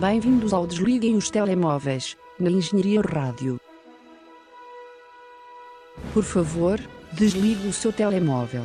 Bem-vindos 0.00 0.52
ao 0.52 0.66
Desliguem 0.66 1.16
os 1.16 1.30
Telemóveis, 1.30 2.18
na 2.38 2.50
Engenharia 2.50 3.00
Rádio. 3.00 3.58
Por 6.12 6.22
favor, 6.22 6.78
desligue 7.12 7.66
o 7.66 7.72
seu 7.72 7.90
telemóvel. 7.90 8.64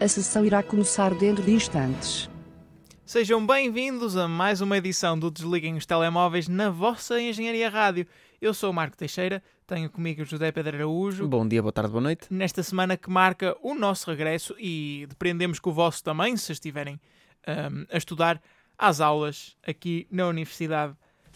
A 0.00 0.06
sessão 0.06 0.44
irá 0.44 0.62
começar 0.62 1.12
dentro 1.14 1.42
de 1.42 1.50
instantes. 1.50 2.30
Sejam 3.04 3.44
bem-vindos 3.44 4.16
a 4.16 4.28
mais 4.28 4.60
uma 4.60 4.78
edição 4.78 5.18
do 5.18 5.32
Desliguem 5.32 5.76
os 5.76 5.84
Telemóveis 5.84 6.46
na 6.46 6.70
vossa 6.70 7.20
Engenharia 7.20 7.68
Rádio. 7.68 8.06
Eu 8.40 8.54
sou 8.54 8.70
o 8.70 8.72
Marco 8.72 8.96
Teixeira, 8.96 9.42
tenho 9.66 9.90
comigo 9.90 10.22
o 10.22 10.24
José 10.24 10.52
Pedro 10.52 10.76
Araújo. 10.76 11.26
Bom 11.26 11.46
dia, 11.48 11.60
boa 11.60 11.72
tarde, 11.72 11.90
boa 11.90 12.02
noite. 12.02 12.28
Nesta 12.30 12.62
semana 12.62 12.96
que 12.96 13.10
marca 13.10 13.56
o 13.60 13.74
nosso 13.74 14.08
regresso 14.08 14.54
e 14.60 15.06
dependemos 15.08 15.58
que 15.58 15.68
o 15.68 15.72
vosso 15.72 16.04
também, 16.04 16.36
se 16.36 16.52
estiverem 16.52 17.00
um, 17.46 17.86
a 17.90 17.96
estudar 17.96 18.40
às 18.78 19.00
aulas 19.00 19.56
aqui 19.66 20.06
na 20.10 20.26
Universidade. 20.26 20.94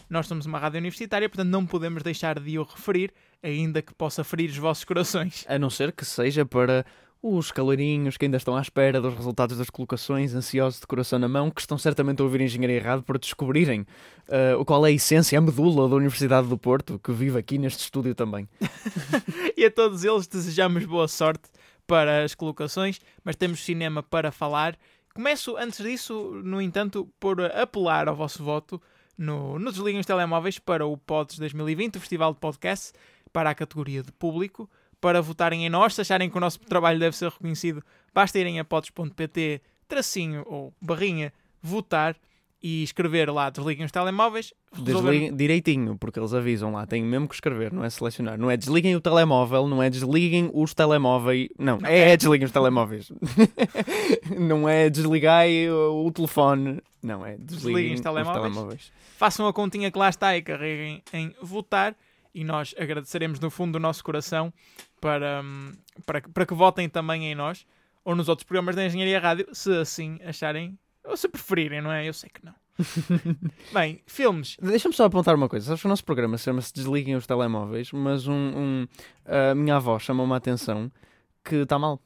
Nós 0.09 0.27
somos 0.27 0.45
uma 0.45 0.57
rádio 0.57 0.79
universitária, 0.79 1.29
portanto 1.29 1.49
não 1.49 1.65
podemos 1.65 2.01
deixar 2.01 2.39
de 2.39 2.57
o 2.57 2.63
referir, 2.63 3.13
ainda 3.43 3.81
que 3.81 3.93
possa 3.93 4.23
ferir 4.23 4.49
os 4.49 4.57
vossos 4.57 4.83
corações. 4.83 5.45
A 5.47 5.59
não 5.59 5.69
ser 5.69 5.91
que 5.91 6.03
seja 6.03 6.45
para 6.45 6.85
os 7.21 7.51
calorinhos 7.51 8.15
que 8.15 8.25
ainda 8.25 8.37
estão 8.37 8.55
à 8.55 8.61
espera 8.61 9.01
dos 9.01 9.13
resultados 9.13 9.57
das 9.57 9.69
colocações, 9.69 10.33
ansiosos 10.33 10.79
de 10.79 10.87
coração 10.87 11.19
na 11.19 11.27
mão, 11.27 11.51
que 11.51 11.59
estão 11.59 11.77
certamente 11.77 12.21
a 12.21 12.23
ouvir 12.23 12.41
engenharia 12.41 12.77
errado 12.77 13.03
para 13.03 13.19
descobrirem 13.19 13.81
uh, 13.81 14.63
qual 14.63 14.85
é 14.85 14.89
a 14.89 14.93
essência, 14.93 15.37
a 15.37 15.41
medula 15.41 15.89
da 15.89 15.95
Universidade 15.95 16.47
do 16.47 16.57
Porto, 16.57 16.97
que 16.97 17.11
vive 17.11 17.37
aqui 17.37 17.57
neste 17.57 17.81
estúdio 17.81 18.15
também. 18.15 18.47
e 19.57 19.65
a 19.65 19.71
todos 19.71 20.03
eles 20.03 20.27
desejamos 20.27 20.85
boa 20.85 21.07
sorte 21.07 21.49
para 21.85 22.23
as 22.23 22.33
colocações, 22.33 23.01
mas 23.23 23.35
temos 23.35 23.65
cinema 23.65 24.01
para 24.01 24.31
falar. 24.31 24.77
Começo, 25.13 25.57
antes 25.57 25.83
disso, 25.83 26.41
no 26.43 26.61
entanto, 26.61 27.09
por 27.19 27.41
apelar 27.41 28.07
ao 28.07 28.15
vosso 28.15 28.43
voto 28.43 28.81
no, 29.17 29.59
no 29.59 29.71
Desliguem 29.71 29.99
os 29.99 30.05
Telemóveis 30.05 30.59
para 30.59 30.85
o 30.85 30.97
PODS 30.97 31.39
2020, 31.39 31.97
o 31.97 31.99
Festival 31.99 32.33
de 32.33 32.39
Podcast, 32.39 32.93
para 33.33 33.49
a 33.49 33.55
categoria 33.55 34.01
de 34.01 34.11
público 34.11 34.69
para 35.01 35.21
votarem 35.21 35.65
em 35.65 35.69
nós. 35.69 35.93
Se 35.93 36.01
acharem 36.01 36.29
que 36.29 36.37
o 36.37 36.41
nosso 36.41 36.59
trabalho 36.59 36.99
deve 36.99 37.15
ser 37.15 37.29
reconhecido, 37.29 37.83
basta 38.13 38.39
irem 38.39 38.59
a 38.59 38.65
pods.pt, 38.65 39.61
tracinho 39.87 40.43
ou 40.45 40.73
barrinha, 40.81 41.33
votar 41.61 42.15
e 42.61 42.83
escrever 42.83 43.31
lá 43.31 43.49
desliguem 43.49 43.85
os 43.85 43.91
telemóveis. 43.91 44.53
Desliguem 44.77 45.35
direitinho, 45.35 45.97
porque 45.97 46.19
eles 46.19 46.33
avisam 46.33 46.73
lá, 46.73 46.85
tem 46.85 47.03
mesmo 47.03 47.27
que 47.27 47.35
escrever, 47.35 47.71
não 47.71 47.83
é 47.83 47.89
selecionar. 47.89 48.37
Não 48.37 48.51
é 48.51 48.57
desliguem 48.57 48.95
o 48.95 49.01
telemóvel, 49.01 49.67
não 49.67 49.81
é 49.81 49.89
desliguem 49.89 50.49
os 50.53 50.73
telemóveis. 50.73 51.49
Não, 51.57 51.79
é, 51.83 52.11
é 52.11 52.17
desliguem 52.17 52.45
os 52.45 52.51
telemóveis. 52.51 53.11
não 54.37 54.67
é 54.67 54.89
desligai 54.89 55.69
o, 55.69 56.05
o 56.05 56.11
telefone. 56.11 56.81
Não, 57.01 57.25
é 57.25 57.37
desliguem, 57.37 57.45
desliguem 57.47 57.93
os, 57.93 58.01
telemóveis. 58.01 58.45
os 58.45 58.53
telemóveis. 58.53 58.91
Façam 59.17 59.47
a 59.47 59.53
continha 59.53 59.91
que 59.91 59.97
lá 59.97 60.09
está 60.09 60.35
e 60.35 60.41
carreguem 60.41 61.01
em 61.13 61.33
votar 61.41 61.95
e 62.33 62.43
nós 62.43 62.75
agradeceremos 62.77 63.39
no 63.39 63.49
fundo 63.49 63.73
do 63.73 63.79
nosso 63.79 64.03
coração 64.03 64.53
para, 65.01 65.41
hum, 65.43 65.71
para, 66.05 66.21
para 66.21 66.45
que 66.45 66.53
votem 66.53 66.89
também 66.89 67.25
em 67.25 67.35
nós 67.35 67.65
ou 68.03 68.15
nos 68.15 68.29
outros 68.29 68.45
programas 68.45 68.75
da 68.75 68.85
Engenharia 68.85 69.19
Rádio, 69.19 69.47
se 69.53 69.71
assim 69.77 70.19
acharem 70.23 70.77
ou 71.09 71.17
se 71.17 71.27
preferirem, 71.27 71.81
não 71.81 71.91
é? 71.91 72.07
Eu 72.07 72.13
sei 72.13 72.29
que 72.29 72.45
não. 72.45 72.53
Bem, 73.73 74.01
filmes. 74.05 74.55
Deixa-me 74.61 74.95
só 74.95 75.05
apontar 75.05 75.35
uma 75.35 75.49
coisa. 75.49 75.65
Sabes 75.65 75.81
que 75.81 75.87
o 75.87 75.89
nosso 75.89 76.05
programa 76.05 76.37
chama-se 76.37 76.73
Desliguem 76.73 77.15
os 77.15 77.27
Telemóveis, 77.27 77.91
mas 77.91 78.27
um, 78.27 78.33
um 78.33 78.87
a 79.25 79.53
minha 79.53 79.75
avó 79.75 79.99
chamou-me 79.99 80.33
a 80.33 80.37
atenção 80.37 80.91
que 81.43 81.55
está 81.55 81.77
mal. 81.77 82.01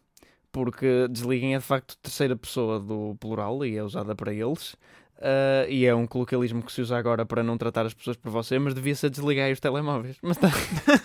Porque 0.51 1.07
desliguem 1.09 1.55
é 1.55 1.57
de 1.57 1.63
facto 1.63 1.97
terceira 1.97 2.35
pessoa 2.35 2.79
do 2.79 3.15
plural 3.19 3.65
e 3.65 3.75
é 3.75 3.83
usada 3.83 4.15
para 4.15 4.33
eles. 4.33 4.75
Uh, 5.23 5.63
e 5.69 5.85
é 5.85 5.95
um 5.95 6.05
colocalismo 6.05 6.61
que 6.61 6.69
se 6.69 6.81
usa 6.81 6.97
agora 6.97 7.25
para 7.25 7.41
não 7.41 7.57
tratar 7.57 7.85
as 7.85 7.93
pessoas 7.93 8.17
por 8.17 8.29
você, 8.29 8.59
mas 8.59 8.73
devia 8.73 8.93
ser 8.93 9.09
desligar 9.09 9.49
os 9.49 9.59
telemóveis. 9.61 10.17
Mas 10.21 10.35
tá... 10.35 10.49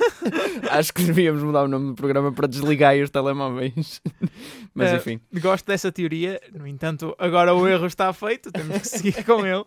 Acho 0.72 0.92
que 0.92 1.04
devíamos 1.04 1.40
mudar 1.40 1.62
o 1.62 1.68
nome 1.68 1.86
do 1.86 1.94
programa 1.94 2.32
para 2.32 2.48
desligar 2.48 2.96
os 2.96 3.10
telemóveis. 3.10 4.02
mas 4.74 4.92
uh, 4.92 4.96
enfim. 4.96 5.20
Gosto 5.34 5.66
dessa 5.66 5.92
teoria, 5.92 6.40
no 6.52 6.66
entanto, 6.66 7.14
agora 7.16 7.54
o 7.54 7.68
erro 7.68 7.86
está 7.86 8.12
feito, 8.12 8.50
temos 8.50 8.78
que 8.82 8.88
seguir 8.88 9.24
com 9.24 9.46
ele. 9.46 9.64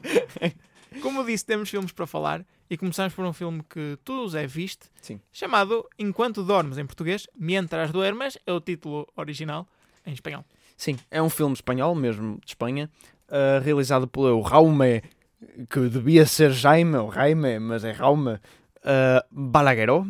Como 1.02 1.24
disse, 1.24 1.46
temos 1.46 1.70
filmes 1.70 1.94
para 1.94 2.06
falar 2.06 2.46
e 2.70 2.76
começamos 2.76 3.14
por 3.14 3.24
um 3.24 3.32
filme 3.32 3.64
que 3.70 3.98
tu, 4.04 4.28
Zé, 4.28 4.46
viste, 4.46 4.88
Sim. 5.02 5.22
chamado 5.32 5.88
Enquanto 5.98 6.44
Dormes, 6.44 6.78
em 6.78 6.86
português, 6.86 7.26
Mientras 7.34 7.92
Duermas, 7.92 8.38
é 8.46 8.52
o 8.52 8.60
título 8.60 9.08
original 9.16 9.66
em 10.06 10.12
espanhol. 10.12 10.44
Sim, 10.76 10.98
é 11.10 11.22
um 11.22 11.30
filme 11.30 11.54
espanhol, 11.54 11.96
mesmo 11.96 12.40
de 12.44 12.52
Espanha, 12.52 12.90
uh, 13.32 13.64
realizado 13.64 14.08
pelo 14.08 14.42
Raume, 14.42 15.02
que 15.70 15.90
devia 15.90 16.26
ser 16.26 16.52
Jaime 16.52 16.98
ou 16.98 17.12
Jaime, 17.12 17.60
mas 17.60 17.84
é 17.84 17.92
Raume 17.92 18.34
uh, 18.34 18.40
Balagueró. 19.32 20.06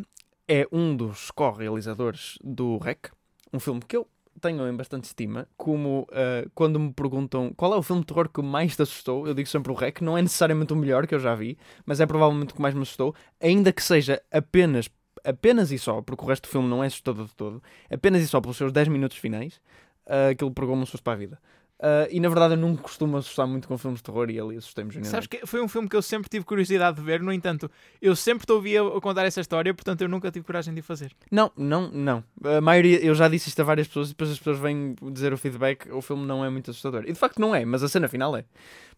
É 0.47 0.67
um 0.71 0.95
dos 0.95 1.31
co-realizadores 1.31 2.37
do 2.43 2.77
REC, 2.77 3.09
um 3.53 3.59
filme 3.59 3.79
que 3.87 3.95
eu 3.95 4.05
tenho 4.41 4.67
em 4.67 4.75
bastante 4.75 5.05
estima. 5.05 5.47
Como 5.55 6.01
uh, 6.09 6.49
quando 6.53 6.79
me 6.79 6.91
perguntam 6.91 7.53
qual 7.55 7.73
é 7.73 7.77
o 7.77 7.83
filme 7.83 8.01
de 8.01 8.07
terror 8.07 8.27
que 8.27 8.41
mais 8.41 8.75
te 8.75 8.81
assustou, 8.81 9.27
eu 9.27 9.33
digo 9.33 9.47
sempre 9.47 9.71
o 9.71 9.75
REC. 9.75 10.01
Não 10.01 10.17
é 10.17 10.21
necessariamente 10.21 10.73
o 10.73 10.75
melhor 10.75 11.07
que 11.07 11.15
eu 11.15 11.19
já 11.19 11.35
vi, 11.35 11.57
mas 11.85 12.01
é 12.01 12.05
provavelmente 12.05 12.51
o 12.51 12.55
que 12.55 12.61
mais 12.61 12.73
me 12.73 12.81
assustou, 12.81 13.15
ainda 13.39 13.71
que 13.71 13.83
seja 13.83 14.21
apenas 14.31 14.89
apenas 15.23 15.71
e 15.71 15.77
só, 15.77 16.01
porque 16.01 16.23
o 16.23 16.27
resto 16.27 16.47
do 16.47 16.51
filme 16.51 16.67
não 16.67 16.83
é 16.83 16.87
assustador 16.87 17.25
de 17.25 17.35
todo, 17.35 17.61
apenas 17.91 18.23
e 18.23 18.27
só 18.27 18.41
pelos 18.41 18.57
seus 18.57 18.71
10 18.71 18.87
minutos 18.87 19.17
finais, 19.17 19.61
uh, 20.07 20.31
aquilo 20.31 20.51
pegou-me 20.51 20.81
um 20.81 20.85
susto 20.85 21.03
para 21.03 21.13
a 21.13 21.15
vida. 21.15 21.39
Uh, 21.81 22.05
e 22.11 22.19
na 22.19 22.29
verdade 22.29 22.53
eu 22.53 22.57
não 22.57 22.75
costumo 22.75 23.17
assustar 23.17 23.47
muito 23.47 23.67
com 23.67 23.75
filmes 23.75 24.01
de 24.01 24.03
terror 24.03 24.29
e 24.29 24.39
ali 24.39 24.55
assustei-me 24.55 25.03
Sabes 25.03 25.25
que 25.25 25.47
foi 25.47 25.59
um 25.63 25.67
filme 25.67 25.89
que 25.89 25.95
eu 25.95 26.01
sempre 26.03 26.29
tive 26.29 26.45
curiosidade 26.45 26.97
de 26.97 27.03
ver, 27.03 27.23
no 27.23 27.33
entanto, 27.33 27.71
eu 27.99 28.15
sempre 28.15 28.45
te 28.45 28.51
ouvia 28.51 28.83
contar 29.01 29.25
essa 29.25 29.41
história, 29.41 29.73
portanto 29.73 30.01
eu 30.01 30.07
nunca 30.07 30.29
tive 30.29 30.45
coragem 30.45 30.75
de 30.75 30.79
o 30.79 30.83
fazer. 30.83 31.11
Não, 31.31 31.51
não, 31.57 31.89
não. 31.89 32.23
A 32.43 32.61
maioria, 32.61 33.03
eu 33.03 33.15
já 33.15 33.27
disse 33.27 33.49
isto 33.49 33.59
a 33.61 33.63
várias 33.63 33.87
pessoas 33.87 34.09
e 34.09 34.11
depois 34.11 34.29
as 34.29 34.37
pessoas 34.37 34.59
vêm 34.59 34.93
dizer 35.11 35.33
o 35.33 35.37
feedback, 35.39 35.91
o 35.91 36.03
filme 36.03 36.23
não 36.23 36.45
é 36.45 36.51
muito 36.51 36.69
assustador. 36.69 37.03
E 37.07 37.13
de 37.13 37.17
facto 37.17 37.39
não 37.39 37.55
é, 37.55 37.65
mas 37.65 37.81
a 37.81 37.89
cena 37.89 38.07
final 38.07 38.37
é. 38.37 38.45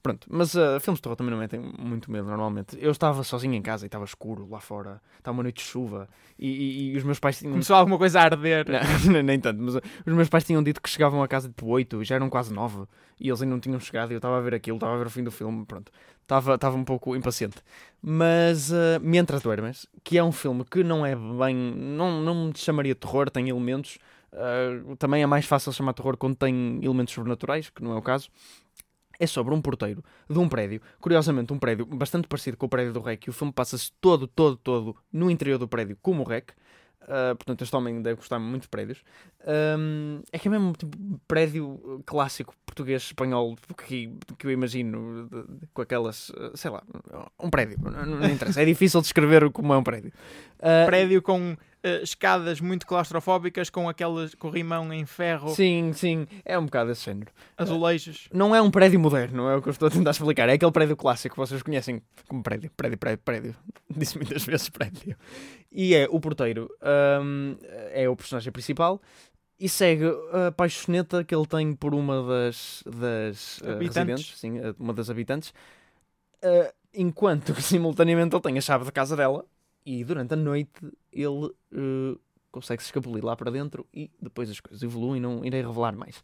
Pronto, 0.04 0.28
mas 0.30 0.54
uh, 0.54 0.82
filmes 0.82 0.98
de 0.98 1.02
terror 1.02 1.16
também 1.16 1.32
não 1.32 1.40
metem 1.40 1.62
muito 1.80 2.12
medo 2.12 2.28
normalmente. 2.28 2.78
Eu 2.78 2.92
estava 2.92 3.24
sozinho 3.24 3.54
em 3.54 3.62
casa 3.62 3.86
e 3.86 3.88
estava 3.88 4.04
escuro 4.04 4.46
lá 4.52 4.60
fora, 4.60 5.02
estava 5.18 5.38
uma 5.38 5.44
noite 5.44 5.64
de 5.64 5.64
chuva 5.64 6.10
e, 6.38 6.50
e, 6.50 6.92
e 6.92 6.98
os 6.98 7.06
meus 7.06 7.20
pais 7.20 7.40
tinham. 7.40 7.54
Começou 7.54 7.74
alguma 7.74 7.98
coisa 7.98 8.20
a 8.20 8.24
arder. 8.24 8.66
Não, 9.10 9.24
nem 9.24 9.40
tanto, 9.40 9.64
mas 9.64 9.76
uh, 9.76 9.82
os 10.06 10.14
meus 10.14 10.28
pais 10.28 10.44
tinham 10.44 10.62
dito 10.62 10.82
que 10.82 10.90
chegavam 10.90 11.24
a 11.24 11.28
casa 11.28 11.48
tipo 11.48 11.68
8 11.68 12.02
e 12.02 12.06
já 12.06 12.16
eram 12.16 12.30
quase 12.30 12.54
9 12.54 12.84
e 13.18 13.30
eles 13.30 13.42
ainda 13.42 13.54
não 13.54 13.62
tinham 13.62 13.80
chegado 13.80 14.12
e 14.12 14.16
eu 14.16 14.18
estava 14.18 14.38
a 14.38 14.42
ver 14.42 14.54
aquilo, 14.54 14.76
estava 14.76 14.94
a 14.94 14.98
ver 14.98 15.08
o 15.08 15.10
fim 15.10 15.24
do 15.24 15.32
filme, 15.32 15.66
pronto. 15.66 15.90
Estava, 16.22 16.56
estava 16.56 16.76
um 16.76 16.84
pouco 16.84 17.16
impaciente. 17.16 17.56
Mas 18.02 18.72
uh, 18.72 19.00
Mientras 19.02 19.42
Duermes, 19.42 19.88
que 20.04 20.18
é 20.18 20.24
um 20.24 20.34
filme 20.34 20.66
que 20.66 20.84
não 20.84 21.06
é 21.06 21.16
bem. 21.16 21.56
não, 21.56 22.22
não 22.22 22.48
me 22.48 22.54
chamaria 22.58 22.94
terror, 22.94 23.30
tem 23.30 23.48
elementos. 23.48 23.98
Uh, 24.34 24.98
também 24.98 25.24
é 25.24 25.26
mais 25.26 25.46
fácil 25.46 25.72
chamar 25.72 25.94
terror 25.94 26.18
quando 26.18 26.36
tem 26.36 26.80
elementos 26.84 27.14
sobrenaturais, 27.14 27.70
que 27.70 27.82
não 27.82 27.94
é 27.94 27.96
o 27.96 28.02
caso 28.02 28.30
é 29.20 29.28
sobre 29.28 29.54
um 29.54 29.62
porteiro 29.62 30.04
de 30.30 30.38
um 30.38 30.50
prédio, 30.50 30.82
curiosamente 31.00 31.54
um 31.54 31.60
prédio 31.60 31.86
bastante 31.86 32.28
parecido 32.28 32.58
com 32.58 32.66
o 32.66 32.70
prédio 32.70 32.94
do 32.94 33.02
REC, 33.02 33.28
e 33.28 33.30
o 33.30 33.34
filme 33.34 33.54
passa-se 33.54 33.92
todo, 34.02 34.28
todo, 34.28 34.58
todo 34.58 34.96
no 35.12 35.30
interior 35.30 35.58
do 35.58 35.68
prédio, 35.68 35.98
como 36.02 36.24
o 36.24 36.26
REC. 36.26 36.52
Uh, 37.04 37.36
portanto, 37.36 37.62
este 37.62 37.76
homem 37.76 38.02
deve 38.02 38.16
gostar 38.16 38.40
muito 38.40 38.64
de 38.64 38.70
prédios. 38.70 39.04
Um, 39.46 40.22
é 40.32 40.40
que 40.40 40.48
é 40.48 40.52
mesmo 40.52 40.72
tipo 40.72 40.98
prédio 41.28 42.02
clássico 42.06 42.56
português, 42.66 43.04
espanhol, 43.04 43.58
que, 43.86 44.10
que 44.38 44.48
eu 44.48 44.52
imagino, 44.52 45.28
de, 45.28 45.42
de, 45.42 45.68
com 45.74 45.82
aquelas, 45.82 46.32
sei 46.56 46.72
lá, 46.72 46.82
um 47.38 47.50
prédio, 47.50 47.78
não, 47.82 48.06
não 48.06 48.30
interessa. 48.30 48.62
É 48.62 48.66
difícil 48.66 49.02
descrever 49.02 49.52
como 49.52 49.74
é 49.74 49.78
um 49.78 49.84
prédio. 49.84 50.14
Uh, 50.60 50.86
prédio 50.86 51.22
com 51.22 51.58
uh, 51.84 52.04
escadas 52.04 52.62
muito 52.62 52.88
claustrofóbicas 52.88 53.70
com 53.70 53.90
aquelas 53.90 54.34
corrimão 54.36 54.92
em 54.94 55.06
ferro. 55.06 55.50
Sim, 55.50 55.92
sim, 55.94 56.28
é 56.46 56.58
um 56.58 56.66
bocado 56.66 56.92
esse 56.92 57.06
género. 57.06 57.32
Azulejos. 57.58 58.28
Uh, 58.28 58.38
não 58.38 58.56
é 58.56 58.62
um 58.62 58.72
prédio 58.72 59.00
moderno, 59.00 59.38
não 59.38 59.50
é 59.50 59.56
o 59.56 59.62
que 59.62 59.70
eu 59.70 59.72
estou 59.72 59.88
a 59.88 59.92
tentar 59.92 60.12
explicar. 60.12 60.50
É 60.50 60.54
aquele 60.54 60.72
prédio 60.72 60.96
clássico 60.96 61.36
que 61.36 61.40
vocês 61.40 61.62
conhecem 61.62 62.02
como 62.28 62.42
prédio, 62.42 62.72
prédio, 62.76 62.98
prédio, 62.98 63.20
prédio. 63.24 63.56
Disse 63.90 64.18
muitas 64.18 64.44
vezes 64.46 64.70
prédio. 64.70 65.16
E 65.72 65.94
é 65.94 66.08
o 66.10 66.20
porteiro, 66.20 66.70
um, 67.22 67.56
é 67.92 68.08
o 68.08 68.16
personagem 68.16 68.52
principal 68.52 69.02
e 69.60 69.70
segue 69.70 70.06
a 70.32 70.52
paixoneta 70.52 71.24
que 71.24 71.34
ele 71.34 71.46
tem 71.46 71.74
por 71.74 71.94
uma 71.94 72.22
das, 72.24 72.84
das 72.86 73.60
uh, 73.60 73.78
residentes, 73.80 74.38
sim, 74.38 74.60
uma 74.80 74.94
das 74.94 75.10
habitantes, 75.10 75.54
enquanto 76.94 77.60
simultaneamente 77.62 78.36
ele 78.36 78.42
tem 78.42 78.58
a 78.58 78.62
chave 78.62 78.86
da 78.86 78.92
casa 78.92 79.16
dela 79.16 79.46
e 79.86 80.04
durante 80.04 80.34
a 80.34 80.38
noite 80.38 80.72
ele 81.14 81.46
uh, 81.74 82.20
consegue 82.52 82.82
se 82.82 82.88
escapulir 82.88 83.24
lá 83.24 83.36
para 83.36 83.52
dentro 83.52 83.86
e 83.94 84.12
depois 84.22 84.50
as 84.50 84.60
coisas 84.60 84.82
evoluem, 84.84 85.22
não 85.22 85.44
irei 85.44 85.62
revelar 85.62 85.96
mais. 85.96 86.18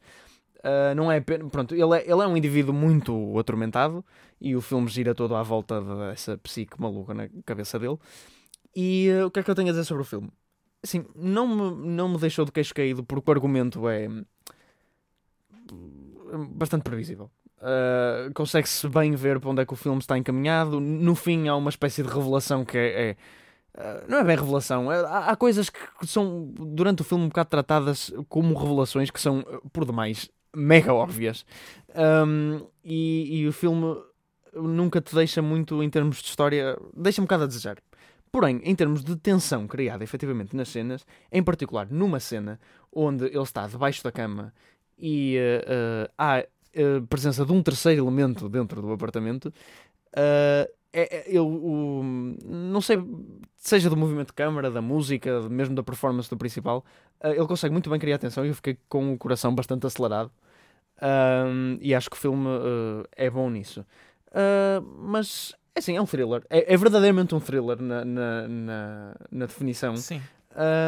Uh, 0.59 0.93
não 0.95 1.11
é 1.11 1.21
pronto, 1.21 1.73
ele 1.73 1.97
é, 1.97 2.03
ele 2.03 2.21
é 2.21 2.27
um 2.27 2.35
indivíduo 2.35 2.73
muito 2.73 3.37
atormentado 3.39 4.03
e 4.41 4.55
o 4.55 4.61
filme 4.61 4.89
gira 4.89 5.15
todo 5.15 5.35
à 5.35 5.41
volta 5.41 5.81
dessa 5.81 6.37
psique 6.37 6.79
maluca 6.79 7.13
na 7.13 7.29
cabeça 7.45 7.79
dele. 7.79 7.97
E 8.75 9.09
uh, 9.11 9.27
o 9.27 9.31
que 9.31 9.39
é 9.39 9.43
que 9.43 9.49
eu 9.49 9.55
tenho 9.55 9.69
a 9.69 9.71
dizer 9.71 9.85
sobre 9.85 10.03
o 10.03 10.05
filme? 10.05 10.29
Assim, 10.83 11.05
não 11.15 11.47
me, 11.47 11.87
não 11.87 12.09
me 12.09 12.17
deixou 12.17 12.45
de 12.45 12.51
queixo 12.51 12.73
caído 12.73 13.03
porque 13.03 13.29
o 13.29 13.33
argumento 13.33 13.87
é 13.89 14.07
bastante 16.51 16.83
previsível. 16.83 17.29
Uh, 17.57 18.33
Consegue-se 18.33 18.87
bem 18.87 19.15
ver 19.15 19.39
para 19.39 19.49
onde 19.49 19.61
é 19.61 19.65
que 19.65 19.73
o 19.73 19.75
filme 19.75 19.99
está 19.99 20.17
encaminhado. 20.17 20.79
No 20.79 21.15
fim, 21.15 21.47
há 21.47 21.55
uma 21.55 21.69
espécie 21.69 22.03
de 22.03 22.09
revelação 22.09 22.63
que 22.63 22.77
é. 22.77 23.09
é 23.09 23.17
não 24.07 24.17
é 24.17 24.23
bem 24.23 24.35
revelação, 24.35 24.91
é- 24.91 24.99
há, 25.05 25.31
há 25.31 25.35
coisas 25.35 25.69
que 25.69 25.79
são 26.05 26.51
durante 26.53 27.01
o 27.01 27.05
filme 27.05 27.25
um 27.25 27.29
bocado 27.29 27.49
tratadas 27.49 28.11
como 28.27 28.57
revelações 28.57 29.09
que 29.09 29.19
são, 29.19 29.39
uh, 29.39 29.69
por 29.71 29.85
demais, 29.85 30.29
mega 30.55 30.93
óbvias. 30.93 31.45
Um, 31.95 32.65
e, 32.83 33.39
e 33.41 33.47
o 33.47 33.53
filme 33.53 33.97
nunca 34.53 35.01
te 35.01 35.13
deixa 35.13 35.41
muito 35.41 35.81
em 35.83 35.89
termos 35.89 36.17
de 36.21 36.29
história, 36.29 36.77
deixa 36.95 37.21
um 37.21 37.25
bocado 37.25 37.43
a 37.43 37.47
desejar. 37.47 37.77
Porém, 38.31 38.61
em 38.63 38.75
termos 38.75 39.03
de 39.03 39.15
tensão 39.15 39.67
criada 39.67 40.03
efetivamente 40.03 40.55
nas 40.55 40.69
cenas, 40.69 41.05
em 41.31 41.41
particular 41.41 41.87
numa 41.89 42.19
cena 42.19 42.59
onde 42.91 43.25
ele 43.25 43.41
está 43.41 43.67
debaixo 43.67 44.03
da 44.03 44.11
cama 44.11 44.53
e 44.97 45.37
uh, 45.37 46.05
uh, 46.05 46.13
há 46.17 46.45
uh, 46.75 47.07
presença 47.07 47.45
de 47.45 47.51
um 47.51 47.63
terceiro 47.63 48.03
elemento 48.03 48.47
dentro 48.47 48.81
do 48.81 48.91
apartamento, 48.91 49.51
é, 50.93 51.23
eu 51.27 51.47
o- 51.47 52.03
não 52.45 52.81
sei, 52.81 52.97
seja 53.55 53.89
do 53.89 53.97
movimento 53.97 54.27
de 54.27 54.33
câmara, 54.33 54.71
da 54.71 54.81
música, 54.81 55.41
mesmo 55.49 55.75
da 55.75 55.83
performance 55.83 56.29
do 56.29 56.37
principal, 56.37 56.83
ele 57.23 57.45
consegue 57.45 57.71
muito 57.71 57.89
bem 57.89 57.99
criar 57.99 58.17
tensão 58.17 58.45
e 58.45 58.49
eu 58.49 58.55
fiquei 58.55 58.77
com 58.87 59.13
o 59.13 59.17
coração 59.17 59.53
bastante 59.53 59.85
acelerado. 59.85 60.31
Um, 61.01 61.77
e 61.81 61.95
acho 61.95 62.09
que 62.09 62.17
o 62.17 62.19
filme 62.19 62.47
uh, 62.47 63.05
é 63.15 63.29
bom 63.29 63.49
nisso. 63.49 63.85
Uh, 64.27 64.81
mas, 64.99 65.55
é 65.73 65.79
assim, 65.79 65.95
é 65.95 66.01
um 66.01 66.05
thriller. 66.05 66.43
É, 66.49 66.73
é 66.73 66.77
verdadeiramente 66.77 67.33
um 67.33 67.39
thriller 67.39 67.81
na, 67.81 68.03
na, 68.03 68.47
na, 68.47 69.15
na 69.31 69.45
definição. 69.45 69.95
Sim. 69.95 70.21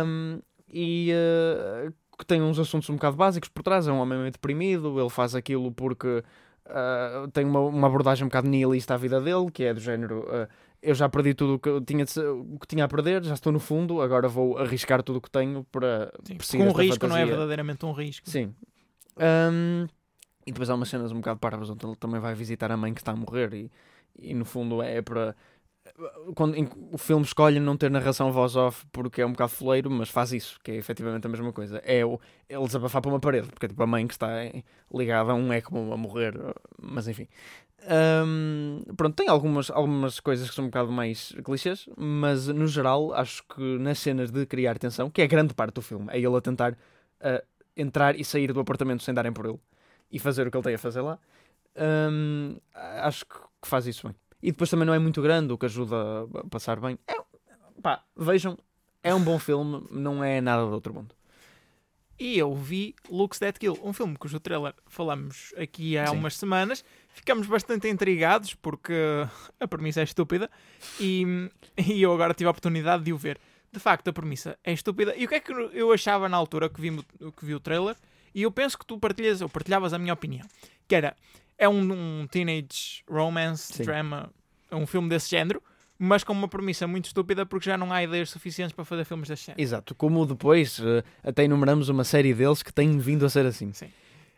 Um, 0.06 0.40
e 0.70 1.12
uh, 1.14 1.94
que 2.18 2.26
tem 2.26 2.42
uns 2.42 2.60
assuntos 2.60 2.90
um 2.90 2.96
bocado 2.96 3.16
básicos 3.16 3.50
por 3.50 3.64
trás. 3.64 3.88
É 3.88 3.92
um 3.92 4.00
homem 4.00 4.20
meio 4.20 4.32
deprimido, 4.32 5.00
ele 5.00 5.10
faz 5.10 5.34
aquilo 5.34 5.72
porque 5.72 6.24
uh, 6.72 7.28
tem 7.32 7.46
uma, 7.46 7.60
uma 7.60 7.88
abordagem 7.88 8.24
um 8.26 8.28
bocado 8.28 8.48
nihilista 8.48 8.94
à 8.94 8.98
vida 8.98 9.20
dele, 9.22 9.52
que 9.52 9.64
é 9.64 9.74
do 9.74 9.80
género. 9.80 10.22
uh, 10.22 10.48
eu 10.82 10.96
já 10.96 11.08
perdi 11.08 11.36
tudo 11.36 11.56
o 11.56 11.60
que 11.60 11.70
eu 11.70 11.80
tinha, 11.80 12.04
de 12.04 12.20
o 12.20 12.58
que 12.60 12.66
tinha 12.66 12.86
a 12.86 12.88
perder, 12.88 13.24
já 13.24 13.36
estou 13.36 13.54
no 13.54 13.60
fundo, 13.60 14.02
agora 14.02 14.28
vou 14.28 14.58
arriscar 14.58 15.04
tudo 15.04 15.18
o 15.18 15.22
que 15.22 15.30
tenho 15.30 15.64
para 15.72 16.12
Sim. 16.24 16.36
perseguir 16.38 16.66
Com 16.66 16.74
um 16.74 16.76
risco 16.76 17.08
não 17.08 17.16
é 17.16 17.20
fantasia. 17.20 17.26
verdadeiramente 17.36 17.86
um 17.86 17.92
risco. 17.92 18.28
Sim. 18.28 18.56
Um, 19.18 19.86
e 20.46 20.52
depois 20.52 20.70
há 20.72 20.76
umas 20.76 20.90
cenas 20.90 21.12
um 21.12 21.18
bocado 21.18 21.40
parvas 21.40 21.70
onde 21.70 21.86
ele 21.86 21.96
também 21.96 22.20
vai 22.20 22.34
visitar 22.34 22.72
a 22.72 22.78
mãe 22.78 22.94
que 22.96 23.02
está 23.02 23.12
a 23.12 23.16
morrer 23.16 23.54
e, 23.54 23.72
e 24.18 24.34
no 24.34 24.44
fundo 24.44 24.82
é 24.82 25.02
para 25.04 25.36
quando 26.36 26.56
em- 26.56 26.70
o 26.92 26.98
filme 26.98 27.24
escolhe 27.26 27.60
não 27.60 27.78
ter 27.78 27.90
narração 27.90 28.32
voz 28.32 28.56
off 28.56 28.86
porque 28.92 29.22
é 29.22 29.26
um 29.26 29.32
bocado 29.32 29.52
foleiro, 29.52 29.90
mas 29.90 30.10
faz 30.10 30.32
isso, 30.32 30.60
que 30.64 30.72
é 30.72 30.76
efetivamente 30.76 31.26
a 31.26 31.30
mesma 31.30 31.52
coisa. 31.54 31.78
É 31.86 32.06
o, 32.06 32.20
ele 32.50 32.66
desabafar 32.66 33.02
para 33.02 33.10
uma 33.10 33.20
parede, 33.20 33.48
porque 33.50 33.66
é 33.66 33.70
tipo 33.70 33.82
a 33.84 33.88
mãe 33.88 34.08
que 34.08 34.14
está 34.14 34.30
ligada 34.94 35.32
a 35.32 35.36
um 35.36 35.52
ECMO 35.54 35.94
a 35.94 35.98
morrer, 35.98 36.34
mas 36.82 37.08
enfim. 37.08 37.28
Um, 37.84 38.84
pronto, 38.96 39.16
tem 39.16 39.28
algumas, 39.28 39.72
algumas 39.72 40.20
coisas 40.20 40.48
que 40.50 40.56
são 40.56 40.66
um 40.66 40.68
bocado 40.68 40.92
mais 40.92 41.34
clichês, 41.44 41.90
mas 41.98 42.48
no 42.48 42.68
geral 42.68 43.14
acho 43.14 43.44
que 43.44 43.62
nas 43.80 43.98
cenas 44.00 44.30
de 44.32 44.46
criar 44.46 44.78
tensão, 44.78 45.10
que 45.10 45.22
é 45.22 45.28
grande 45.28 45.54
parte 45.54 45.76
do 45.76 45.82
filme, 45.82 46.08
é 46.12 46.18
ele 46.18 46.36
a 46.36 46.42
tentar 46.42 46.74
uh, 46.74 47.44
entrar 47.76 48.16
e 48.20 48.24
sair 48.24 48.54
do 48.54 48.60
apartamento 48.60 49.02
sem 49.04 49.14
darem 49.14 49.34
por 49.34 49.46
ele 49.46 49.60
e 50.12 50.20
fazer 50.20 50.46
o 50.48 50.52
que 50.52 50.58
ele 50.58 50.64
tem 50.64 50.76
a 50.76 50.78
fazer 50.78 51.02
lá. 51.02 51.18
Hum, 51.76 52.58
acho 52.74 53.26
que 53.26 53.38
faz 53.64 53.88
isso 53.88 54.08
bem. 54.08 54.16
E 54.42 54.52
depois 54.52 54.70
também 54.70 54.86
não 54.86 54.94
é 54.94 55.00
muito 55.00 55.22
grande, 55.22 55.54
o 55.54 55.58
que 55.58 55.66
ajuda 55.66 55.96
a 56.36 56.48
passar 56.48 56.80
bem. 56.80 56.98
É, 57.08 57.16
pá, 57.82 58.04
vejam, 58.16 58.58
é 59.04 59.14
um 59.14 59.22
bom 59.22 59.38
filme, 59.38 59.86
não 59.92 60.24
é 60.24 60.42
nada 60.42 60.66
do 60.66 60.72
outro 60.72 60.94
mundo. 60.94 61.16
E 62.20 62.38
eu 62.38 62.54
vi 62.54 62.96
Looks 63.10 63.40
That 63.40 63.60
Kill, 63.60 63.80
um 63.84 63.92
filme 63.92 64.16
cujo 64.16 64.40
trailer 64.40 64.76
falamos 64.86 65.52
aqui 65.58 65.98
há 65.98 66.06
Sim. 66.06 66.18
umas 66.18 66.38
semanas. 66.38 66.86
Ficamos 67.10 67.48
bastante 67.48 67.88
intrigados 67.90 68.54
porque 68.54 68.94
a 69.60 69.68
premissa 69.68 70.02
é 70.02 70.04
estúpida 70.04 70.48
e, 71.00 71.50
e 71.78 72.00
eu 72.00 72.14
agora 72.14 72.36
tive 72.36 72.48
a 72.48 72.52
oportunidade 72.52 73.04
de 73.04 73.12
o 73.12 73.18
ver. 73.18 73.40
De 73.72 73.80
facto, 73.80 74.08
a 74.10 74.14
premissa 74.14 74.56
é 74.64 74.72
estúpida. 74.72 75.16
E 75.16 75.26
o 75.26 75.28
que 75.28 75.34
é 75.34 75.40
que 75.40 75.52
eu 75.52 75.92
achava 75.92 76.30
na 76.30 76.38
altura 76.38 76.70
que 76.70 76.80
vi, 76.80 76.96
que 77.38 77.44
vi 77.44 77.56
o 77.56 77.60
trailer? 77.60 77.96
E 78.36 78.44
eu 78.44 78.52
penso 78.52 78.78
que 78.78 78.86
tu 78.86 79.00
partilhas, 79.00 79.42
ou 79.42 79.50
partilhavas 79.50 79.92
a 79.92 79.98
minha 79.98 80.14
opinião. 80.14 80.46
Que 80.88 80.94
era, 80.94 81.16
é 81.62 81.70
um, 81.70 82.22
um 82.22 82.28
teenage 82.28 83.04
romance, 83.08 83.72
Sim. 83.72 83.84
drama, 83.84 84.34
é 84.72 84.76
um 84.76 84.88
filme 84.88 85.08
desse 85.08 85.30
género, 85.30 85.62
mas 85.98 86.24
com 86.24 86.34
uma 86.34 86.48
premissa 86.48 86.88
muito 86.88 87.06
estúpida 87.06 87.46
porque 87.46 87.70
já 87.70 87.78
não 87.78 87.94
há 87.94 88.04
ideias 88.04 88.32
suficientes 88.32 88.74
para 88.74 88.84
fazer 88.84 89.06
filmes 89.06 89.30
desse 89.30 89.46
género. 89.46 89.62
Exato, 89.62 89.94
como 89.94 90.26
depois 90.26 90.82
eh, 90.84 91.04
até 91.24 91.44
enumeramos 91.44 91.88
uma 91.88 92.04
série 92.04 92.34
deles 92.34 92.64
que 92.64 92.74
têm 92.74 92.98
vindo 92.98 93.24
a 93.28 93.30
ser 93.30 93.46
assim. 93.46 93.72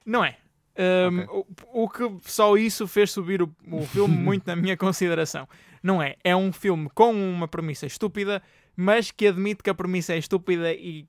Não 0.05 0.25
é. 0.25 0.35
Um, 0.77 1.21
o, 1.29 1.83
o 1.83 1.89
que 1.89 2.03
só 2.23 2.57
isso 2.57 2.85
fez 2.87 3.11
subir 3.11 3.41
o, 3.41 3.55
o 3.71 3.85
filme 3.85 4.13
muito 4.17 4.45
na 4.45 4.57
minha 4.57 4.75
consideração. 4.75 5.47
Não 5.81 6.03
é. 6.03 6.17
É 6.25 6.35
um 6.35 6.51
filme 6.51 6.89
com 6.93 7.13
uma 7.13 7.47
premissa 7.47 7.85
estúpida, 7.85 8.43
mas 8.75 9.11
que 9.11 9.27
admite 9.27 9.63
que 9.63 9.69
a 9.69 9.73
premissa 9.73 10.13
é 10.13 10.17
estúpida 10.17 10.73
e 10.73 11.07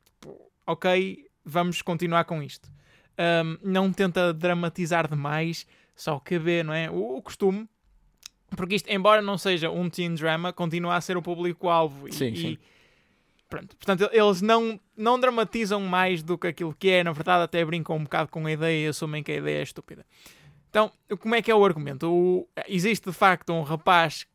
ok, 0.64 1.26
vamos 1.44 1.82
continuar 1.82 2.25
com 2.25 2.40
isto. 2.40 2.72
Um, 3.19 3.58
não 3.62 3.93
tenta 3.93 4.32
dramatizar 4.32 5.08
demais, 5.08 5.67
só 5.94 6.19
que 6.19 6.38
vê, 6.38 6.62
não 6.62 6.73
é? 6.75 6.91
O, 6.91 7.17
o 7.17 7.23
costume. 7.23 7.69
Porque 8.56 8.76
isto, 8.76 8.88
embora 8.88 9.20
não 9.20 9.37
seja 9.37 9.70
um 9.70 9.88
teen 9.91 10.14
drama, 10.14 10.52
continua 10.52 10.96
a 10.96 11.00
ser 11.00 11.17
o 11.17 11.23
público-alvo. 11.23 12.08
E, 12.08 12.12
Sim, 12.12 12.32
e- 12.32 12.37
sim. 12.37 12.58
Pronto, 13.49 13.76
portanto, 13.76 14.08
eles 14.12 14.41
não, 14.43 14.81
não 14.96 15.20
dramatizam 15.20 15.81
mais 15.81 16.23
do 16.23 16.37
que 16.37 16.46
aquilo 16.49 16.75
que 16.75 16.91
é, 16.91 17.05
na 17.05 17.12
verdade, 17.12 17.44
até 17.44 17.64
brincam 17.64 17.96
um 17.96 18.02
bocado 18.05 18.31
com 18.31 18.44
a 18.46 18.50
ideia 18.52 18.87
e 18.87 18.88
assumem 18.88 19.23
que 19.23 19.31
a 19.31 19.37
ideia 19.37 19.58
é 19.58 19.62
estúpida. 19.62 20.05
Então, 20.70 20.91
como 21.20 21.35
é 21.37 21.43
que 21.43 21.50
é 21.50 21.55
o 21.55 21.64
argumento? 21.64 22.11
O- 22.11 22.49
existe 22.67 23.08
de 23.08 23.12
facto 23.14 23.52
um 23.52 23.62
rapaz 23.62 24.26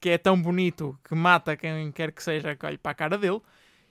que 0.00 0.10
é 0.10 0.18
tão 0.18 0.40
bonito 0.40 0.98
que 1.08 1.14
mata 1.14 1.56
quem 1.56 1.90
quer 1.90 2.12
que 2.12 2.22
seja 2.22 2.54
que 2.54 2.66
olhe 2.66 2.76
para 2.76 2.92
a 2.92 2.94
cara 2.94 3.16
dele. 3.16 3.40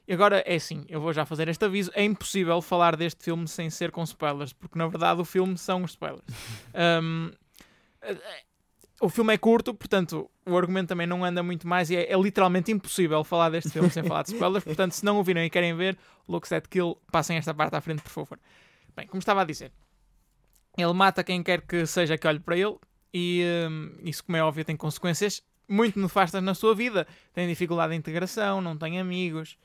E 0.07 0.13
agora 0.13 0.43
é 0.45 0.55
assim, 0.55 0.85
eu 0.87 1.01
vou 1.01 1.11
já 1.13 1.25
fazer 1.25 1.47
este 1.47 1.65
aviso: 1.65 1.91
é 1.93 2.03
impossível 2.03 2.61
falar 2.61 2.95
deste 2.95 3.23
filme 3.23 3.47
sem 3.47 3.69
ser 3.69 3.91
com 3.91 4.03
spoilers, 4.03 4.53
porque 4.53 4.77
na 4.77 4.87
verdade 4.87 5.19
o 5.19 5.25
filme 5.25 5.57
são 5.57 5.83
os 5.83 5.91
spoilers. 5.91 6.25
Um, 6.75 7.31
o 9.01 9.09
filme 9.09 9.33
é 9.33 9.37
curto, 9.37 9.73
portanto, 9.73 10.29
o 10.45 10.57
argumento 10.57 10.89
também 10.89 11.07
não 11.07 11.23
anda 11.25 11.41
muito 11.41 11.67
mais 11.67 11.89
e 11.89 11.95
é, 11.95 12.11
é 12.11 12.17
literalmente 12.17 12.71
impossível 12.71 13.23
falar 13.23 13.49
deste 13.49 13.71
filme 13.71 13.89
sem 13.89 14.03
falar 14.03 14.23
de 14.23 14.33
spoilers. 14.33 14.63
Portanto, 14.63 14.91
se 14.91 15.03
não 15.03 15.17
o 15.19 15.23
viram 15.23 15.41
e 15.43 15.49
querem 15.49 15.75
ver, 15.75 15.97
Looks 16.27 16.51
at 16.51 16.67
Kill, 16.67 16.97
passem 17.11 17.37
esta 17.37 17.53
parte 17.53 17.75
à 17.75 17.81
frente, 17.81 18.01
por 18.01 18.09
favor. 18.09 18.39
Bem, 18.95 19.07
como 19.07 19.19
estava 19.19 19.41
a 19.41 19.45
dizer, 19.45 19.71
ele 20.77 20.93
mata 20.93 21.23
quem 21.23 21.41
quer 21.41 21.61
que 21.61 21.85
seja 21.85 22.17
que 22.17 22.27
olhe 22.27 22.39
para 22.39 22.57
ele 22.57 22.75
e 23.13 23.43
hum, 23.69 23.91
isso, 24.03 24.23
como 24.23 24.37
é 24.37 24.43
óbvio, 24.43 24.63
tem 24.63 24.75
consequências 24.75 25.41
muito 25.67 25.99
nefastas 25.99 26.43
na 26.43 26.53
sua 26.53 26.75
vida. 26.75 27.07
Tem 27.33 27.47
dificuldade 27.47 27.91
de 27.91 27.97
integração, 27.97 28.61
não 28.61 28.77
tem 28.77 28.99
amigos, 28.99 29.57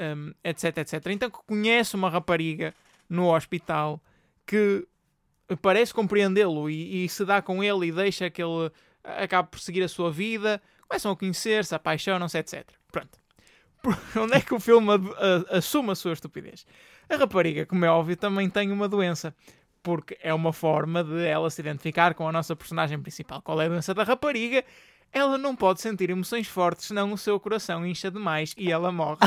hum, 0.00 0.32
etc, 0.44 0.78
etc. 0.78 1.06
Então, 1.08 1.30
conhece 1.30 1.94
uma 1.94 2.08
rapariga 2.10 2.74
no 3.08 3.34
hospital 3.34 4.00
que 4.46 4.86
parece 5.60 5.92
compreendê-lo 5.92 6.70
e, 6.70 7.04
e 7.04 7.08
se 7.08 7.24
dá 7.24 7.42
com 7.42 7.62
ele 7.62 7.86
e 7.86 7.92
deixa 7.92 8.30
que 8.30 8.42
ele 8.42 8.70
acabe 9.04 9.50
por 9.50 9.60
seguir 9.60 9.82
a 9.82 9.88
sua 9.88 10.10
vida, 10.10 10.62
começam 10.88 11.12
a 11.12 11.16
conhecer-se, 11.16 11.74
apaixonam-se, 11.74 12.38
etc. 12.38 12.64
Pronto. 12.90 13.18
Por 13.82 13.96
onde 14.16 14.34
é 14.36 14.40
que 14.40 14.54
o 14.54 14.60
filme 14.60 14.92
ad- 14.92 15.10
a- 15.50 15.58
assume 15.58 15.90
a 15.90 15.94
sua 15.94 16.12
estupidez? 16.12 16.64
A 17.08 17.16
rapariga, 17.16 17.66
como 17.66 17.84
é 17.84 17.90
óbvio, 17.90 18.16
também 18.16 18.48
tem 18.48 18.70
uma 18.70 18.88
doença, 18.88 19.34
porque 19.82 20.16
é 20.22 20.32
uma 20.32 20.52
forma 20.52 21.02
de 21.02 21.24
ela 21.24 21.50
se 21.50 21.60
identificar 21.60 22.14
com 22.14 22.26
a 22.28 22.32
nossa 22.32 22.54
personagem 22.56 22.98
principal. 23.00 23.42
Qual 23.42 23.60
é 23.60 23.66
a 23.66 23.68
doença 23.68 23.92
da 23.92 24.04
rapariga? 24.04 24.64
Ela 25.12 25.36
não 25.36 25.54
pode 25.54 25.80
sentir 25.80 26.08
emoções 26.10 26.48
fortes, 26.48 26.86
senão 26.86 27.12
o 27.12 27.18
seu 27.18 27.38
coração 27.38 27.86
incha 27.86 28.10
demais 28.10 28.54
e 28.56 28.72
ela 28.72 28.90
morre. 28.90 29.18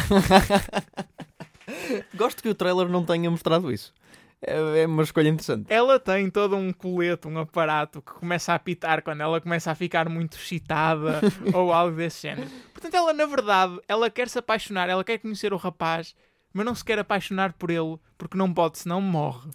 Gosto 2.16 2.42
que 2.42 2.50
o 2.50 2.56
trailer 2.56 2.90
não 2.90 3.06
tenha 3.06 3.30
mostrado 3.30 3.72
isso. 3.72 3.94
É, 4.42 4.82
é 4.82 4.86
uma 4.86 5.04
escolha 5.04 5.30
interessante. 5.30 5.66
Ela 5.70 6.00
tem 6.00 6.30
todo 6.30 6.56
um 6.56 6.72
colete, 6.72 7.28
um 7.28 7.38
aparato 7.40 8.02
que 8.02 8.14
começa 8.14 8.52
a 8.52 8.56
apitar 8.56 9.02
quando 9.02 9.22
ela 9.22 9.40
começa 9.40 9.72
a 9.72 9.76
ficar 9.76 10.10
muito 10.10 10.38
excitada 10.38 11.22
ou 11.54 11.72
algo 11.72 11.96
desse 11.96 12.24
género. 12.24 12.50
Portanto, 12.74 12.94
ela 12.94 13.14
na 13.14 13.26
verdade, 13.26 13.80
ela 13.88 14.10
quer 14.10 14.28
se 14.28 14.40
apaixonar, 14.40 14.90
ela 14.90 15.04
quer 15.04 15.18
conhecer 15.20 15.54
o 15.54 15.58
rapaz, 15.58 16.16
mas 16.54 16.66
não 16.66 16.76
se 16.76 16.84
quer 16.84 17.00
apaixonar 17.00 17.54
por 17.54 17.70
ele 17.70 17.98
porque 18.18 18.38
não 18.38 18.54
pode, 18.54 18.80
senão 18.80 19.02
morre. 19.02 19.50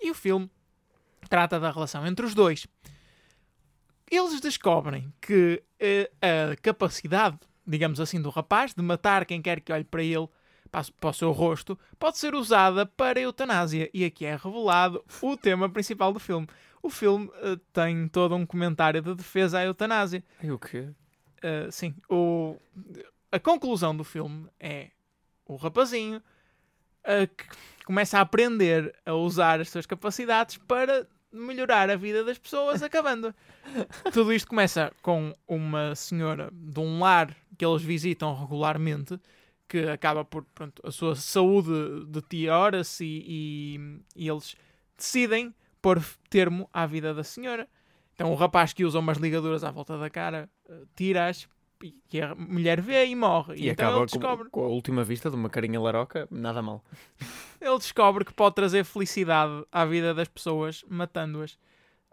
E 0.00 0.10
o 0.10 0.14
filme 0.14 0.50
trata 1.28 1.60
da 1.60 1.70
relação 1.70 2.06
entre 2.06 2.24
os 2.24 2.34
dois. 2.34 2.66
Eles 4.10 4.40
descobrem 4.40 5.12
que 5.20 5.62
eh, 5.78 6.10
a 6.20 6.56
capacidade, 6.56 7.38
digamos 7.66 8.00
assim, 8.00 8.20
do 8.20 8.28
rapaz 8.28 8.74
de 8.74 8.82
matar 8.82 9.24
quem 9.24 9.40
quer 9.40 9.60
que 9.60 9.72
olhe 9.72 9.84
para 9.84 10.02
ele, 10.02 10.28
para, 10.70 10.84
para 11.00 11.10
o 11.10 11.12
seu 11.12 11.30
rosto, 11.30 11.78
pode 11.98 12.18
ser 12.18 12.34
usada 12.34 12.84
para 12.84 13.20
eutanásia. 13.20 13.88
E 13.94 14.04
aqui 14.04 14.24
é 14.24 14.34
revelado 14.34 15.04
o 15.22 15.36
tema 15.36 15.68
principal 15.68 16.12
do 16.12 16.18
filme. 16.18 16.48
O 16.82 16.90
filme 16.90 17.30
eh, 17.36 17.58
tem 17.72 18.08
todo 18.08 18.34
um 18.34 18.44
comentário 18.44 19.00
de 19.00 19.14
defesa 19.14 19.58
à 19.58 19.64
eutanásia. 19.64 20.24
E 20.42 20.50
o 20.50 20.58
quê? 20.58 20.88
Uh, 21.42 21.70
sim, 21.70 21.94
o, 22.08 22.56
a 23.32 23.38
conclusão 23.38 23.96
do 23.96 24.04
filme 24.04 24.46
é 24.58 24.90
o 25.46 25.56
rapazinho 25.56 26.18
uh, 26.18 27.26
que 27.34 27.84
começa 27.84 28.18
a 28.18 28.20
aprender 28.20 28.94
a 29.06 29.14
usar 29.14 29.60
as 29.60 29.70
suas 29.70 29.86
capacidades 29.86 30.58
para 30.58 31.06
melhorar 31.32 31.88
a 31.90 31.96
vida 31.96 32.24
das 32.24 32.38
pessoas 32.38 32.82
acabando. 32.82 33.34
Tudo 34.12 34.32
isto 34.32 34.48
começa 34.48 34.92
com 35.02 35.32
uma 35.46 35.94
senhora 35.94 36.50
de 36.52 36.80
um 36.80 37.00
lar 37.00 37.36
que 37.56 37.64
eles 37.64 37.82
visitam 37.82 38.34
regularmente, 38.34 39.20
que 39.68 39.88
acaba 39.88 40.24
por, 40.24 40.44
pronto, 40.54 40.82
a 40.84 40.90
sua 40.90 41.14
saúde 41.14 42.04
deteriora-se 42.06 43.04
e, 43.04 43.76
e, 44.16 44.24
e 44.24 44.28
eles 44.28 44.56
decidem 44.96 45.54
pôr 45.80 46.02
termo 46.28 46.68
à 46.72 46.86
vida 46.86 47.14
da 47.14 47.22
senhora. 47.22 47.68
Então 48.14 48.32
o 48.32 48.34
rapaz 48.34 48.72
que 48.72 48.84
usa 48.84 48.98
umas 48.98 49.18
ligaduras 49.18 49.64
à 49.64 49.70
volta 49.70 49.96
da 49.96 50.10
cara 50.10 50.48
eh, 50.68 50.82
tira-as 50.94 51.48
e 52.12 52.20
a 52.20 52.34
mulher 52.34 52.80
vê 52.80 53.06
e 53.06 53.14
morre. 53.14 53.54
E, 53.56 53.68
então 53.68 53.88
acaba 53.88 54.06
descobre, 54.06 54.44
com, 54.50 54.60
com 54.60 54.66
a 54.66 54.68
última 54.68 55.02
vista 55.02 55.30
de 55.30 55.36
uma 55.36 55.48
carinha 55.48 55.80
laroca, 55.80 56.28
nada 56.30 56.60
mal. 56.60 56.84
ele 57.60 57.78
descobre 57.78 58.24
que 58.24 58.32
pode 58.32 58.54
trazer 58.54 58.84
felicidade 58.84 59.64
à 59.72 59.84
vida 59.84 60.12
das 60.12 60.28
pessoas 60.28 60.84
matando-as. 60.88 61.52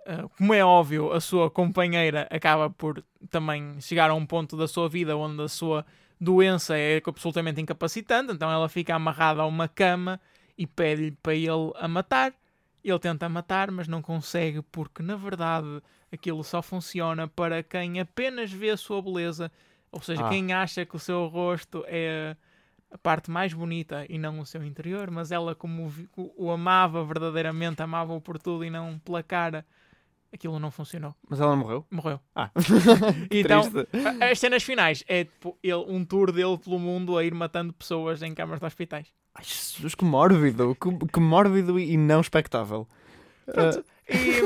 Uh, 0.08 0.30
como 0.38 0.54
é 0.54 0.64
óbvio, 0.64 1.12
a 1.12 1.20
sua 1.20 1.52
companheira 1.52 2.28
acaba 2.32 2.70
por 2.70 3.04
também 3.30 3.80
chegar 3.82 4.10
a 4.10 4.14
um 4.14 4.26
ponto 4.26 4.56
da 4.56 4.68
sua 4.68 4.88
vida 4.88 5.18
onde 5.18 5.42
a 5.42 5.50
sua 5.50 5.86
doença 6.20 6.78
é 6.78 7.02
absolutamente 7.06 7.60
incapacitante, 7.60 8.32
então 8.32 8.50
ela 8.50 8.70
fica 8.70 8.96
amarrada 8.96 9.42
a 9.42 9.46
uma 9.46 9.68
cama 9.68 10.20
e 10.58 10.66
pede-lhe 10.66 11.12
para 11.12 11.36
ele 11.36 11.72
a 11.76 11.88
matar. 11.88 12.34
Ele 12.90 13.00
tenta 13.00 13.28
matar, 13.28 13.70
mas 13.72 13.88
não 13.88 14.02
consegue 14.02 14.62
porque, 14.72 15.04
na 15.04 15.16
verdade, 15.16 15.82
aquilo 16.12 16.44
só 16.44 16.62
funciona 16.62 17.28
para 17.28 17.62
quem 17.64 18.00
apenas 18.00 18.52
vê 18.52 18.70
a 18.70 18.78
sua 18.78 19.02
beleza, 19.02 19.52
ou 19.92 20.02
seja, 20.02 20.26
Ah. 20.26 20.30
quem 20.30 20.54
acha 20.54 20.86
que 20.86 20.96
o 20.96 21.00
seu 21.00 21.28
rosto 21.28 21.84
é 21.88 22.36
a 22.90 22.98
parte 22.98 23.30
mais 23.30 23.54
bonita 23.54 24.06
e 24.08 24.18
não 24.18 24.40
o 24.40 24.46
seu 24.46 24.64
interior, 24.64 25.12
mas 25.12 25.32
ela, 25.32 25.54
como 25.54 25.92
o 26.16 26.32
o, 26.38 26.50
amava 26.52 27.04
verdadeiramente, 27.04 27.82
amava-o 27.82 28.22
por 28.22 28.40
tudo 28.40 28.64
e 28.64 28.70
não 28.70 28.98
pela 29.00 29.22
cara, 29.22 29.66
aquilo 30.32 30.58
não 30.60 30.72
funcionou. 30.72 31.14
Mas 31.30 31.42
ela 31.42 31.56
morreu? 31.56 31.86
Morreu. 31.92 32.20
Ah, 32.34 32.50
Então, 33.30 33.64
as 34.32 34.40
cenas 34.40 34.64
finais 34.64 35.04
é 35.08 35.26
tipo 35.26 35.58
ele, 35.62 35.76
um 35.88 36.06
tour 36.06 36.32
dele 36.32 36.58
pelo 36.58 36.80
mundo 36.80 37.18
a 37.18 37.24
ir 37.26 37.34
matando 37.34 37.74
pessoas 37.74 38.22
em 38.22 38.34
câmaras 38.34 38.60
de 38.62 38.66
hospitais. 38.66 39.12
Ai, 39.38 39.44
Jesus, 39.44 39.94
que 39.94 40.04
mórbido, 40.04 40.76
que, 40.76 41.08
que 41.08 41.20
mórbido 41.20 41.80
e 41.80 41.96
não 41.96 42.20
expectável. 42.20 42.88
Pronto. 43.46 43.86
E 44.10 44.42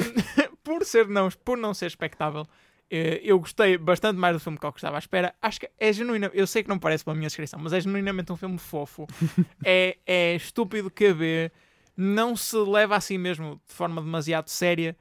por, 0.64 0.84
ser 0.86 1.08
não, 1.08 1.30
por 1.46 1.58
não 1.58 1.74
ser 1.74 1.86
expectável, 1.86 2.46
eh, 2.90 3.22
eu 3.24 3.40
gostei 3.40 3.78
bastante 3.78 4.18
mais 4.18 4.36
do 4.36 4.40
filme 4.40 4.58
que 4.58 4.66
eu 4.66 4.74
estava 4.76 4.98
à 4.98 5.00
espera. 5.00 5.34
Acho 5.42 5.62
que 5.62 5.70
é 5.80 5.94
genuíno. 5.94 6.30
Eu 6.34 6.46
sei 6.46 6.62
que 6.62 6.68
não 6.68 6.78
parece 6.78 7.06
pela 7.06 7.16
minha 7.16 7.28
descrição, 7.28 7.58
mas 7.58 7.72
é 7.72 7.80
genuinamente 7.80 8.34
um 8.34 8.36
filme 8.36 8.58
fofo. 8.58 9.08
é, 9.64 9.98
é 10.06 10.36
estúpido 10.36 10.92
que 10.92 11.14
vê, 11.14 11.52
não 11.96 12.36
se 12.36 12.58
leva 12.58 12.98
a 12.98 13.02
si 13.02 13.18
mesmo 13.18 13.62
de 13.66 13.74
forma 13.74 14.02
demasiado 14.02 14.50
séria. 14.50 14.98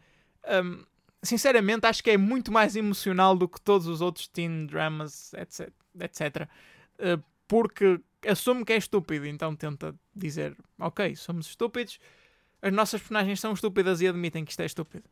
Hum, 0.63 0.85
sinceramente, 1.21 1.85
acho 1.85 2.03
que 2.05 2.11
é 2.11 2.17
muito 2.17 2.53
mais 2.53 2.77
emocional 2.77 3.37
do 3.37 3.49
que 3.49 3.61
todos 3.61 3.89
os 3.89 4.01
outros 4.01 4.29
teen 4.29 4.67
dramas, 4.67 5.33
etc. 5.35 5.69
etc. 5.99 6.49
Eh, 7.01 7.19
porque 7.49 8.01
assume 8.27 8.65
que 8.65 8.73
é 8.73 8.77
estúpido, 8.77 9.27
então 9.27 9.55
tenta 9.55 9.95
dizer: 10.15 10.57
Ok, 10.79 11.17
somos 11.17 11.47
estúpidos, 11.47 11.99
as 12.63 12.73
nossas 12.73 13.01
personagens 13.01 13.41
são 13.41 13.53
estúpidas 13.53 14.01
e 14.01 14.09
admitem 14.09 14.45
que 14.45 14.51
isto 14.51 14.61
é 14.61 14.67
estúpido. 14.67 15.05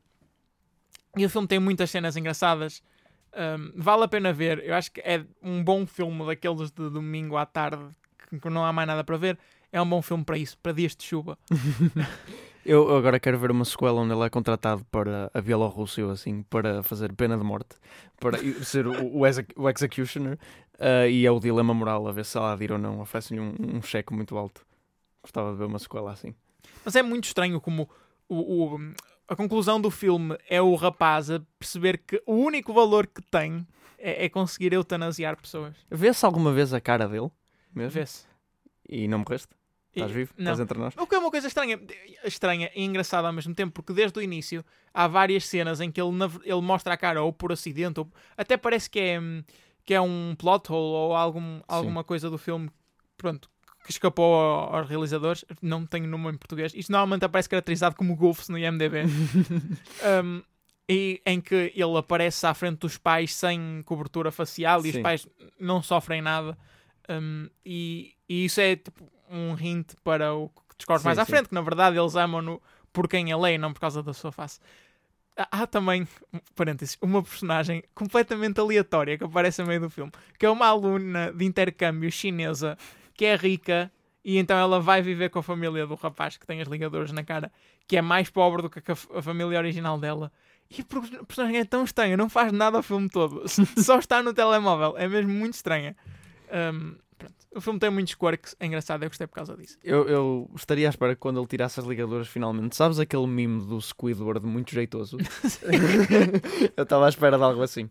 E 1.16 1.24
o 1.24 1.30
filme 1.30 1.48
tem 1.48 1.58
muitas 1.58 1.90
cenas 1.90 2.16
engraçadas. 2.16 2.82
Um, 3.34 3.72
vale 3.76 4.04
a 4.04 4.08
pena 4.08 4.32
ver. 4.32 4.62
Eu 4.64 4.74
acho 4.74 4.92
que 4.92 5.00
é 5.00 5.24
um 5.42 5.62
bom 5.62 5.86
filme 5.86 6.26
daqueles 6.26 6.70
de 6.70 6.90
domingo 6.90 7.36
à 7.36 7.46
tarde 7.46 7.84
que 8.40 8.50
não 8.50 8.64
há 8.64 8.72
mais 8.72 8.86
nada 8.86 9.02
para 9.02 9.16
ver. 9.16 9.38
É 9.72 9.80
um 9.80 9.88
bom 9.88 10.02
filme 10.02 10.24
para 10.24 10.38
isso, 10.38 10.56
para 10.58 10.72
dias 10.72 10.94
de 10.94 11.04
chuva. 11.04 11.38
Eu 12.64 12.94
agora 12.94 13.18
quero 13.18 13.38
ver 13.38 13.50
uma 13.50 13.64
sequela 13.64 14.02
onde 14.02 14.12
ele 14.12 14.26
é 14.26 14.28
contratado 14.28 14.84
para 14.90 15.30
a 15.32 15.40
Bielorrússia 15.40 16.10
assim, 16.10 16.42
para 16.42 16.82
fazer 16.82 17.14
pena 17.14 17.38
de 17.38 17.42
morte, 17.42 17.76
para 18.20 18.36
ser 18.62 18.86
o, 18.86 19.16
o 19.16 19.70
executioner, 19.70 20.38
ah, 20.78 21.06
e 21.08 21.24
é 21.26 21.30
o 21.30 21.40
dilema 21.40 21.74
moral, 21.74 22.06
a 22.08 22.12
ver 22.12 22.24
se 22.24 22.36
ela 22.36 22.52
adira 22.52 22.74
ou 22.74 22.78
não, 22.78 23.00
oferecem-lhe 23.00 23.42
um, 23.42 23.54
um 23.76 23.82
cheque 23.82 24.12
muito 24.12 24.36
alto. 24.36 24.66
Gostava 25.22 25.52
de 25.52 25.58
ver 25.58 25.64
uma 25.64 25.78
sequela 25.78 26.12
assim. 26.12 26.34
Mas 26.84 26.94
é 26.96 27.02
muito 27.02 27.24
estranho 27.24 27.60
como 27.60 27.88
o, 28.28 28.74
o- 28.74 28.92
a 29.28 29.36
conclusão 29.36 29.80
do 29.80 29.90
filme 29.90 30.36
é 30.48 30.60
o 30.62 30.74
rapaz 30.74 31.30
a 31.30 31.40
perceber 31.58 31.98
que 31.98 32.22
o 32.24 32.34
único 32.34 32.72
valor 32.72 33.06
que 33.06 33.20
tem 33.22 33.66
é, 33.98 34.24
é 34.24 34.28
conseguir 34.28 34.72
eutanasiar 34.72 35.36
pessoas. 35.36 35.74
Vê-se 35.90 36.24
alguma 36.24 36.52
vez 36.52 36.72
a 36.72 36.80
cara 36.80 37.06
dele 37.06 37.30
mesmo? 37.74 37.90
Vê-se. 38.00 38.26
E 38.88 39.06
não 39.06 39.18
morreste? 39.18 39.48
Estás 39.94 40.12
vivo? 40.12 40.32
Não. 40.36 40.52
Estás 40.52 40.60
entre 40.60 40.78
nós? 40.78 40.94
O 40.96 41.06
que 41.06 41.14
é 41.14 41.18
uma 41.18 41.30
coisa 41.30 41.46
estranha, 41.48 41.78
estranha 42.24 42.70
e 42.74 42.84
engraçada 42.84 43.26
ao 43.26 43.32
mesmo 43.32 43.54
tempo, 43.54 43.72
porque 43.72 43.92
desde 43.92 44.18
o 44.18 44.22
início 44.22 44.64
há 44.94 45.08
várias 45.08 45.44
cenas 45.46 45.80
em 45.80 45.90
que 45.90 46.00
ele, 46.00 46.10
ele 46.44 46.60
mostra 46.60 46.94
a 46.94 46.96
cara 46.96 47.22
ou 47.22 47.32
por 47.32 47.50
acidente, 47.52 47.98
ou 48.00 48.08
até 48.36 48.56
parece 48.56 48.88
que 48.88 49.00
é, 49.00 49.20
hum, 49.20 49.42
que 49.88 49.94
é 49.94 50.00
um 50.02 50.34
plot 50.38 50.70
hole 50.70 50.82
ou 51.08 51.16
algum, 51.16 51.62
alguma 51.66 52.04
coisa 52.04 52.28
do 52.28 52.36
filme 52.36 52.70
pronto, 53.16 53.48
que 53.86 53.90
escapou 53.90 54.34
ao- 54.34 54.76
aos 54.76 54.86
realizadores. 54.86 55.46
Não 55.62 55.86
tenho 55.86 56.06
nome 56.06 56.28
em 56.30 56.36
português. 56.36 56.74
Isto 56.74 56.92
normalmente 56.92 57.24
aparece 57.24 57.48
caracterizado 57.48 57.96
como 57.96 58.14
Goofs 58.14 58.50
no 58.50 58.58
IMDb. 58.58 59.04
Um, 60.22 60.42
e 60.86 61.22
em 61.24 61.40
que 61.40 61.72
ele 61.74 61.96
aparece 61.96 62.46
à 62.46 62.52
frente 62.52 62.80
dos 62.80 62.98
pais 62.98 63.34
sem 63.34 63.82
cobertura 63.86 64.30
facial 64.30 64.80
e 64.84 64.92
Sim. 64.92 64.98
os 64.98 65.02
pais 65.02 65.26
não 65.58 65.82
sofrem 65.82 66.20
nada. 66.20 66.56
Um, 67.08 67.48
e, 67.64 68.12
e 68.28 68.44
isso 68.44 68.60
é 68.60 68.76
tipo 68.76 69.10
um 69.30 69.56
hint 69.58 69.94
para 70.04 70.34
o 70.34 70.50
que 70.50 70.76
discorre 70.76 70.98
Sim, 71.00 71.04
mais 71.06 71.18
à 71.18 71.24
sim. 71.24 71.32
frente, 71.32 71.48
que 71.48 71.54
na 71.54 71.62
verdade 71.62 71.96
eles 71.98 72.14
amam-no 72.14 72.60
por 72.92 73.08
quem 73.08 73.30
ele 73.30 73.50
é 73.50 73.54
e 73.54 73.58
não 73.58 73.72
por 73.72 73.80
causa 73.80 74.02
da 74.02 74.12
sua 74.12 74.32
face. 74.32 74.60
Há 75.38 75.62
há 75.62 75.66
também, 75.68 76.06
parênteses, 76.56 76.98
uma 77.00 77.22
personagem 77.22 77.84
completamente 77.94 78.58
aleatória 78.58 79.16
que 79.16 79.22
aparece 79.22 79.62
no 79.62 79.68
meio 79.68 79.80
do 79.80 79.88
filme, 79.88 80.10
que 80.36 80.44
é 80.44 80.50
uma 80.50 80.66
aluna 80.66 81.32
de 81.32 81.44
intercâmbio 81.44 82.10
chinesa 82.10 82.76
que 83.14 83.24
é 83.24 83.36
rica 83.36 83.90
e 84.24 84.36
então 84.36 84.58
ela 84.58 84.80
vai 84.80 85.00
viver 85.00 85.30
com 85.30 85.38
a 85.38 85.42
família 85.42 85.86
do 85.86 85.94
rapaz 85.94 86.36
que 86.36 86.46
tem 86.46 86.60
as 86.60 86.68
ligaduras 86.68 87.12
na 87.12 87.22
cara, 87.22 87.52
que 87.86 87.96
é 87.96 88.02
mais 88.02 88.28
pobre 88.28 88.62
do 88.62 88.68
que 88.68 88.82
a, 88.90 89.22
família 89.22 89.58
original 89.58 89.98
dela. 89.98 90.30
E 90.68 90.82
a 90.82 90.84
per- 90.84 91.24
personagem 91.24 91.60
é 91.60 91.64
tão 91.64 91.84
estranha, 91.84 92.16
não 92.16 92.28
faz 92.28 92.52
nada 92.52 92.76
ao 92.76 92.82
filme 92.82 93.08
todo, 93.08 93.44
só 93.78 93.98
está 93.98 94.22
no 94.22 94.34
telemóvel, 94.34 94.96
é 94.98 95.08
mesmo 95.08 95.32
muito 95.32 95.54
estranha. 95.54 95.96
Um, 96.74 96.96
pronto. 97.18 97.34
O 97.54 97.60
filme 97.60 97.78
tem 97.78 97.90
muitos 97.90 98.14
quirks, 98.14 98.56
é 98.58 98.66
engraçado, 98.66 99.02
eu 99.02 99.08
gostei 99.08 99.26
por 99.26 99.34
causa 99.34 99.56
disso. 99.56 99.76
Eu, 99.82 100.08
eu 100.08 100.50
estaria 100.54 100.88
à 100.88 100.90
espera 100.90 101.14
que 101.14 101.20
quando 101.20 101.40
ele 101.40 101.46
tirasse 101.46 101.80
as 101.80 101.86
ligaduras 101.86 102.28
finalmente, 102.28 102.76
sabes 102.76 102.98
aquele 102.98 103.26
mimo 103.26 103.64
do 103.64 103.80
Squidward 103.80 104.46
muito 104.46 104.72
jeitoso? 104.72 105.18
eu 106.76 106.82
estava 106.82 107.06
à 107.06 107.08
espera 107.08 107.36
de 107.36 107.42
algo 107.42 107.62
assim. 107.62 107.90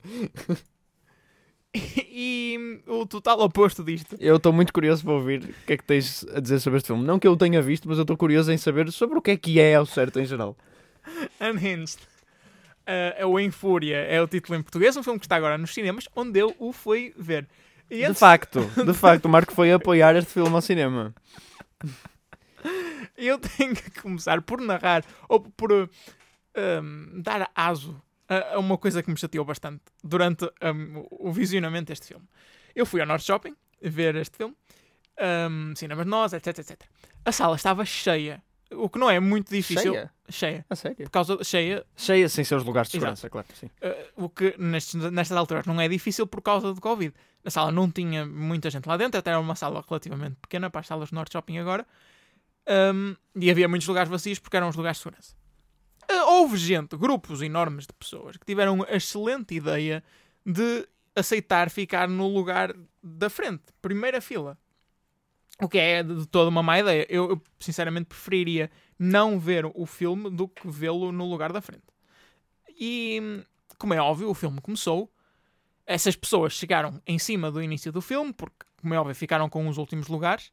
E 1.74 2.81
o 2.88 3.05
total 3.05 3.39
oposto 3.41 3.84
disto 3.84 4.15
Eu 4.19 4.38
estou 4.38 4.51
muito 4.51 4.74
curioso 4.74 5.03
para 5.03 5.13
ouvir 5.13 5.43
o 5.43 5.65
que 5.65 5.74
é 5.74 5.77
que 5.77 5.84
tens 5.84 6.25
a 6.34 6.39
dizer 6.39 6.60
sobre 6.60 6.77
este 6.77 6.88
filme. 6.88 7.03
Não 7.03 7.19
que 7.19 7.27
eu 7.27 7.36
tenha 7.36 7.62
visto, 7.62 7.88
mas 7.88 7.98
eu 7.98 8.03
estou 8.03 8.17
curioso 8.17 8.51
em 8.51 8.57
saber 8.57 8.91
sobre 8.91 9.17
o 9.17 9.22
que 9.22 9.31
é 9.31 9.38
que 9.38 9.60
é 9.60 9.75
ao 9.75 9.86
certo 9.86 10.19
em 10.19 10.25
geral. 10.25 10.57
Unhinged. 11.39 12.00
Uh, 12.88 13.27
o 13.27 13.39
Em 13.39 13.51
Fúria 13.51 13.98
é 13.98 14.22
o 14.22 14.27
título 14.27 14.57
em 14.57 14.62
português, 14.62 14.96
um 14.96 15.03
filme 15.03 15.19
que 15.19 15.25
está 15.25 15.36
agora 15.36 15.57
nos 15.57 15.74
cinemas, 15.74 16.07
onde 16.15 16.39
eu 16.39 16.55
o 16.57 16.72
fui 16.72 17.13
ver. 17.17 17.46
E 17.89 17.98
De 17.98 18.06
antes- 18.06 18.20
facto, 18.20 18.60
de 18.86 18.94
facto, 18.96 19.25
o 19.25 19.29
Marco 19.29 19.53
foi 19.53 19.72
apoiar 19.72 20.15
este 20.15 20.32
filme 20.34 20.53
ao 20.53 20.62
cinema. 20.62 21.13
eu 23.17 23.39
tenho 23.39 23.75
que 23.75 23.89
começar 24.01 24.41
por 24.41 24.60
narrar 24.62 25.03
ou 25.29 25.39
por 25.39 25.72
um, 25.72 27.22
dar 27.22 27.50
aso 27.56 28.01
a, 28.27 28.56
a 28.56 28.60
uma 28.60 28.77
coisa 28.77 29.01
que 29.01 29.10
me 29.10 29.17
chateou 29.17 29.46
bastante 29.46 29.84
durante 30.03 30.46
um, 30.46 31.06
o 31.12 31.32
visionamento 31.32 31.88
deste 31.88 32.08
filme. 32.08 32.25
Eu 32.75 32.86
fui 32.86 33.00
ao 33.01 33.08
North 33.08 33.24
Shopping 33.24 33.56
ver 33.82 34.15
este 34.15 34.38
filme, 34.38 34.56
um, 35.50 35.75
cinemas 35.75 36.06
nós, 36.06 36.34
etc, 36.34 36.60
etc. 36.60 36.82
A 37.25 37.32
sala 37.32 37.56
estava 37.56 37.86
cheia, 37.86 38.44
o 38.71 38.89
que 38.89 39.00
não 39.00 39.09
é 39.09 39.19
muito 39.19 39.50
difícil. 39.50 39.93
Cheia? 39.93 40.12
Cheia. 40.29 40.65
A 40.69 40.75
sério? 40.75 40.97
Por 40.97 41.09
causa 41.09 41.43
cheia, 41.43 41.86
Cheia 41.95 42.27
sem 42.29 42.43
seus 42.43 42.63
lugares 42.63 42.89
de 42.91 42.97
Exato. 42.97 43.15
segurança, 43.17 43.29
claro. 43.29 43.47
Sim. 43.59 43.67
Uh, 44.17 44.25
o 44.25 44.29
que 44.29 44.55
nestes- 44.57 44.95
nestas 45.12 45.38
alturas 45.38 45.65
não 45.65 45.79
é 45.79 45.88
difícil 45.88 46.27
por 46.27 46.41
causa 46.41 46.74
do 46.74 46.81
Covid. 46.81 47.13
A 47.45 47.50
sala 47.50 47.71
não 47.71 47.89
tinha 47.89 48.25
muita 48.25 48.69
gente 48.69 48.86
lá 48.88 48.97
dentro, 48.97 49.17
até 49.19 49.29
era 49.31 49.39
uma 49.39 49.55
sala 49.55 49.83
relativamente 49.88 50.36
pequena 50.41 50.69
para 50.69 50.81
as 50.81 50.88
salas 50.88 51.09
do 51.12 51.15
Norte 51.15 51.31
Shopping 51.33 51.57
agora. 51.59 51.86
Um, 52.69 53.15
e 53.36 53.50
havia 53.50 53.67
muitos 53.69 53.88
lugares 53.88 54.09
vazios 54.09 54.39
porque 54.39 54.57
eram 54.57 54.67
os 54.67 54.75
lugares 54.75 54.97
de 54.97 55.03
segurança. 55.03 55.33
Uh, 56.12 56.25
houve 56.31 56.57
gente, 56.57 56.97
grupos 56.97 57.41
enormes 57.41 57.86
de 57.88 57.93
pessoas, 57.93 58.36
que 58.36 58.45
tiveram 58.45 58.83
a 58.83 58.95
excelente 58.95 59.55
ideia 59.55 60.03
de 60.45 60.86
aceitar 61.15 61.69
ficar 61.69 62.07
no 62.09 62.27
lugar 62.27 62.74
da 63.01 63.29
frente, 63.29 63.63
primeira 63.81 64.19
fila. 64.21 64.57
O 65.61 65.67
que 65.67 65.77
é 65.77 66.03
de 66.03 66.25
toda 66.27 66.49
uma 66.49 66.61
má 66.61 66.79
ideia. 66.79 67.05
Eu, 67.09 67.29
eu, 67.31 67.41
sinceramente 67.59 68.05
preferiria 68.05 68.69
não 68.99 69.39
ver 69.39 69.65
o 69.65 69.85
filme 69.85 70.29
do 70.29 70.47
que 70.47 70.67
vê-lo 70.69 71.11
no 71.11 71.25
lugar 71.29 71.51
da 71.51 71.61
frente. 71.61 71.83
E, 72.79 73.43
como 73.77 73.93
é 73.93 74.01
óbvio, 74.01 74.29
o 74.29 74.33
filme 74.33 74.61
começou. 74.61 75.11
Essas 75.85 76.15
pessoas 76.15 76.53
chegaram 76.53 77.01
em 77.07 77.17
cima 77.17 77.49
do 77.51 77.61
início 77.61 77.91
do 77.91 78.01
filme, 78.01 78.33
porque, 78.33 78.65
como 78.81 78.93
é 78.93 78.99
óbvio, 78.99 79.15
ficaram 79.15 79.49
com 79.49 79.67
os 79.67 79.77
últimos 79.77 80.07
lugares. 80.07 80.51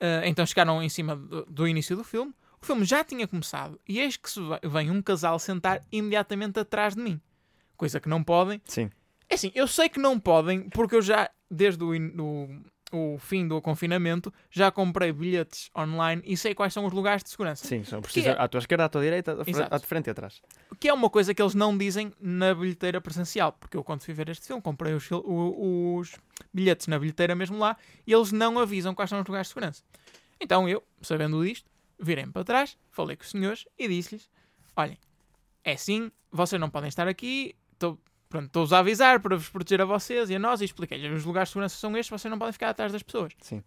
Ah, 0.00 0.22
então 0.26 0.44
chegaram 0.46 0.82
em 0.82 0.88
cima 0.88 1.14
do, 1.16 1.44
do 1.46 1.68
início 1.68 1.96
do 1.96 2.04
filme. 2.04 2.32
O 2.60 2.66
filme 2.66 2.84
já 2.84 3.04
tinha 3.04 3.28
começado 3.28 3.78
e 3.86 4.00
eis 4.00 4.16
que 4.16 4.30
se 4.30 4.40
ve- 4.40 4.68
vem 4.68 4.90
um 4.90 5.00
casal 5.02 5.38
sentar 5.38 5.84
imediatamente 5.92 6.58
atrás 6.58 6.94
de 6.94 7.02
mim. 7.02 7.20
Coisa 7.76 8.00
que 8.00 8.08
não 8.08 8.24
podem. 8.24 8.60
Sim. 8.64 8.90
É 9.28 9.34
assim, 9.34 9.52
eu 9.54 9.66
sei 9.68 9.88
que 9.88 9.98
não 10.00 10.18
podem, 10.18 10.68
porque 10.70 10.96
eu 10.96 11.02
já, 11.02 11.30
desde 11.50 11.84
o, 11.84 11.94
in- 11.94 12.12
o- 12.92 13.18
fim 13.18 13.46
do 13.48 13.60
confinamento, 13.60 14.32
já 14.50 14.70
comprei 14.70 15.12
bilhetes 15.12 15.70
online 15.76 16.22
e 16.24 16.36
sei 16.36 16.54
quais 16.54 16.72
são 16.72 16.84
os 16.86 16.92
lugares 16.92 17.22
de 17.22 17.30
segurança. 17.30 17.66
Sim, 17.66 17.82
só 17.84 17.96
Que 17.96 18.02
precisa 18.02 18.30
é- 18.30 18.40
à 18.40 18.46
tua 18.48 18.58
esquerda, 18.58 18.84
à 18.84 18.88
tua 18.88 19.02
direita, 19.02 19.32
à, 19.40 19.50
Exato. 19.50 19.74
à 19.74 19.78
frente 19.80 20.06
e 20.06 20.10
atrás. 20.10 20.40
Que 20.78 20.88
é 20.88 20.92
uma 20.92 21.10
coisa 21.10 21.34
que 21.34 21.42
eles 21.42 21.54
não 21.54 21.76
dizem 21.76 22.12
na 22.20 22.54
bilheteira 22.54 23.00
presencial. 23.00 23.52
Porque 23.52 23.76
eu, 23.76 23.82
quando 23.84 24.02
fui 24.02 24.14
ver 24.14 24.28
este 24.28 24.46
filme, 24.46 24.62
comprei 24.62 24.94
os, 24.94 25.08
os 25.10 26.16
bilhetes 26.52 26.86
na 26.86 26.98
bilheteira 26.98 27.34
mesmo 27.34 27.58
lá 27.58 27.76
e 28.06 28.12
eles 28.12 28.32
não 28.32 28.58
avisam 28.58 28.94
quais 28.94 29.10
são 29.10 29.20
os 29.20 29.26
lugares 29.26 29.46
de 29.48 29.54
segurança. 29.54 29.82
Então 30.40 30.68
eu, 30.68 30.82
sabendo 31.00 31.44
disto, 31.44 31.68
virei-me 31.98 32.32
para 32.32 32.44
trás, 32.44 32.76
falei 32.90 33.16
com 33.16 33.22
os 33.22 33.30
senhores 33.30 33.64
e 33.78 33.88
disse-lhes: 33.88 34.28
Olhem, 34.76 34.98
é 35.64 35.72
assim, 35.72 36.10
vocês 36.30 36.60
não 36.60 36.68
podem 36.70 36.88
estar 36.88 37.08
aqui, 37.08 37.56
estou- 37.72 37.98
pronto, 38.28 38.46
estou-vos 38.46 38.72
a 38.72 38.78
avisar 38.78 39.20
para 39.20 39.36
vos 39.36 39.48
proteger 39.48 39.80
a 39.80 39.84
vocês 39.84 40.28
e 40.30 40.34
a 40.36 40.38
nós 40.38 40.60
e 40.60 40.64
expliquei-lhes: 40.64 41.12
os 41.18 41.24
lugares 41.24 41.48
de 41.48 41.52
segurança 41.52 41.76
são 41.76 41.96
estes, 41.96 42.10
vocês 42.10 42.30
não 42.30 42.38
podem 42.38 42.52
ficar 42.52 42.70
atrás 42.70 42.92
das 42.92 43.02
pessoas. 43.02 43.32
Sim. 43.40 43.62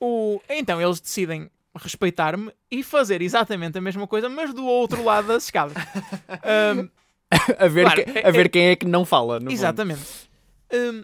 O... 0.00 0.40
Então 0.48 0.80
eles 0.80 1.00
decidem 1.00 1.50
respeitar-me 1.76 2.52
e 2.70 2.82
fazer 2.82 3.20
exatamente 3.22 3.78
a 3.78 3.80
mesma 3.80 4.06
coisa, 4.06 4.28
mas 4.28 4.52
do 4.54 4.64
outro 4.64 5.02
lado 5.02 5.28
das 5.28 5.44
escadas. 5.44 5.74
Ahm, 6.44 6.88
a, 7.58 7.66
ver 7.68 7.84
Claro, 7.84 8.04
que- 8.04 8.18
é- 8.18 8.26
a 8.28 8.30
ver 8.30 8.46
é- 8.46 8.48
quem 8.48 8.66
é 8.68 8.76
que 8.76 8.86
não 8.86 9.04
fala. 9.04 9.40
exatamente. 9.50 10.28
Ahm, 10.72 11.02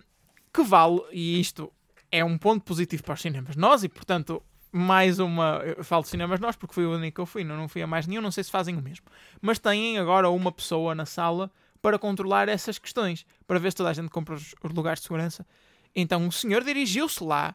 que 0.53 0.63
vale, 0.63 1.01
e 1.13 1.41
isto 1.41 1.73
é 2.11 2.25
um 2.25 2.37
ponto 2.39 2.65
positivo 2.65 3.03
para 3.03 3.15
os 3.15 3.21
cinemas 3.23 3.57
nós, 3.57 3.83
e 3.85 3.89
portanto, 3.89 4.43
mais 4.73 5.19
uma. 5.19 5.61
Eu 5.77 5.83
falo 5.85 6.03
de 6.05 6.09
cinemas 6.11 6.39
nós 6.41 6.55
porque 6.57 6.75
foi 6.75 6.85
o 6.87 6.93
único 6.95 7.17
que 7.17 7.21
eu 7.21 7.27
fui, 7.27 7.43
não, 7.43 7.57
não 7.57 7.69
fui 7.69 7.83
a 7.83 7.87
mais 7.87 8.07
nenhum, 8.07 8.21
não 8.23 8.31
sei 8.31 8.45
se 8.45 8.51
fazem 8.51 8.77
o 8.77 8.83
mesmo. 8.83 9.07
Mas 9.41 9.59
têm 9.59 9.99
agora 9.99 10.29
uma 10.31 10.53
pessoa 10.53 10.95
na 10.95 11.07
sala 11.07 11.51
para 11.81 11.99
controlar 11.99 12.49
essas 12.49 12.79
questões, 12.79 13.25
para 13.47 13.59
ver 13.59 13.71
se 13.71 13.77
toda 13.77 13.91
a 13.91 13.93
gente 13.93 14.09
compra 14.11 14.35
os, 14.35 14.55
os 14.63 14.73
lugares 14.73 15.01
de 15.01 15.05
segurança. 15.05 15.47
Então 15.95 16.27
o 16.29 16.33
senhor 16.33 16.63
dirigiu-se 16.63 17.23
lá 17.23 17.55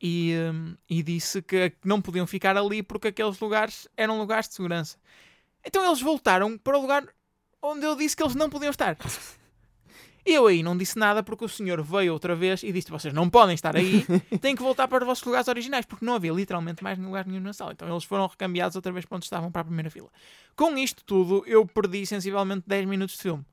e, 0.00 0.34
hum, 0.52 0.76
e 0.88 1.02
disse 1.02 1.40
que 1.42 1.72
não 1.84 2.00
podiam 2.00 2.26
ficar 2.26 2.56
ali 2.56 2.82
porque 2.82 3.08
aqueles 3.08 3.38
lugares 3.40 3.88
eram 3.96 4.18
lugares 4.18 4.48
de 4.48 4.54
segurança. 4.54 4.98
Então 5.64 5.84
eles 5.84 6.00
voltaram 6.00 6.58
para 6.58 6.76
o 6.76 6.80
lugar 6.80 7.06
onde 7.62 7.86
eu 7.86 7.94
disse 7.94 8.16
que 8.16 8.22
eles 8.22 8.34
não 8.34 8.50
podiam 8.50 8.70
estar. 8.70 8.96
Eu 10.24 10.46
aí 10.46 10.62
não 10.62 10.76
disse 10.76 10.96
nada 10.96 11.20
porque 11.20 11.44
o 11.44 11.48
senhor 11.48 11.82
veio 11.82 12.12
outra 12.12 12.36
vez 12.36 12.62
e 12.62 12.72
disse: 12.72 12.90
vocês 12.90 13.12
não 13.12 13.28
podem 13.28 13.54
estar 13.54 13.74
aí, 13.74 14.06
têm 14.40 14.54
que 14.54 14.62
voltar 14.62 14.86
para 14.86 15.02
os 15.02 15.06
vossos 15.06 15.24
lugares 15.24 15.48
originais, 15.48 15.84
porque 15.84 16.04
não 16.04 16.14
havia 16.14 16.32
literalmente 16.32 16.82
mais 16.82 16.96
lugar 16.96 17.26
nenhum 17.26 17.40
na 17.40 17.52
sala. 17.52 17.72
Então 17.72 17.90
eles 17.90 18.04
foram 18.04 18.28
recambiados 18.28 18.76
outra 18.76 18.92
vez 18.92 19.04
para 19.04 19.16
onde 19.16 19.26
estavam 19.26 19.50
para 19.50 19.62
a 19.62 19.64
primeira 19.64 19.90
fila. 19.90 20.08
Com 20.54 20.78
isto 20.78 21.04
tudo, 21.04 21.42
eu 21.44 21.66
perdi 21.66 22.06
sensivelmente 22.06 22.62
10 22.68 22.86
minutos 22.86 23.16
de 23.16 23.22
filme. 23.22 23.44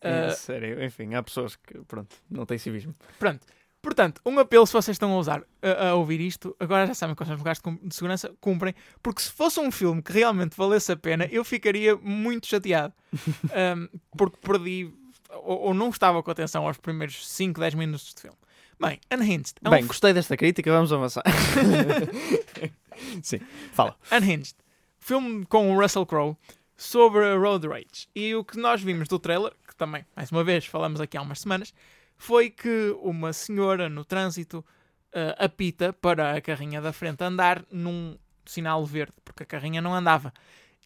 É, 0.00 0.30
sério, 0.30 0.82
enfim, 0.84 1.14
há 1.14 1.22
pessoas 1.22 1.56
que, 1.56 1.78
pronto, 1.86 2.14
não 2.30 2.44
têm 2.46 2.58
civismo. 2.58 2.94
Pronto. 3.18 3.46
Portanto, 3.82 4.20
um 4.24 4.38
apelo 4.38 4.66
se 4.66 4.72
vocês 4.72 4.94
estão 4.94 5.12
a 5.12 5.18
usar 5.18 5.42
a, 5.60 5.88
a 5.88 5.94
ouvir 5.94 6.18
isto, 6.18 6.56
agora 6.58 6.86
já 6.86 6.94
sabem 6.94 7.14
quais 7.14 7.28
são 7.28 7.34
os 7.34 7.40
lugares 7.40 7.60
de, 7.82 7.94
segurança, 7.94 8.32
cumprem, 8.40 8.74
porque 9.02 9.20
se 9.20 9.30
fosse 9.30 9.60
um 9.60 9.70
filme 9.70 10.00
que 10.00 10.10
realmente 10.10 10.56
valesse 10.56 10.90
a 10.90 10.96
pena, 10.96 11.26
eu 11.30 11.44
ficaria 11.44 11.94
muito 11.96 12.46
chateado. 12.46 12.94
Ahm, 13.54 13.86
porque 14.16 14.38
perdi 14.38 14.90
ou, 15.30 15.64
ou 15.66 15.74
não 15.74 15.90
estava 15.90 16.22
com 16.22 16.30
atenção 16.30 16.66
aos 16.66 16.78
primeiros 16.78 17.28
5, 17.28 17.60
10 17.60 17.74
minutos 17.74 18.14
de 18.14 18.22
filme. 18.22 18.36
Bem, 18.80 18.98
Unhinged. 19.12 19.52
É 19.62 19.68
um 19.68 19.70
Bem, 19.70 19.82
fi- 19.82 19.88
gostei 19.88 20.12
desta 20.14 20.36
crítica, 20.36 20.72
vamos 20.72 20.92
avançar. 20.92 21.22
Sim, 23.22 23.40
fala. 23.72 23.96
Unhinged. 24.12 24.54
Filme 24.98 25.44
com 25.46 25.74
o 25.74 25.80
Russell 25.80 26.06
Crowe 26.06 26.36
sobre 26.76 27.24
a 27.24 27.36
road 27.36 27.68
rage. 27.68 28.08
E 28.14 28.34
o 28.34 28.44
que 28.44 28.58
nós 28.58 28.82
vimos 28.82 29.08
do 29.08 29.18
trailer, 29.18 29.52
que 29.74 29.78
também, 29.78 30.06
mais 30.16 30.30
uma 30.30 30.44
vez, 30.44 30.64
falamos 30.64 31.00
aqui 31.00 31.16
há 31.16 31.22
umas 31.22 31.40
semanas, 31.40 31.74
foi 32.16 32.48
que 32.48 32.96
uma 33.02 33.32
senhora 33.32 33.88
no 33.88 34.04
trânsito 34.04 34.64
eh, 35.12 35.34
apita 35.38 35.92
para 35.92 36.34
a 36.34 36.40
carrinha 36.40 36.80
da 36.80 36.92
frente 36.92 37.22
andar 37.22 37.64
num 37.70 38.16
sinal 38.46 38.84
verde, 38.86 39.14
porque 39.24 39.42
a 39.42 39.46
carrinha 39.46 39.82
não 39.82 39.94
andava. 39.94 40.32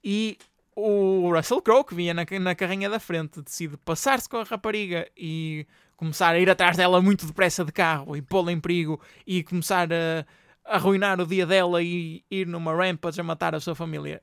E 0.02 0.38
o 0.74 1.30
Russell 1.34 1.60
Crowe, 1.60 1.84
que 1.84 1.94
vinha 1.94 2.14
na, 2.14 2.24
na 2.40 2.54
carrinha 2.54 2.88
da 2.88 2.98
frente, 2.98 3.42
decide 3.42 3.76
passar-se 3.76 4.28
com 4.28 4.38
a 4.38 4.44
rapariga 4.44 5.08
e 5.16 5.66
começar 5.96 6.30
a 6.30 6.38
ir 6.38 6.48
atrás 6.48 6.76
dela 6.76 7.02
muito 7.02 7.26
depressa 7.26 7.64
de 7.64 7.72
carro 7.72 8.16
e 8.16 8.22
pô-la 8.22 8.52
em 8.52 8.60
perigo 8.60 9.00
e 9.26 9.42
começar 9.42 9.88
a 9.92 10.24
arruinar 10.64 11.20
o 11.20 11.26
dia 11.26 11.44
dela 11.44 11.82
e 11.82 12.24
ir 12.30 12.46
numa 12.46 12.74
rampage 12.74 13.20
a 13.20 13.24
matar 13.24 13.54
a 13.54 13.60
sua 13.60 13.74
família. 13.74 14.22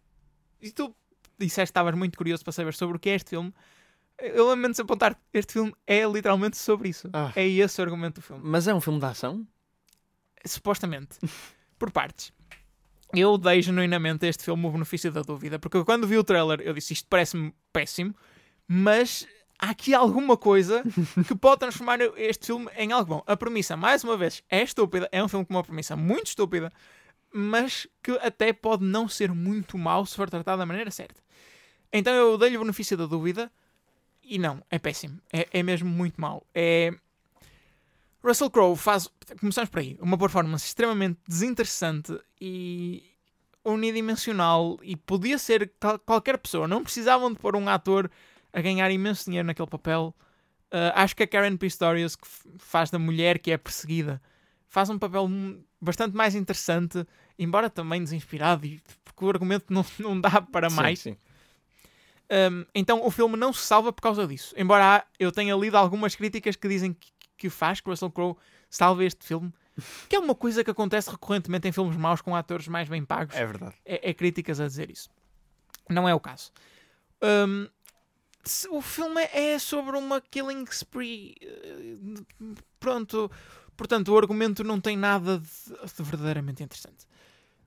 E 0.62 0.71
tu 0.71 0.95
disseste 1.38 1.67
que 1.67 1.71
estavas 1.71 1.95
muito 1.95 2.17
curioso 2.17 2.43
para 2.43 2.54
saber 2.54 2.73
sobre 2.73 2.97
o 2.97 2.99
que 2.99 3.10
é 3.10 3.15
este 3.15 3.32
filme. 3.32 3.54
Eu 4.17 4.47
lamento-se 4.47 4.82
apontar 4.82 5.19
este 5.34 5.54
filme 5.54 5.73
é 5.86 6.06
literalmente 6.06 6.58
sobre 6.58 6.89
isso. 6.89 7.10
Ah. 7.12 7.32
É 7.36 7.47
esse 7.47 7.82
o 7.82 7.84
argumento 7.84 8.15
do 8.15 8.21
filme. 8.21 8.41
Mas 8.45 8.67
é 8.67 8.73
um 8.73 8.80
filme 8.80 8.99
de 8.99 9.06
ação? 9.06 9.45
Supostamente. 10.45 11.17
Por 11.78 11.91
partes. 11.91 12.32
Eu 13.13 13.38
dei 13.38 13.62
genuinamente 13.62 14.25
a 14.25 14.30
este 14.30 14.43
filme 14.43 14.65
o 14.65 14.71
benefício 14.71 15.12
da 15.12 15.21
dúvida, 15.21 15.60
porque 15.60 15.84
quando 15.84 16.08
vi 16.08 16.17
o 16.17 16.23
trailer 16.23 16.62
eu 16.62 16.73
disse 16.73 16.93
isto 16.93 17.08
parece-me 17.10 17.54
péssimo, 17.71 18.15
mas 18.67 19.28
há 19.60 19.69
aqui 19.69 19.93
alguma 19.93 20.36
coisa 20.36 20.84
que 21.28 21.36
pode 21.36 21.60
transformar 21.60 21.99
este 22.17 22.47
filme 22.47 22.69
em 22.78 22.91
algo 22.91 23.15
bom. 23.15 23.23
A 23.25 23.38
premissa, 23.38 23.78
mais 23.78 24.04
uma 24.04 24.17
vez, 24.17 24.43
é 24.49 24.63
estúpida, 24.63 25.08
é 25.12 25.23
um 25.23 25.28
filme 25.28 25.45
com 25.45 25.54
uma 25.54 25.63
premissa 25.63 25.95
muito 25.95 26.28
estúpida, 26.28 26.71
mas 27.34 27.88
que 28.01 28.12
até 28.12 28.51
pode 28.51 28.84
não 28.84 29.08
ser 29.08 29.32
muito 29.32 29.78
mau 29.78 30.06
se 30.06 30.15
for 30.15 30.30
tratado 30.30 30.60
da 30.60 30.65
maneira 30.65 30.91
certa. 30.91 31.21
Então 31.91 32.13
eu 32.13 32.38
dei-lhe 32.38 32.58
o 32.58 32.62
benefício 32.62 32.97
da 32.97 33.06
dúvida 33.06 33.51
e 34.27 34.38
não, 34.39 34.61
é 34.69 34.79
péssimo. 34.79 35.19
É, 35.31 35.47
é 35.51 35.63
mesmo 35.63 35.89
muito 35.89 36.19
mau. 36.19 36.45
É. 36.53 36.91
Russell 38.23 38.49
Crowe 38.49 38.75
faz, 38.75 39.07
começamos 39.39 39.69
por 39.69 39.79
aí, 39.79 39.97
uma 40.01 40.17
performance 40.17 40.65
extremamente 40.65 41.19
desinteressante 41.27 42.17
e 42.41 43.03
unidimensional 43.63 44.79
e 44.81 44.95
podia 44.95 45.38
ser 45.38 45.71
qual- 45.79 45.99
qualquer 45.99 46.38
pessoa. 46.38 46.67
Não 46.67 46.83
precisavam 46.83 47.31
de 47.31 47.39
pôr 47.39 47.55
um 47.55 47.69
ator 47.69 48.09
a 48.51 48.61
ganhar 48.61 48.89
imenso 48.89 49.25
dinheiro 49.25 49.45
naquele 49.45 49.67
papel. 49.67 50.15
Uh, 50.71 50.91
acho 50.95 51.15
que 51.15 51.23
a 51.23 51.27
Karen 51.27 51.55
Pistorius, 51.55 52.15
que 52.15 52.27
faz 52.57 52.89
da 52.89 52.97
mulher 52.97 53.38
que 53.39 53.51
é 53.51 53.57
perseguida, 53.57 54.21
faz 54.67 54.89
um 54.89 54.97
papel 54.97 55.29
bastante 55.79 56.15
mais 56.15 56.35
interessante, 56.35 57.05
embora 57.38 57.69
também 57.69 58.03
desinspirado, 58.03 58.65
e, 58.65 58.81
porque 59.03 59.23
o 59.23 59.29
argumento 59.29 59.65
não, 59.71 59.85
não 59.99 60.19
dá 60.19 60.41
para 60.41 60.69
Sim, 60.69 60.75
mais. 60.75 60.99
Sim. 60.99 61.17
Um, 62.31 62.65
então 62.73 63.05
o 63.05 63.11
filme 63.11 63.38
não 63.38 63.53
se 63.53 63.61
salva 63.65 63.93
por 63.93 64.01
causa 64.01 64.25
disso. 64.27 64.53
Embora 64.57 64.97
há- 64.97 65.05
eu 65.19 65.31
tenha 65.31 65.55
lido 65.55 65.75
algumas 65.77 66.15
críticas 66.15 66.55
que 66.55 66.67
dizem 66.67 66.93
que, 66.93 67.09
que 67.38 67.49
faz 67.49 67.79
que 67.79 67.88
o 67.88 67.91
Russell 67.91 68.09
Crowe 68.11 68.35
salve 68.69 69.05
este 69.05 69.23
filme, 69.25 69.53
que 70.09 70.15
é 70.15 70.19
uma 70.19 70.33
coisa 70.35 70.63
que 70.63 70.71
acontece 70.71 71.09
recorrentemente 71.11 71.67
em 71.67 71.71
filmes 71.71 71.95
maus 71.97 72.21
com 72.21 72.35
atores 72.35 72.67
mais 72.67 72.89
bem 72.89 73.05
pagos. 73.05 73.35
É 73.35 73.45
verdade. 73.45 73.75
É, 73.85 74.09
é 74.09 74.13
críticas 74.13 74.59
a 74.59 74.67
dizer 74.67 74.89
isso. 74.89 75.09
Não 75.89 76.09
é 76.09 76.15
o 76.15 76.19
caso. 76.19 76.51
Um, 77.21 77.67
o 78.71 78.81
filme 78.81 79.21
é 79.33 79.57
sobre 79.59 79.97
uma 79.97 80.19
killing 80.21 80.65
spree. 80.71 81.35
eh, 81.41 82.55
Pronto. 82.79 83.31
Portanto, 83.77 84.09
o 84.13 84.17
argumento 84.17 84.63
não 84.63 84.79
tem 84.79 84.95
nada 84.95 85.38
de, 85.39 85.93
de 85.95 86.03
verdadeiramente 86.03 86.63
interessante. 86.63 87.05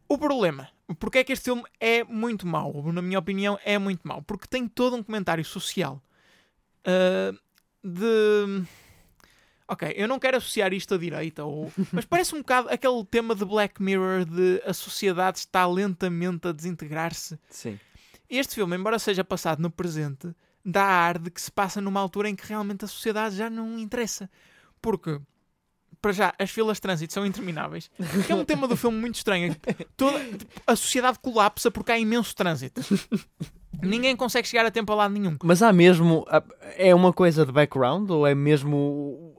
O 0.09 0.17
problema, 0.17 0.69
porque 0.99 1.19
é 1.19 1.25
que 1.25 1.33
este 1.33 1.45
filme 1.45 1.63
é 1.79 2.03
muito 2.03 2.47
mau, 2.47 2.91
na 2.93 3.03
minha 3.03 3.19
opinião, 3.19 3.59
é 3.63 3.79
muito 3.79 4.07
mau, 4.09 4.23
porque 4.23 4.47
tem 4.47 4.67
todo 4.67 4.97
um 4.97 5.03
comentário 5.03 5.45
social 5.45 6.03
ah, 6.85 7.33
de. 7.85 8.65
Ok, 9.71 9.93
eu 9.95 10.09
não 10.09 10.19
quero 10.19 10.39
associar 10.39 10.73
isto 10.73 10.95
à 10.95 10.99
direita, 10.99 11.45
ou... 11.45 11.71
mas 11.93 12.07
parece 12.07 12.35
um 12.35 12.39
bocado 12.39 12.71
aquele 12.71 13.05
tema 13.05 13.35
de 13.35 13.45
Black 13.45 13.83
Mirror 13.83 14.25
de 14.25 14.63
a 14.65 14.73
sociedade 14.73 15.39
está 15.39 15.67
lentamente 15.67 16.49
a 16.49 16.53
desintegrar-se. 16.53 17.39
Sim. 17.51 17.79
Este 18.31 18.55
filme, 18.55 18.77
embora 18.77 18.99
seja 18.99 19.23
passado 19.23 19.61
no 19.61 19.71
presente, 19.71 20.35
dá 20.65 20.85
ar 20.85 21.19
de 21.19 21.31
que 21.31 21.41
se 21.41 21.53
passa 21.53 21.83
numa 21.83 22.01
altura 22.01 22.31
em 22.31 22.35
que 22.35 22.47
realmente 22.47 22.87
a 22.87 22.89
sociedade 22.89 23.37
já 23.37 23.51
não 23.51 23.79
interessa. 23.79 24.31
Porque, 24.81 25.21
para 26.01 26.13
já, 26.13 26.35
as 26.39 26.51
filas 26.51 26.77
de 26.77 26.83
trânsito 26.83 27.13
são 27.13 27.27
intermináveis. 27.27 27.91
Que 28.27 28.33
é 28.33 28.35
um 28.35 28.45
tema 28.45 28.67
do 28.69 28.77
filme 28.77 28.99
muito 28.99 29.17
estranho. 29.17 29.57
Toda, 29.97 30.21
a 30.67 30.77
sociedade 30.77 31.19
colapsa 31.21 31.71
porque 31.71 31.93
há 31.93 31.99
imenso 31.99 32.35
trânsito. 32.35 32.81
Ninguém 33.83 34.17
consegue 34.17 34.49
chegar 34.49 34.67
a 34.67 34.71
tempo 34.71 34.93
a 34.93 34.97
lado 34.97 35.15
nenhum. 35.15 35.37
Mas 35.43 35.63
há 35.63 35.73
mesmo. 35.73 36.27
É 36.77 36.95
uma 36.95 37.13
coisa 37.13 37.47
de 37.47 37.53
background 37.53 38.11
ou 38.11 38.27
é 38.27 38.35
mesmo 38.35 39.37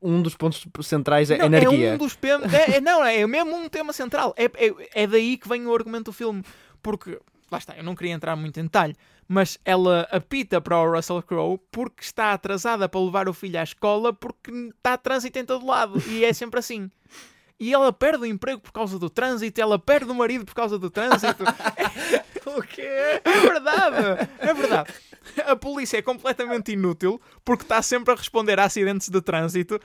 um 0.00 0.20
dos 0.20 0.34
pontos 0.34 0.66
centrais? 0.82 1.30
É 1.30 1.38
Não, 1.38 1.46
anarquia? 1.46 1.90
É 1.90 1.94
um 1.94 1.98
dos 1.98 2.18
é, 2.52 2.76
é- 2.76 2.80
não, 2.80 3.04
é 3.04 3.26
mesmo 3.26 3.56
um 3.56 3.68
tema 3.68 3.92
central. 3.92 4.34
É, 4.36 4.44
é, 4.44 5.02
é 5.02 5.06
daí 5.06 5.36
que 5.36 5.48
vem 5.48 5.66
o 5.66 5.74
argumento 5.74 6.06
do 6.06 6.12
filme. 6.12 6.42
Porque, 6.82 7.18
lá 7.50 7.58
está, 7.58 7.76
eu 7.76 7.84
não 7.84 7.94
queria 7.94 8.12
entrar 8.12 8.36
muito 8.36 8.58
em 8.60 8.64
detalhe, 8.64 8.94
mas 9.26 9.58
ela 9.64 10.08
apita 10.10 10.60
para 10.60 10.78
o 10.78 10.94
Russell 10.94 11.22
Crowe 11.22 11.58
porque 11.70 12.02
está 12.02 12.32
atrasada 12.32 12.88
para 12.88 13.00
levar 13.00 13.28
o 13.28 13.34
filho 13.34 13.58
à 13.58 13.62
escola 13.62 14.12
porque 14.12 14.50
está 14.76 14.96
trânsito 14.96 15.38
em 15.38 15.44
todo 15.44 15.66
lado. 15.66 16.02
E 16.08 16.24
é 16.24 16.32
sempre 16.32 16.58
assim. 16.58 16.90
e 17.58 17.72
ela 17.72 17.92
perde 17.92 18.22
o 18.22 18.26
emprego 18.26 18.60
por 18.60 18.72
causa 18.72 18.98
do 18.98 19.10
trânsito, 19.10 19.60
ela 19.60 19.78
perde 19.78 20.10
o 20.10 20.14
marido 20.14 20.44
por 20.44 20.54
causa 20.54 20.78
do 20.78 20.90
trânsito. 20.90 21.44
O 22.56 22.62
quê? 22.62 22.82
É 22.82 23.40
verdade, 23.40 24.28
é 24.38 24.54
verdade. 24.54 24.94
A 25.46 25.54
polícia 25.54 25.98
é 25.98 26.02
completamente 26.02 26.72
inútil 26.72 27.20
porque 27.44 27.62
está 27.62 27.82
sempre 27.82 28.12
a 28.12 28.16
responder 28.16 28.58
a 28.58 28.64
acidentes 28.64 29.08
de 29.08 29.20
trânsito. 29.20 29.80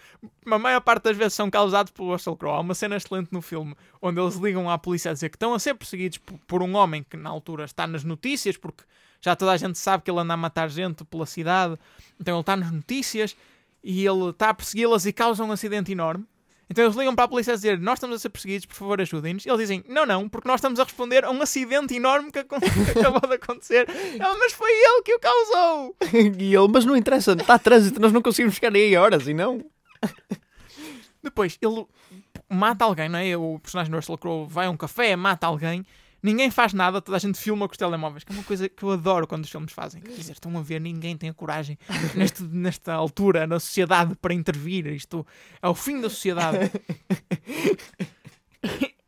A 0.46 0.58
maior 0.58 0.82
parte 0.82 1.04
das 1.04 1.18
vezes 1.18 1.34
são 1.34 1.50
causados 1.50 1.92
pelo 1.92 2.12
Russell 2.12 2.36
Crowe. 2.38 2.58
Há 2.58 2.60
uma 2.62 2.74
cena 2.74 2.96
excelente 2.96 3.30
no 3.32 3.42
filme 3.42 3.76
onde 4.02 4.20
eles 4.20 4.36
ligam 4.36 4.70
à 4.70 4.78
polícia 4.78 5.12
a 5.12 5.14
dizer 5.14 5.30
que 5.30 5.36
estão 5.36 5.54
a 5.54 5.60
ser 5.60 5.74
perseguidos 5.76 6.20
por, 6.48 6.64
um 6.64 6.76
homem 6.76 7.04
que 7.04 7.18
na 7.18 7.30
altura 7.30 7.66
está 7.66 7.86
nas 7.86 8.04
notícias 8.04 8.58
porque 8.58 8.84
já 9.22 9.36
toda 9.36 9.52
a 9.52 9.58
gente 9.58 9.78
sabe 9.78 10.04
que 10.04 10.12
ele 10.12 10.20
anda 10.20 10.34
a 10.34 10.38
matar 10.38 10.70
gente 10.70 11.04
pela 11.04 11.26
cidade. 11.26 11.78
Então 12.20 12.36
ele 12.36 12.42
está 12.42 12.56
nas 12.56 12.72
notícias 12.72 13.36
e 13.84 14.06
ele 14.06 14.30
está 14.30 14.50
a 14.50 14.54
persegui-las 14.54 15.06
e 15.06 15.14
causa 15.14 15.44
um 15.44 15.52
acidente 15.52 15.92
enorme. 15.92 16.26
Então 16.70 16.84
eles 16.84 16.96
ligam 16.96 17.16
para 17.16 17.26
a 17.26 17.28
polícia 17.28 17.54
a 17.54 17.56
dizer: 17.56 17.80
Nós 17.80 17.96
estamos 17.96 18.16
a 18.16 18.20
ser 18.20 18.30
perseguidos, 18.30 18.66
por 18.66 18.76
favor, 18.76 19.02
ajudem-nos. 19.02 19.46
Eles 19.46 19.60
dizem: 19.60 19.84
Não, 19.88 20.06
não, 20.06 20.30
porque 20.30 20.48
nós 20.48 20.60
estamos 20.60 20.80
a 20.80 20.84
responder 20.84 21.26
a 21.26 21.32
um 21.32 21.42
acidente 21.42 21.96
enorme 21.96 22.32
que, 22.32 22.44
que 22.44 23.00
acabou 23.00 23.30
de 23.30 23.36
acontecer. 23.36 23.88
Ela, 24.20 24.38
mas 24.38 24.54
foi 24.54 24.72
ele 24.72 25.02
que 25.04 25.14
o 25.14 25.20
causou. 25.20 25.96
E 26.40 26.56
ele, 26.56 26.68
mas 26.68 26.86
não 26.86 26.96
interessa, 26.96 27.34
está 27.34 27.60
trânsito, 27.60 28.00
nós 28.00 28.12
não 28.12 28.22
conseguimos 28.22 28.56
chegar 28.56 28.74
aí 28.74 28.96
a 28.96 29.02
horas 29.02 29.28
e 29.28 29.34
não. 29.34 29.64
Depois 31.22 31.58
ele 31.62 31.86
mata 32.50 32.86
alguém, 32.86 33.10
não 33.10 33.20
é? 33.20 33.36
O 33.38 33.60
personagem 33.60 33.92
do 33.92 33.98
Russell 33.98 34.18
Crowe 34.18 34.48
vai 34.48 34.68
a 34.68 34.70
um 34.70 34.78
café, 34.78 35.16
mata 35.16 35.48
alguém. 35.48 35.86
Ninguém 36.24 36.50
faz 36.50 36.72
nada, 36.74 37.02
toda 37.02 37.18
a 37.18 37.20
gente 37.20 37.38
filma 37.38 37.68
com 37.68 37.74
os 37.74 37.78
telemóveis, 37.78 38.24
que 38.24 38.32
é 38.32 38.36
uma 38.36 38.44
coisa 38.46 38.70
que 38.70 38.82
eu 38.82 38.92
adoro 38.92 39.28
quando 39.28 39.44
os 39.44 39.50
filmes 39.52 39.74
fazem. 39.74 40.02
Quer 40.02 40.14
dizer, 40.14 40.32
estão 40.32 40.58
a 40.58 40.62
ver, 40.62 40.80
ninguém 40.80 41.18
tem 41.18 41.30
a 41.30 41.34
coragem 41.34 41.78
neste, 42.16 42.42
nesta 42.44 42.94
altura 42.94 43.46
na 43.46 43.60
sociedade 43.60 44.16
para 44.16 44.34
intervir. 44.34 44.88
Isto 44.88 45.28
é 45.62 45.68
o 45.68 45.76
fim 45.76 46.00
da 46.00 46.10
sociedade. 46.10 46.72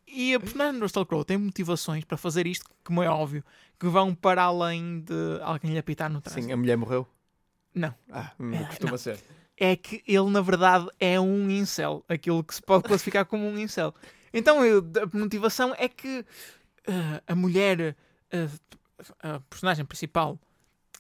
E 0.08 0.34
a 0.34 0.40
personagem 0.40 0.80
do 0.80 0.84
Russell 0.86 1.06
Crowe 1.06 1.26
tem 1.26 1.38
motivações 1.38 2.04
para 2.06 2.18
fazer 2.18 2.48
isto, 2.48 2.66
como 2.84 3.04
é 3.04 3.10
óbvio, 3.10 3.44
que 3.80 3.88
vão 3.88 4.14
para 4.16 4.44
além 4.44 5.02
de 5.02 5.14
alguém 5.42 5.72
lhe 5.72 5.78
apitar 5.78 6.10
no 6.10 6.22
trânsito. 6.22 6.46
Sim, 6.48 6.52
a 6.54 6.58
mulher 6.58 6.78
morreu. 6.78 7.06
Não. 7.74 7.94
Ah, 8.12 8.32
É, 8.54 8.64
costuma 8.66 8.92
não. 8.92 8.98
ser. 8.98 9.20
É 9.58 9.76
que 9.76 10.04
ele, 10.08 10.30
na 10.30 10.42
verdade, 10.42 10.88
é 11.00 11.20
um 11.20 11.50
incel. 11.50 12.04
Aquilo 12.08 12.44
que 12.44 12.56
se 12.56 12.62
pode 12.62 12.84
classificar 12.84 13.26
como 13.26 13.46
um 13.46 13.58
incel. 13.58 13.94
Então, 14.34 14.64
eu- 14.66 14.80
a 15.02 15.18
motivação 15.18 15.74
é 15.78 15.88
que 15.90 16.26
ah, 16.88 17.22
a 17.28 17.36
mulher, 17.36 17.96
ah, 18.32 19.36
a 19.36 19.40
personagem 19.42 19.86
principal, 19.86 20.40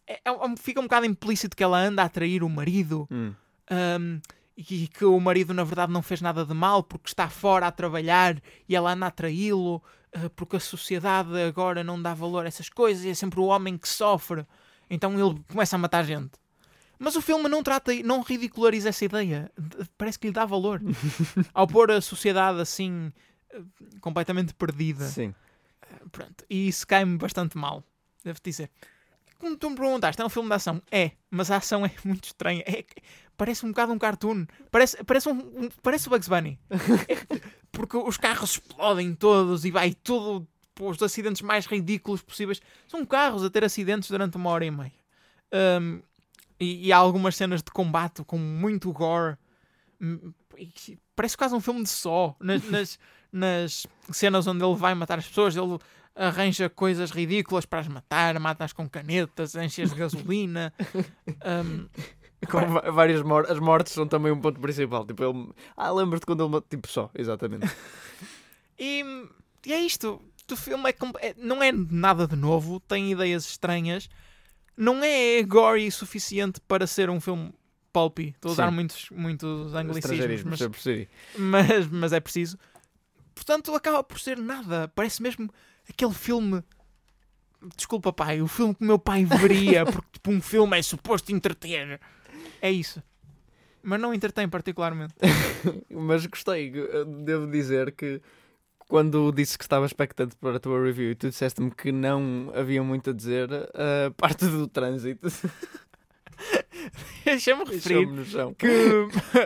é- 0.07 0.21
é- 0.23 0.57
fica 0.57 0.79
um 0.79 0.83
bocado 0.83 1.05
implícito 1.05 1.55
que 1.55 1.63
ela 1.63 1.79
anda 1.79 2.01
a 2.01 2.05
atrair 2.05 2.43
o 2.43 2.49
marido. 2.49 3.07
Hum. 3.11 3.33
Um, 3.71 4.21
e 4.57 4.87
que 4.87 5.03
o 5.03 5.19
marido 5.19 5.53
na 5.53 5.63
verdade 5.63 5.91
não 5.91 6.01
fez 6.01 6.21
nada 6.21 6.45
de 6.45 6.53
mal 6.53 6.81
porque 6.81 7.09
está 7.09 7.27
fora 7.29 7.67
a 7.67 7.71
trabalhar 7.71 8.41
e 8.69 8.75
ela 8.75 8.93
anda 8.93 9.07
a 9.07 9.11
traí-lo 9.11 9.83
uh, 10.15 10.29
porque 10.35 10.55
a 10.55 10.59
sociedade 10.59 11.37
agora 11.41 11.83
não 11.83 12.01
dá 12.01 12.13
valor 12.13 12.45
a 12.45 12.47
essas 12.47 12.69
coisas 12.69 13.03
e 13.03 13.09
é 13.09 13.13
sempre 13.13 13.39
o 13.39 13.45
homem 13.45 13.77
que 13.77 13.89
sofre 13.89 14.45
então 14.89 15.11
ele 15.13 15.41
começa 15.49 15.75
a 15.75 15.79
matar 15.79 16.05
gente 16.05 16.31
mas 16.97 17.17
o 17.17 17.21
filme 17.21 17.49
não 17.49 17.61
trata 17.61 17.93
não 18.03 18.21
ridiculariza 18.21 18.89
essa 18.89 19.03
ideia 19.03 19.51
parece 19.97 20.17
que 20.17 20.27
lhe 20.27 20.33
dá 20.33 20.45
valor 20.45 20.81
ao 21.53 21.67
pôr 21.67 21.91
a 21.91 21.99
sociedade 21.99 22.61
assim 22.61 23.11
uh, 23.53 23.65
completamente 23.99 24.53
perdida 24.53 25.03
Sim. 25.05 25.35
Pronto, 26.11 26.45
e 26.49 26.67
isso 26.67 26.85
cai-me 26.87 27.17
bastante 27.17 27.57
mal, 27.57 27.83
devo 28.23 28.39
dizer. 28.43 28.69
Como 29.37 29.57
tu 29.57 29.69
me 29.69 29.75
perguntaste, 29.75 30.21
é 30.21 30.25
um 30.25 30.29
filme 30.29 30.47
de 30.49 30.55
ação? 30.55 30.81
É, 30.91 31.11
mas 31.29 31.51
a 31.51 31.57
ação 31.57 31.85
é 31.85 31.91
muito 32.05 32.25
estranha. 32.25 32.63
É, 32.65 32.85
parece 33.35 33.65
um 33.65 33.69
bocado 33.69 33.91
um 33.91 33.99
cartoon. 33.99 34.45
Parece, 34.71 35.03
parece, 35.03 35.29
um, 35.29 35.33
um- 35.33 35.69
parece 35.83 36.07
o 36.07 36.09
Bugs 36.11 36.27
Bunny. 36.29 36.57
É, 36.69 37.39
porque 37.71 37.97
os 37.97 38.17
carros 38.17 38.51
explodem 38.51 39.13
todos 39.13 39.65
e 39.65 39.71
vai 39.71 39.93
tudo 39.93 40.47
os 40.79 41.01
acidentes 41.03 41.41
mais 41.41 41.65
ridículos 41.65 42.21
possíveis. 42.21 42.61
São 42.87 43.05
carros 43.05 43.43
a 43.43 43.49
ter 43.49 43.63
acidentes 43.63 44.09
durante 44.09 44.37
uma 44.37 44.49
hora 44.49 44.65
e 44.65 44.71
meia. 44.71 44.91
Um, 45.81 46.01
e, 46.59 46.87
e 46.87 46.93
há 46.93 46.97
algumas 46.97 47.35
cenas 47.35 47.61
de 47.61 47.71
combate 47.71 48.23
com 48.23 48.37
muito 48.37 48.91
gore. 48.93 49.37
Hum, 50.01 50.33
Parece 51.15 51.37
quase 51.37 51.53
um 51.53 51.59
filme 51.61 51.83
de 51.83 51.89
só. 51.89 52.35
Nas, 52.39 52.63
nas, 52.69 52.99
nas 53.35 53.85
cenas 54.11 54.47
onde 54.47 54.63
ele 54.63 54.75
vai 54.75 54.95
matar 54.95 55.19
as 55.19 55.27
pessoas, 55.27 55.55
ele 55.55 55.77
arranja 56.15 56.69
coisas 56.69 57.11
ridículas 57.11 57.65
para 57.65 57.79
as 57.81 57.87
matar, 57.87 58.39
mata-as 58.39 58.71
com 58.71 58.87
canetas, 58.89 59.53
enche-as 59.55 59.91
de 59.91 59.95
gasolina. 59.99 60.73
Um, 61.45 61.87
Com 62.49 62.91
várias 62.93 63.21
mortes. 63.23 63.51
As 63.51 63.59
mortes 63.59 63.93
são 63.93 64.07
também 64.07 64.31
um 64.31 64.39
ponto 64.39 64.59
principal. 64.59 65.05
Tipo, 65.05 65.23
ele. 65.23 65.49
Ah, 65.75 65.91
lembras-te 65.91 66.25
quando 66.25 66.43
ele. 66.43 66.51
ma- 66.51 66.61
Tipo, 66.69 66.87
só, 66.87 67.09
exatamente. 67.15 67.65
e, 68.79 69.03
e 69.65 69.73
é 69.73 69.79
isto. 69.79 70.21
O 70.51 70.55
filme 70.55 70.89
é, 70.89 70.95
é- 71.27 71.35
não 71.37 71.61
é 71.63 71.71
nada 71.71 72.27
de 72.27 72.35
novo, 72.35 72.79
tem 72.79 73.11
ideias 73.11 73.45
estranhas, 73.47 74.07
não 74.77 75.03
é 75.03 75.41
gory 75.41 75.87
o 75.87 75.91
suficiente 75.91 76.61
para 76.67 76.85
ser 76.85 77.09
um 77.09 77.19
filme 77.19 77.51
pulpy. 77.91 78.27
Estou 78.35 78.49
a 78.49 78.53
usar 78.53 78.71
muitos, 78.71 79.09
muitos 79.09 79.73
anglicismos, 79.73 80.43
mas, 80.43 81.07
mas, 81.35 81.87
mas 81.87 82.13
é 82.13 82.19
preciso. 82.19 82.57
Portanto, 83.35 83.75
acaba 83.75 84.01
por 84.03 84.19
ser 84.19 84.37
nada. 84.37 84.87
Parece 84.95 85.21
mesmo 85.21 85.49
aquele 85.87 86.13
filme. 86.13 86.63
Desculpa, 87.75 88.13
pai, 88.13 88.41
o 88.41 88.47
filme 88.47 88.73
que 88.73 88.83
o 88.83 88.87
meu 88.87 88.97
pai 88.97 89.25
veria, 89.25 89.85
porque 89.85 90.07
tipo, 90.13 90.31
um 90.31 90.41
filme 90.41 90.79
é 90.79 90.81
suposto 90.81 91.31
entreter. 91.31 91.99
É 92.61 92.71
isso. 92.71 93.03
Mas 93.83 93.99
não 93.99 94.13
entretém 94.13 94.47
particularmente. 94.47 95.13
Mas 95.91 96.25
gostei. 96.25 96.71
Devo 97.23 97.45
dizer 97.51 97.91
que 97.91 98.21
quando 98.87 99.31
disse 99.31 99.57
que 99.57 99.63
estava 99.63 99.85
expectante 99.85 100.35
para 100.37 100.57
a 100.57 100.59
tua 100.59 100.81
review 100.81 101.11
e 101.11 101.15
tu 101.15 101.29
disseste-me 101.29 101.71
que 101.71 101.91
não 101.91 102.51
havia 102.55 102.83
muito 102.83 103.09
a 103.09 103.13
dizer, 103.13 103.49
a 103.51 104.11
parte 104.15 104.45
do 104.45 104.67
trânsito 104.67 105.27
Deixa-me 107.25 107.63
referir 107.65 108.25
chão. 108.25 108.53
que 108.53 108.67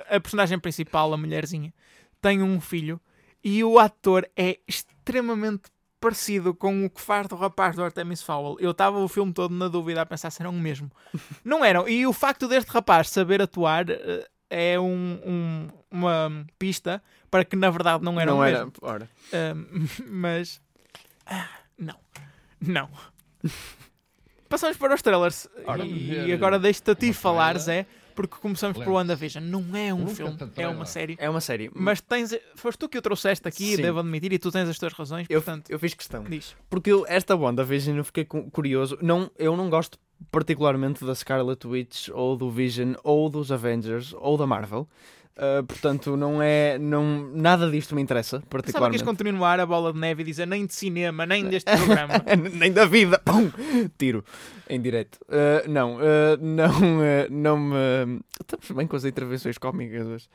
a 0.10 0.20
personagem 0.20 0.60
principal, 0.60 1.14
a 1.14 1.18
mulherzinha, 1.18 1.74
tem 2.22 2.42
um 2.42 2.60
filho 2.60 3.00
e 3.44 3.64
o 3.64 3.80
ator 3.80 4.28
é 4.36 4.60
extremamente 4.68 5.64
parecido 6.00 6.54
com 6.54 6.86
o 6.86 6.90
que 6.90 7.02
faz 7.02 7.28
do 7.28 7.36
rapaz 7.36 7.76
do 7.76 7.84
Artemis 7.84 8.22
Fowl. 8.24 8.58
Eu 8.60 8.72
estava 8.72 8.98
o 9.00 9.08
filme 9.08 9.34
todo 9.34 9.54
na 9.54 9.68
dúvida 9.68 10.02
a 10.02 10.06
pensar 10.06 10.30
se 10.32 10.42
eram 10.42 10.52
o 10.52 10.60
mesmo. 10.60 10.90
Não 11.44 11.64
eram. 11.64 11.88
E 11.90 12.08
o 12.08 12.14
facto 12.14 12.48
deste 12.48 12.70
rapaz 12.72 13.10
saber 13.10 13.42
atuar 13.42 13.90
eh, 13.90 14.28
é 14.50 14.80
um- 14.80 15.20
um- 15.26 15.68
uma 15.92 16.46
pista 16.58 17.04
para 17.30 17.44
que 17.46 17.56
na 17.56 17.70
verdade 17.70 18.04
não 18.04 18.20
eram 18.20 18.34
não 18.36 18.40
o 18.40 18.44
era. 18.44 18.58
mesmo. 18.60 18.74
Ora. 18.82 19.10
Ahm, 19.34 19.86
mas 20.10 20.62
ah, 21.26 21.48
não, 21.78 21.96
não. 22.62 22.90
Passamos 24.50 24.78
para 24.78 24.96
os 24.96 25.02
trailers 25.04 25.48
Ora, 25.66 25.86
e, 25.86 26.28
e 26.30 26.34
agora 26.34 26.58
deixo-te 26.58 26.90
a 26.92 26.96
ti 26.96 27.14
falar. 27.14 27.58
Zé, 27.60 27.86
porque 28.28 28.36
começamos 28.42 28.74
por 28.78 28.82
Lembra-se. 28.82 28.98
WandaVision. 28.98 29.44
Não 29.46 29.76
é 29.76 29.94
um 29.94 30.00
Nunca 30.00 30.14
filme, 30.14 30.38
é 30.58 30.68
uma 30.68 30.86
série. 30.86 31.16
É 31.18 31.30
uma 31.30 31.40
série. 31.40 31.72
Mas 31.74 32.02
tens, 32.02 32.38
foste 32.56 32.78
tu 32.80 32.90
que 32.90 32.98
o 32.98 33.02
trouxeste 33.02 33.48
aqui, 33.48 33.78
Sim. 33.78 33.82
devo 33.82 34.00
admitir, 34.00 34.34
e 34.34 34.38
tu 34.38 34.52
tens 34.52 34.68
as 34.68 34.78
tuas 34.78 34.92
razões, 34.92 35.26
eu, 35.30 35.42
portanto, 35.42 35.70
eu 35.70 35.80
fiz 35.80 35.94
questão. 35.94 36.24
diz. 36.26 36.54
Porque 36.70 36.92
eu, 36.92 37.06
esta 37.08 37.34
WandaVision 37.36 37.96
eu 37.98 38.04
fiquei 38.04 38.26
cu- 38.26 38.50
curioso. 38.52 38.98
Não, 39.02 39.32
eu 39.38 39.56
não 39.56 39.70
gosto 39.70 39.98
particularmente 40.30 41.06
da 41.06 41.16
Scarlet 41.16 41.66
Witch, 41.66 42.10
ou 42.14 42.36
do 42.36 42.52
Vision, 42.52 42.94
ou 43.06 43.30
dos 43.30 43.54
Avengers, 43.54 44.14
ou 44.18 44.38
da 44.38 44.46
Marvel. 44.46 44.86
Uh, 45.40 45.64
portanto, 45.64 46.18
não 46.18 46.42
é. 46.42 46.78
Não, 46.78 47.32
nada 47.34 47.72
disto 47.72 47.96
me 47.96 48.02
interessa, 48.02 48.42
que 48.42 48.48
particularmente. 48.48 49.00
ias 49.02 49.08
continuar 49.08 49.58
a 49.58 49.66
bola 49.66 49.94
de 49.94 49.98
neve 49.98 50.22
e 50.22 50.26
dizer 50.26 50.46
nem 50.46 50.66
de 50.66 50.74
cinema, 50.74 51.26
nem 51.26 51.46
deste 51.48 51.72
programa. 51.78 52.16
Nem 52.60 52.74
da 52.74 52.84
vida! 52.84 53.18
Pum! 53.24 53.50
Tiro 53.98 54.22
em 54.70 54.82
direto. 54.82 55.18
Uh, 55.30 55.70
não, 55.70 55.96
uh, 55.96 56.00
não, 56.42 56.72
não 57.30 57.58
me. 57.58 58.20
Estamos 58.42 58.70
bem 58.72 58.86
com 58.86 58.98
as 58.98 59.06
intervenções 59.06 59.58
cómicas 59.58 60.06
hoje. 60.08 60.28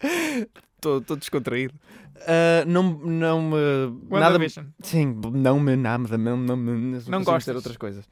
Estou 0.76 1.16
descontraído. 1.16 1.74
Não, 2.66 2.82
não 2.82 3.42
me. 3.42 4.18
Nada. 4.18 4.38
Sim, 4.82 5.20
não 5.34 5.60
me 5.60 5.76
nada, 5.76 6.16
não, 6.16 6.36
não, 6.36 6.56
me- 6.56 6.72
não, 6.72 6.90
Não 6.92 6.98
consigo 7.00 7.24
gostas? 7.24 7.42
dizer 7.44 7.56
outras 7.56 7.76
coisas. 7.76 8.08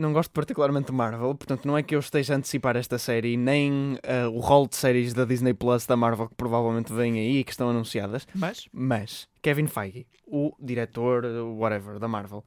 Não 0.00 0.14
gosto 0.14 0.30
particularmente 0.30 0.86
de 0.86 0.92
Marvel, 0.92 1.34
portanto 1.34 1.66
não 1.66 1.76
é 1.76 1.82
que 1.82 1.94
eu 1.94 2.00
esteja 2.00 2.32
a 2.32 2.38
antecipar 2.38 2.74
esta 2.74 2.96
série, 2.96 3.36
nem 3.36 3.96
uh, 3.96 4.30
o 4.34 4.40
rol 4.40 4.66
de 4.66 4.74
séries 4.74 5.12
da 5.12 5.26
Disney 5.26 5.52
Plus 5.52 5.84
da 5.84 5.94
Marvel 5.94 6.26
que 6.26 6.34
provavelmente 6.34 6.90
vêm 6.90 7.18
aí 7.18 7.40
e 7.40 7.44
que 7.44 7.50
estão 7.50 7.68
anunciadas, 7.68 8.26
Mas, 8.34 8.66
mas 8.72 9.28
Kevin 9.42 9.66
Feige, 9.66 10.06
o 10.26 10.56
diretor, 10.58 11.26
whatever, 11.58 11.98
da 11.98 12.08
Marvel, 12.08 12.42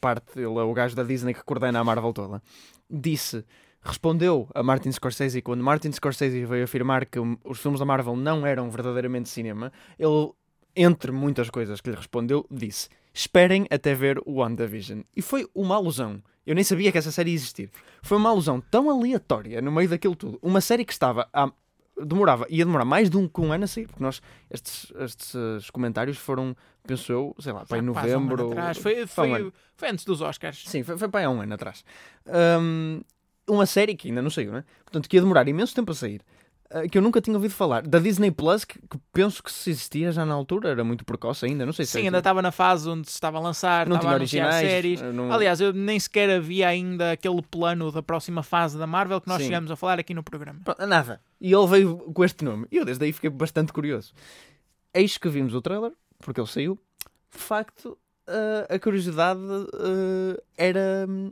parte, 0.00 0.36
ele 0.36 0.58
é 0.58 0.62
o 0.62 0.72
gajo 0.72 0.96
da 0.96 1.04
Disney 1.04 1.32
que 1.32 1.44
coordena 1.44 1.78
a 1.78 1.84
Marvel 1.84 2.12
toda, 2.12 2.42
disse, 2.90 3.44
respondeu 3.80 4.48
a 4.52 4.60
Martin 4.60 4.90
Scorsese 4.90 5.42
quando 5.42 5.62
Martin 5.62 5.92
Scorsese 5.92 6.44
veio 6.44 6.64
afirmar 6.64 7.06
que 7.06 7.20
os 7.44 7.60
filmes 7.60 7.78
da 7.78 7.86
Marvel 7.86 8.16
não 8.16 8.44
eram 8.44 8.68
verdadeiramente 8.68 9.28
cinema, 9.28 9.72
ele, 9.96 10.32
entre 10.74 11.12
muitas 11.12 11.48
coisas 11.50 11.80
que 11.80 11.90
lhe 11.90 11.96
respondeu, 11.96 12.44
disse: 12.50 12.88
Esperem 13.12 13.64
até 13.70 13.94
ver 13.94 14.20
o 14.26 14.40
WandaVision. 14.40 15.02
E 15.14 15.22
foi 15.22 15.48
uma 15.54 15.76
alusão. 15.76 16.20
Eu 16.46 16.54
nem 16.54 16.64
sabia 16.64 16.92
que 16.92 16.98
essa 16.98 17.10
série 17.10 17.30
ia 17.30 17.34
existir. 17.36 17.70
Foi 18.02 18.18
uma 18.18 18.30
alusão 18.30 18.60
tão 18.60 18.90
aleatória 18.90 19.62
no 19.62 19.72
meio 19.72 19.88
daquilo 19.88 20.14
tudo. 20.14 20.38
Uma 20.42 20.60
série 20.60 20.84
que 20.84 20.92
estava 20.92 21.28
há 21.32 21.50
demorava, 22.02 22.46
ia 22.48 22.64
demorar 22.64 22.84
mais 22.84 23.08
de 23.08 23.16
um, 23.16 23.30
um 23.38 23.52
ano 23.52 23.64
a 23.64 23.66
sair, 23.66 23.86
porque 23.86 24.02
nós, 24.02 24.20
estes, 24.50 24.92
estes 24.98 25.70
comentários 25.70 26.18
foram, 26.18 26.56
penso 26.86 27.12
eu, 27.12 27.34
sei 27.38 27.52
lá, 27.52 27.64
para 27.64 27.78
em 27.78 27.86
quase 27.92 28.16
um 28.16 28.20
novembro. 28.20 28.50
atrás. 28.50 28.78
Foi, 28.78 29.06
para 29.06 29.24
um 29.24 29.30
foi, 29.30 29.52
foi 29.76 29.90
antes 29.90 30.04
dos 30.04 30.20
Oscars. 30.20 30.64
Sim, 30.66 30.82
foi, 30.82 30.98
foi 30.98 31.08
para 31.08 31.20
aí 31.20 31.26
há 31.26 31.30
um 31.30 31.40
ano 31.40 31.54
atrás. 31.54 31.84
Hum, 32.60 33.00
uma 33.48 33.66
série 33.66 33.94
que 33.94 34.08
ainda 34.08 34.22
não 34.22 34.30
saiu, 34.30 34.52
né? 34.52 34.64
Portanto, 34.84 35.08
que 35.08 35.16
ia 35.16 35.20
demorar 35.20 35.46
imenso 35.46 35.74
tempo 35.74 35.92
a 35.92 35.94
sair. 35.94 36.20
Ah, 36.70 36.88
Que 36.88 36.98
eu 36.98 37.02
nunca 37.02 37.20
tinha 37.20 37.36
ouvido 37.36 37.52
falar. 37.54 37.82
Da 37.86 37.98
Disney 37.98 38.30
Plus, 38.30 38.64
que, 38.64 38.78
que 38.78 38.98
penso 39.12 39.42
que 39.42 39.50
se 39.52 39.70
existia 39.70 40.10
já 40.12 40.24
na 40.24 40.34
altura, 40.34 40.70
era 40.70 40.84
muito 40.84 41.04
precoce 41.04 41.46
ainda, 41.46 41.64
não 41.66 41.72
sei 41.72 41.84
se 41.86 41.92
Sim, 41.92 42.00
é 42.00 42.04
ainda 42.04 42.18
estava 42.18 42.40
na 42.42 42.50
fase 42.52 42.88
onde 42.88 43.08
se 43.08 43.14
estava 43.14 43.38
a 43.38 43.40
lançar, 43.40 43.86
não 43.86 43.96
estava 43.96 44.14
a 44.14 44.16
anunciar 44.16 44.46
originais. 44.46 44.70
séries. 44.70 45.02
ah, 45.02 45.12
não- 45.12 45.32
Aliás, 45.32 45.60
eu 45.60 45.72
nem 45.72 45.98
sequer 45.98 46.30
havia 46.30 46.68
ainda 46.68 47.12
aquele 47.12 47.42
plano 47.42 47.90
da 47.92 48.02
próxima 48.02 48.42
fase 48.42 48.78
da 48.78 48.86
Marvel 48.86 49.20
que 49.20 49.28
nós 49.28 49.38
Sim. 49.38 49.44
chegamos 49.44 49.70
a 49.70 49.76
falar 49.76 49.98
aqui 49.98 50.14
no 50.14 50.22
programa. 50.22 50.60
Nada. 50.86 51.20
E 51.40 51.52
ele 51.52 51.66
veio 51.66 51.96
com 51.96 52.24
este 52.24 52.44
nome. 52.44 52.66
E 52.70 52.76
eu 52.76 52.84
desde 52.84 53.04
aí 53.04 53.12
fiquei 53.12 53.30
bastante 53.30 53.72
curioso. 53.72 54.12
Eis 54.92 55.18
que 55.18 55.28
vimos 55.28 55.54
o 55.54 55.60
trailer, 55.60 55.92
porque 56.20 56.40
ele 56.40 56.48
saiu. 56.48 56.78
De 57.32 57.38
facto, 57.40 57.98
ah, 58.26 58.74
a 58.74 58.78
curiosidade 58.78 59.40
ah, 59.74 60.40
era 60.56 61.04
hum, 61.08 61.30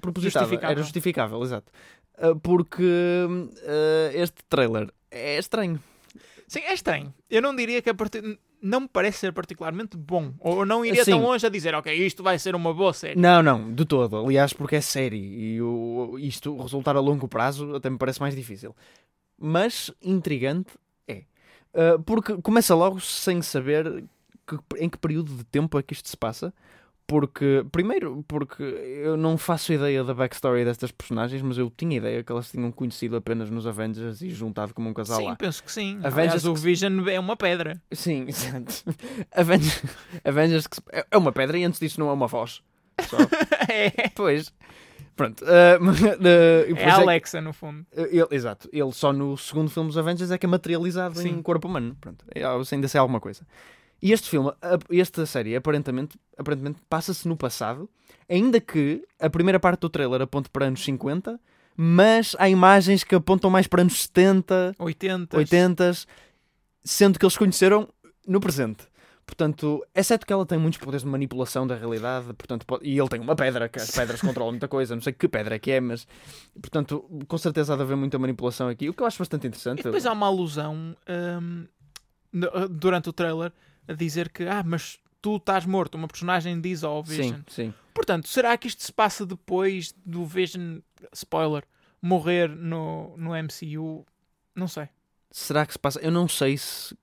propositada. 0.00 0.44
Justificável. 0.44 0.70
Era 0.72 0.82
justificável, 0.82 1.42
exato. 1.42 1.72
Ah, 2.18 2.34
porque 2.42 2.82
ah, 3.66 4.10
este 4.14 4.42
trailer 4.48 4.90
é 5.10 5.38
estranho. 5.38 5.80
Sim, 6.48 6.60
é 6.60 6.72
estranho. 6.74 7.12
Eu 7.28 7.42
não 7.42 7.54
diria 7.54 7.82
que 7.82 7.90
a 7.90 7.94
partir... 7.94 8.22
não 8.62 8.80
me 8.80 8.88
parece 8.88 9.18
ser 9.18 9.32
particularmente 9.32 9.96
bom. 9.96 10.32
Ou 10.38 10.64
não 10.64 10.84
iria 10.84 11.04
Sim. 11.04 11.12
tão 11.12 11.22
longe 11.22 11.44
a 11.44 11.48
dizer, 11.48 11.74
ok, 11.74 11.92
isto 11.92 12.22
vai 12.22 12.38
ser 12.38 12.54
uma 12.54 12.72
boa 12.72 12.92
série. 12.92 13.18
Não, 13.20 13.42
não, 13.42 13.72
de 13.74 13.84
todo. 13.84 14.16
Aliás, 14.16 14.52
porque 14.52 14.76
é 14.76 14.80
série 14.80 15.18
e 15.18 15.60
o, 15.60 16.16
isto 16.18 16.56
resultar 16.56 16.94
a 16.96 17.00
longo 17.00 17.26
prazo 17.26 17.74
até 17.74 17.90
me 17.90 17.98
parece 17.98 18.20
mais 18.20 18.34
difícil. 18.36 18.74
Mas 19.38 19.90
intrigante 20.00 20.72
é. 21.08 21.24
Ah, 21.74 21.98
porque 22.04 22.36
começa 22.40 22.74
logo 22.74 23.00
sem 23.00 23.42
saber 23.42 24.04
que- 24.46 24.58
em 24.78 24.88
que 24.88 24.98
período 24.98 25.34
de 25.34 25.44
tempo 25.44 25.76
é 25.78 25.82
que 25.82 25.92
isto 25.94 26.08
se 26.08 26.16
passa. 26.16 26.54
Porque, 27.08 27.64
primeiro, 27.70 28.24
porque 28.26 28.62
eu 28.64 29.16
não 29.16 29.38
faço 29.38 29.72
ideia 29.72 30.02
da 30.02 30.12
backstory 30.12 30.64
destas 30.64 30.90
personagens, 30.90 31.40
mas 31.40 31.56
eu 31.56 31.70
tinha 31.70 31.96
ideia 31.98 32.24
que 32.24 32.32
elas 32.32 32.50
tinham 32.50 32.72
conhecido 32.72 33.14
apenas 33.14 33.48
nos 33.48 33.64
Avengers 33.64 34.20
e 34.22 34.30
juntado 34.30 34.74
como 34.74 34.90
um 34.90 34.94
casal 34.94 35.18
Sim, 35.20 35.26
lá. 35.26 35.36
penso 35.36 35.62
que 35.62 35.70
sim. 35.70 35.98
Avengers 36.02 36.44
Aliás, 36.44 36.44
o 36.46 36.54
Vision 36.56 37.08
é 37.08 37.20
uma 37.20 37.36
pedra. 37.36 37.80
Sim, 37.92 38.24
exato. 38.28 38.82
Avengers, 39.30 39.82
Avengers 40.24 40.66
que 40.66 40.78
é- 40.90 41.06
é 41.08 41.16
uma 41.16 41.30
pedra 41.30 41.56
e 41.56 41.64
antes 41.64 41.78
disso 41.78 42.00
não 42.00 42.08
é 42.08 42.12
uma 42.12 42.26
voz. 42.26 42.60
Só. 43.08 43.16
é, 43.72 44.08
Pois. 44.14 44.52
Pronto. 45.14 45.44
ah, 45.48 45.78
e 46.68 46.72
é 46.74 46.82
é- 46.82 46.90
Alexa, 46.90 47.40
no 47.40 47.52
fundo. 47.52 47.86
ele- 47.92 48.26
exato. 48.32 48.68
Ele 48.72 48.92
só 48.92 49.12
no 49.12 49.36
segundo 49.36 49.70
filme 49.70 49.88
dos 49.88 49.96
Avengers 49.96 50.30
é 50.32 50.38
que 50.38 50.44
é 50.44 50.48
materializado 50.48 51.18
Sim. 51.20 51.28
em 51.30 51.40
corpo 51.42 51.68
humano. 51.68 51.96
Pronto. 52.00 52.24
É, 52.34 52.42
ainda 52.44 52.88
sei 52.88 52.98
alguma 52.98 53.20
coisa. 53.20 53.46
E 54.02 54.12
este 54.12 54.28
filme, 54.28 54.52
esta 54.90 55.24
série, 55.26 55.56
aparentemente, 55.56 56.18
aparentemente 56.36 56.80
passa-se 56.88 57.26
no 57.26 57.36
passado, 57.36 57.88
ainda 58.28 58.60
que 58.60 59.02
a 59.18 59.30
primeira 59.30 59.58
parte 59.58 59.80
do 59.80 59.88
trailer 59.88 60.20
aponte 60.22 60.50
para 60.50 60.66
anos 60.66 60.84
50, 60.84 61.40
mas 61.76 62.36
há 62.38 62.48
imagens 62.48 63.02
que 63.04 63.14
apontam 63.14 63.50
mais 63.50 63.66
para 63.66 63.82
anos 63.82 64.02
70, 64.02 64.74
80. 64.78 65.36
80, 65.36 65.92
sendo 66.84 67.18
que 67.18 67.24
eles 67.24 67.36
conheceram 67.36 67.88
no 68.26 68.38
presente. 68.40 68.84
Portanto, 69.26 69.84
exceto 69.92 70.24
que 70.24 70.32
ela 70.32 70.46
tem 70.46 70.56
muitos 70.56 70.78
poderes 70.78 71.02
de 71.02 71.08
manipulação 71.08 71.66
da 71.66 71.74
realidade, 71.74 72.26
portanto, 72.34 72.64
pode- 72.64 72.86
e 72.86 72.96
ele 72.96 73.08
tem 73.08 73.18
uma 73.20 73.34
pedra, 73.34 73.68
que 73.68 73.80
as 73.80 73.90
pedras 73.90 74.20
controlam 74.20 74.52
muita 74.52 74.68
coisa, 74.68 74.94
não 74.94 75.02
sei 75.02 75.12
que 75.12 75.26
pedra 75.26 75.56
é 75.56 75.58
que 75.58 75.72
é, 75.72 75.80
mas, 75.80 76.06
portanto, 76.60 77.04
com 77.26 77.36
certeza 77.36 77.72
há 77.74 77.76
de 77.76 77.82
haver 77.82 77.96
muita 77.96 78.18
manipulação 78.20 78.68
aqui, 78.68 78.88
o 78.88 78.94
que 78.94 79.02
eu 79.02 79.06
acho 79.06 79.18
bastante 79.18 79.46
interessante. 79.48 79.80
E 79.80 79.82
depois 79.82 80.06
há 80.06 80.12
uma 80.12 80.26
alusão 80.26 80.94
hum, 81.42 81.66
durante 82.70 83.08
o 83.08 83.12
trailer 83.12 83.52
a 83.88 83.92
dizer 83.94 84.28
que, 84.30 84.44
ah, 84.44 84.62
mas 84.64 84.98
tu 85.22 85.36
estás 85.36 85.64
morto. 85.66 85.94
Uma 85.96 86.08
personagem 86.08 86.60
diz 86.60 86.82
ao 86.84 87.02
Vision. 87.02 87.36
Sim, 87.36 87.44
sim. 87.48 87.74
Portanto, 87.94 88.28
será 88.28 88.56
que 88.56 88.68
isto 88.68 88.82
se 88.82 88.92
passa 88.92 89.24
depois 89.24 89.94
do 90.04 90.24
Vision, 90.24 90.78
spoiler, 91.12 91.64
morrer 92.00 92.48
no, 92.48 93.16
no 93.16 93.30
MCU? 93.34 94.04
Não 94.54 94.68
sei. 94.68 94.88
Será 95.30 95.64
que 95.66 95.72
se 95.72 95.78
passa? 95.78 95.98
Eu 96.00 96.10
não 96.10 96.28
sei 96.28 96.56
se 96.58 96.96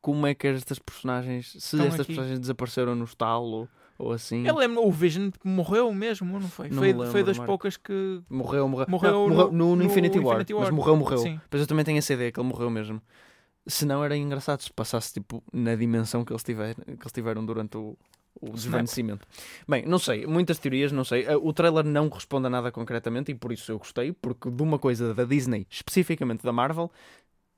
como 0.00 0.26
é 0.26 0.34
que 0.34 0.46
estas 0.48 0.78
personagens, 0.78 1.50
se 1.52 1.58
Estão 1.58 1.86
estas 1.86 2.00
aqui. 2.00 2.06
personagens 2.08 2.40
desapareceram 2.40 2.94
no 2.94 3.04
estalo 3.04 3.68
ou 3.98 4.12
assim. 4.12 4.44
Eu 4.46 4.56
lembro, 4.56 4.84
o 4.84 4.90
Vision 4.90 5.30
morreu 5.44 5.92
mesmo, 5.94 6.40
não 6.40 6.48
foi? 6.48 6.68
Não 6.68 6.78
foi, 6.78 6.88
lembro, 6.92 7.06
foi 7.12 7.22
das 7.22 7.36
Marco. 7.38 7.46
poucas 7.52 7.76
que. 7.76 8.20
Morreu, 8.28 8.68
morreu. 8.68 8.86
Morreu 8.88 9.12
Não, 9.12 9.28
no- 9.28 9.34
morreu 9.34 9.52
no, 9.52 9.56
no 9.70 9.76
no 9.76 9.84
Infinity, 9.84 10.18
War, 10.18 10.34
Infinity 10.36 10.54
War. 10.54 10.62
Mas 10.64 10.74
morreu, 10.74 10.96
morreu. 10.96 11.18
Sim. 11.18 11.40
Mas 11.50 11.60
eu 11.60 11.66
também 11.66 11.84
tenho 11.84 11.98
essa 11.98 12.12
ideia 12.14 12.32
que 12.32 12.40
ele 12.40 12.48
morreu 12.48 12.68
mesmo. 12.70 13.00
Se 13.66 13.86
não 13.86 14.04
era 14.04 14.16
engraçado 14.16 14.60
se 14.62 14.72
passasse 14.72 15.12
tipo 15.12 15.42
na 15.52 15.74
dimensão 15.74 16.24
que 16.24 16.32
eles 16.32 16.42
tiveram, 16.42 16.74
que 16.74 16.90
eles 16.90 17.12
tiveram 17.12 17.44
durante 17.46 17.76
o, 17.76 17.96
o 18.40 18.50
desvanecimento. 18.50 19.26
Bem, 19.68 19.84
não 19.86 19.98
sei, 19.98 20.26
muitas 20.26 20.58
teorias, 20.58 20.90
não 20.90 21.04
sei. 21.04 21.26
Uh, 21.26 21.46
O 21.46 21.52
trailer 21.52 21.84
não 21.84 22.08
responde 22.08 22.46
a 22.46 22.50
nada 22.50 22.72
concretamente 22.72 23.30
e 23.30 23.34
por 23.34 23.52
isso 23.52 23.70
eu 23.70 23.78
gostei, 23.78 24.12
porque 24.12 24.50
de 24.50 24.62
uma 24.62 24.78
coisa 24.78 25.14
da 25.14 25.24
Disney, 25.24 25.66
especificamente 25.70 26.42
da 26.42 26.52
Marvel, 26.52 26.90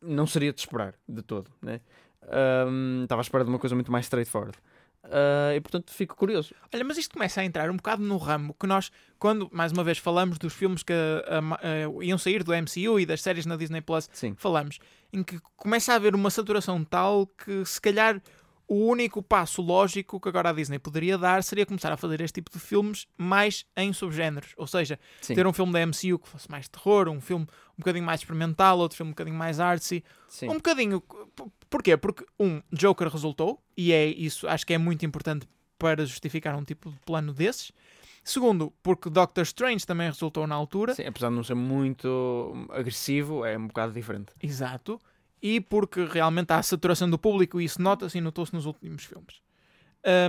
não 0.03 0.27
seria 0.27 0.53
de 0.53 0.61
esperar 0.61 0.95
de 1.09 1.23
todo, 1.23 1.51
né? 1.63 1.81
Um, 2.67 3.05
Estava 3.05 3.21
à 3.21 3.25
espera 3.25 3.45
de 3.45 3.51
uma 3.51 3.59
coisa 3.59 3.75
muito 3.75 3.91
mais 3.91 4.07
straightforward. 4.07 4.59
Uh, 5.05 5.55
e 5.55 5.61
portanto 5.61 5.93
fico 5.93 6.17
curioso. 6.17 6.55
Olha, 6.73 6.83
mas 6.83 6.97
isto 6.97 7.13
começa 7.13 7.41
a 7.41 7.45
entrar 7.45 7.71
um 7.71 7.77
bocado 7.77 8.03
no 8.03 8.17
ramo 8.17 8.55
que 8.59 8.67
nós, 8.67 8.91
quando 9.19 9.49
mais 9.53 9.71
uma 9.71 9.85
vez 9.85 9.99
falamos 9.99 10.39
dos 10.39 10.55
filmes 10.55 10.83
que 10.83 10.95
Ma- 11.43 11.57
a- 11.63 12.05
iam 12.05 12.17
sair 12.17 12.43
do 12.43 12.53
MCU 12.55 12.99
e 12.99 13.05
das 13.05 13.21
séries 13.21 13.45
na 13.45 13.55
Disney 13.57 13.83
Plus, 13.83 14.09
Sim. 14.13 14.35
falamos, 14.39 14.79
em 15.13 15.23
que 15.23 15.39
começa 15.57 15.93
a 15.93 15.97
haver 15.97 16.15
uma 16.15 16.31
saturação 16.31 16.83
tal 16.83 17.27
que 17.27 17.65
se 17.67 17.79
calhar 17.81 18.21
o 18.67 18.87
único 18.87 19.23
passo 19.23 19.61
lógico 19.61 20.19
que 20.19 20.29
agora 20.29 20.51
a 20.51 20.53
Disney 20.53 20.79
poderia 20.79 21.19
dar 21.19 21.43
seria 21.43 21.67
começar 21.67 21.93
a 21.93 21.97
fazer 21.97 22.21
este 22.21 22.35
tipo 22.35 22.51
de 22.51 22.59
filmes 22.59 23.07
mais 23.17 23.67
em 23.77 23.93
subgéneros. 23.93 24.55
Ou 24.57 24.67
seja, 24.67 24.99
Sim. 25.21 25.35
ter 25.35 25.47
um 25.47 25.53
filme 25.53 25.73
da 25.73 25.87
MCU 25.87 26.19
que 26.19 26.29
fosse 26.29 26.51
mais 26.51 26.69
terror, 26.69 27.09
um 27.09 27.21
filme 27.21 27.45
um 27.45 27.79
bocadinho 27.79 28.05
mais 28.05 28.21
experimental, 28.21 28.79
outro 28.79 28.97
filme 28.97 29.11
um 29.11 29.13
bocadinho 29.13 29.37
mais 29.37 29.61
artsy. 29.61 30.03
Sim. 30.29 30.49
Um 30.49 30.55
bocadinho. 30.55 31.03
Porquê? 31.69 31.97
Porque, 31.97 32.25
um, 32.39 32.63
Joker 32.73 33.09
resultou, 33.09 33.63
e 33.77 33.93
é 33.93 34.07
isso, 34.07 34.47
acho 34.49 34.67
que 34.67 34.73
é 34.73 34.79
muito 34.79 35.05
importante 35.05 35.49
para 35.79 36.07
justificar 36.07 36.57
um 36.57 36.65
tipo 36.65 36.91
de 36.91 36.99
plano 37.01 37.33
desses. 37.33 37.73
Segundo, 38.23 38.73
porque 38.83 39.11
Doctor 39.11 39.43
Strange 39.43 39.87
também 39.87 40.07
resultou 40.07 40.47
na 40.47 40.55
altura. 40.55 40.95
Sim, 40.95 41.05
apesar 41.05 41.29
de 41.29 41.35
não 41.35 41.45
ser 41.45 41.55
muito 41.55 42.67
agressivo, 42.71 43.45
é 43.45 43.59
um 43.59 43.67
bocado 43.67 43.93
diferente. 43.93 44.33
Exato. 44.43 44.99
E 45.45 45.61
porque 45.61 46.07
realmente 46.07 46.51
há 46.53 46.57
a 46.57 46.63
saturação 46.63 47.11
do 47.11 47.19
público 47.19 47.61
e 47.61 47.67
isso 47.67 47.83
nota-se 47.83 48.17
e 48.17 48.21
notou-se 48.23 48.55
nos 48.55 48.65
últimos 48.65 49.05
filmes. 49.05 49.43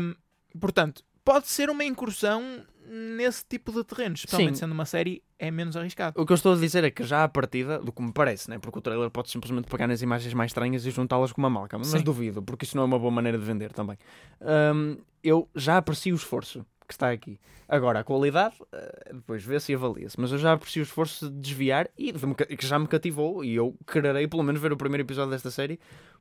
Hum, 0.01 0.13
portanto, 0.59 1.05
pode 1.23 1.47
ser 1.47 1.69
uma 1.69 1.85
incursão 1.85 2.43
nesse 2.85 3.45
tipo 3.45 3.71
de 3.71 3.81
terrenos, 3.85 4.19
especialmente 4.19 4.55
Sim. 4.55 4.65
sendo 4.65 4.73
uma 4.73 4.85
série, 4.85 5.23
é 5.39 5.49
menos 5.49 5.77
arriscado. 5.77 6.21
O 6.21 6.25
que 6.25 6.33
eu 6.33 6.35
estou 6.35 6.51
a 6.51 6.57
dizer 6.57 6.83
é 6.83 6.91
que 6.91 7.01
já 7.03 7.23
à 7.23 7.29
partida, 7.29 7.79
do 7.79 7.93
que 7.93 8.01
me 8.01 8.11
parece, 8.11 8.49
né? 8.49 8.59
porque 8.59 8.77
o 8.77 8.81
trailer 8.81 9.09
pode 9.09 9.31
simplesmente 9.31 9.69
pegar 9.69 9.87
nas 9.87 10.01
imagens 10.01 10.33
mais 10.33 10.49
estranhas 10.49 10.85
e 10.85 10.91
juntá-las 10.91 11.31
com 11.31 11.41
uma 11.41 11.47
amálgama, 11.47 11.85
mas 11.85 12.01
Sim. 12.01 12.03
duvido, 12.03 12.43
porque 12.43 12.65
isso 12.65 12.75
não 12.75 12.83
é 12.83 12.85
uma 12.85 12.99
boa 12.99 13.09
maneira 13.09 13.37
de 13.37 13.45
vender 13.45 13.71
também. 13.71 13.97
Hum, 14.41 14.97
eu 15.23 15.49
já 15.55 15.77
aprecio 15.77 16.13
o 16.13 16.17
esforço 16.17 16.65
que 16.87 16.93
está 16.93 17.11
aqui. 17.11 17.39
Agora, 17.67 17.99
a 17.99 18.03
qualidade, 18.03 18.55
eh, 18.71 19.11
depois 19.13 19.43
vê-se 19.43 19.71
e 19.71 19.75
avalia-se, 19.75 20.19
mas 20.19 20.31
eu 20.31 20.37
já 20.37 20.53
aprecio 20.53 20.81
o 20.81 20.85
esforço 20.85 21.29
de 21.29 21.39
desviar 21.39 21.89
e 21.97 22.13
que 22.55 22.65
já 22.65 22.77
me 22.77 22.87
cativou 22.87 23.43
e 23.43 23.55
eu 23.55 23.75
quererei 23.87 24.27
pelo 24.27 24.43
menos 24.43 24.61
ver 24.61 24.71
o 24.71 24.77
primeiro 24.77 25.03
episódio 25.03 25.31
desta 25.31 25.49
série 25.49 25.79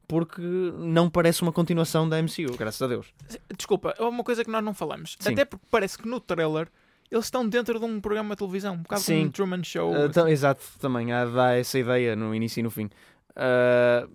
porque 0.09 0.41
não 0.41 1.09
parece 1.09 1.43
uma 1.43 1.53
continuação 1.53 2.09
da 2.09 2.21
MCU, 2.23 2.57
graças 2.59 2.81
a 2.81 2.87
Deus. 2.87 3.13
Desculpa, 3.57 3.95
é 3.99 4.03
uma 4.03 4.25
coisa 4.25 4.45
que 4.45 4.51
nós 4.51 4.63
não 4.63 4.75
falamos. 4.75 5.17
Sim. 5.19 5.33
Até 5.33 5.45
porque 5.45 5.65
parece 5.71 5.99
que 5.99 6.09
no 6.09 6.21
trailer 6.21 6.69
eles 7.11 7.27
estão 7.27 7.49
dentro 7.49 7.79
de 7.79 7.85
um 7.85 8.01
programa 8.01 8.31
de 8.31 8.39
televisão, 8.39 8.75
um 8.75 8.83
bocado 8.83 9.03
como 9.05 9.19
Sim. 9.19 9.27
um 9.27 9.31
Truman 9.31 9.63
Show. 9.63 9.93
Uh, 9.93 10.07
então, 10.07 10.29
exato, 10.29 10.63
também 10.81 11.13
há, 11.13 11.25
dá 11.25 11.55
essa 11.55 11.79
ideia 11.79 12.17
no 12.17 12.35
início 12.35 12.61
e 12.61 12.63
no 12.63 12.71
fim. 12.71 12.87
Uh, 13.31 14.11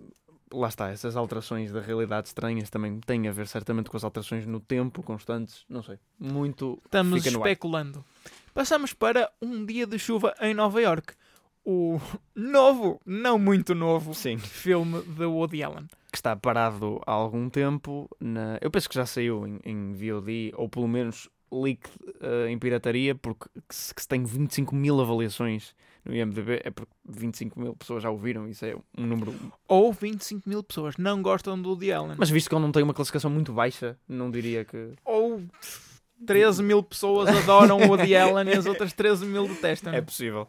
lá 0.52 0.68
está, 0.68 0.90
essas 0.90 1.16
alterações 1.16 1.72
da 1.72 1.82
realidade 1.82 2.28
estranhas 2.28 2.70
também 2.70 3.00
têm 3.00 3.28
a 3.28 3.32
ver 3.32 3.48
certamente 3.48 3.90
com 3.90 3.98
as 3.98 4.04
alterações 4.04 4.46
no 4.46 4.60
tempo 4.60 5.04
constantes, 5.04 5.66
não 5.70 5.84
sei, 5.84 5.98
muito 6.20 6.80
Estamos 6.86 7.26
especulando. 7.26 8.04
Passamos 8.54 8.94
para 8.94 9.32
um 9.42 9.66
dia 9.66 9.86
de 9.86 9.98
chuva 10.00 10.34
em 10.42 10.54
Nova 10.54 10.82
York. 10.82 11.14
O 11.64 12.00
novo, 12.36 13.00
não 13.06 13.38
muito 13.38 13.76
novo, 13.76 14.14
Sim. 14.14 14.38
filme 14.38 15.02
de 15.04 15.26
Woody 15.26 15.64
Allen. 15.64 15.88
que 16.12 16.18
está 16.18 16.36
parado 16.36 17.02
há 17.06 17.12
algum 17.12 17.50
tempo. 17.50 18.10
Na... 18.20 18.58
Eu 18.62 18.72
penso 18.72 18.90
que 18.90 18.96
já 18.96 19.06
saiu 19.06 19.46
em, 19.46 19.60
em 19.64 19.94
VOD, 19.94 20.54
ou 20.56 20.68
pelo 20.68 20.88
menos 20.88 21.30
leak 21.52 21.90
uh, 21.90 22.48
em 22.48 22.58
pirataria, 22.58 23.14
porque 23.16 23.48
que 23.68 23.76
se, 23.76 23.94
que 23.94 24.02
se 24.02 24.08
tem 24.08 24.24
25 24.24 24.76
mil 24.76 25.00
avaliações 25.00 25.76
no 26.06 26.16
IMDB, 26.16 26.62
é 26.64 26.70
porque 26.70 26.92
25 27.08 27.60
mil 27.60 27.76
pessoas 27.76 28.04
já 28.04 28.10
ouviram, 28.10 28.48
isso 28.48 28.66
é 28.66 28.76
um 28.98 29.06
número. 29.06 29.34
Ou 29.68 29.92
25 29.92 30.48
mil 30.48 30.64
pessoas 30.64 30.98
não 30.98 31.22
gostam 31.22 31.62
do 31.62 31.70
Woody 31.70 31.92
Allen. 31.92 32.16
Mas 32.18 32.30
visto 32.30 32.50
que 32.50 32.56
ele 32.56 32.62
não 32.62 32.72
tem 32.72 32.84
uma 32.84 32.94
classificação 32.94 33.30
muito 33.30 33.54
baixa, 33.54 33.98
não 34.08 34.32
diria 34.32 34.66
que. 34.66 34.94
Ou 35.06 35.42
13 36.26 36.64
mil 36.64 36.84
pessoas 36.84 37.30
adoram 37.30 37.78
o 37.78 37.88
Woody 37.88 38.16
Allen 38.16 38.50
e 38.50 38.58
as 38.58 38.66
outras 38.66 38.94
13 38.94 39.26
mil 39.26 39.48
detestam. 39.48 39.94
É 39.94 40.02
possível. 40.02 40.48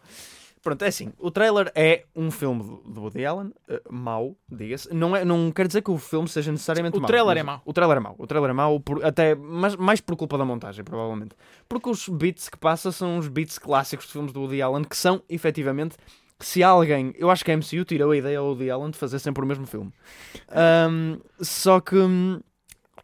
Pronto, 0.62 0.82
é 0.82 0.88
assim. 0.88 1.10
O 1.18 1.30
trailer 1.30 1.72
é 1.74 2.04
um 2.14 2.30
filme 2.30 2.62
do 2.86 3.00
Woody 3.00 3.24
Allen, 3.24 3.50
eh, 3.66 3.80
mau, 3.88 4.36
diga-se. 4.46 4.92
Não, 4.94 5.16
é, 5.16 5.24
não 5.24 5.50
quer 5.50 5.66
dizer 5.66 5.80
que 5.80 5.90
o 5.90 5.96
filme 5.96 6.28
seja 6.28 6.52
necessariamente 6.52 6.98
O 6.98 7.00
mau. 7.00 7.06
trailer 7.08 7.38
é 7.38 7.42
mau. 7.42 7.62
O 7.64 7.72
trailer 7.72 7.96
é 7.96 8.00
mau. 8.00 8.14
O 8.18 8.26
trailer 8.26 8.50
é 8.50 8.52
mau, 8.52 8.78
por- 8.78 9.02
até, 9.02 9.34
mas, 9.34 9.74
mais 9.76 10.02
por 10.02 10.16
culpa 10.16 10.36
da 10.36 10.44
montagem, 10.44 10.84
provavelmente. 10.84 11.34
Porque 11.66 11.88
os 11.88 12.06
beats 12.10 12.50
que 12.50 12.58
passa 12.58 12.92
são 12.92 13.16
os 13.16 13.26
beats 13.26 13.58
clássicos 13.58 14.04
de 14.06 14.12
filmes 14.12 14.32
do 14.32 14.40
Woody 14.42 14.60
Allen, 14.60 14.84
que 14.84 14.96
são, 14.96 15.22
efetivamente, 15.30 15.96
se 16.38 16.62
alguém... 16.62 17.14
Eu 17.16 17.30
acho 17.30 17.42
que 17.42 17.50
a 17.50 17.56
MCU 17.56 17.84
tirou 17.86 18.10
a 18.10 18.16
ideia 18.18 18.38
ao 18.38 18.46
Woody 18.48 18.70
Allen 18.70 18.90
de 18.90 18.98
fazer 18.98 19.18
sempre 19.18 19.42
o 19.42 19.46
mesmo 19.46 19.66
filme. 19.66 19.90
Ahm, 20.48 21.18
só 21.40 21.80
que... 21.80 21.96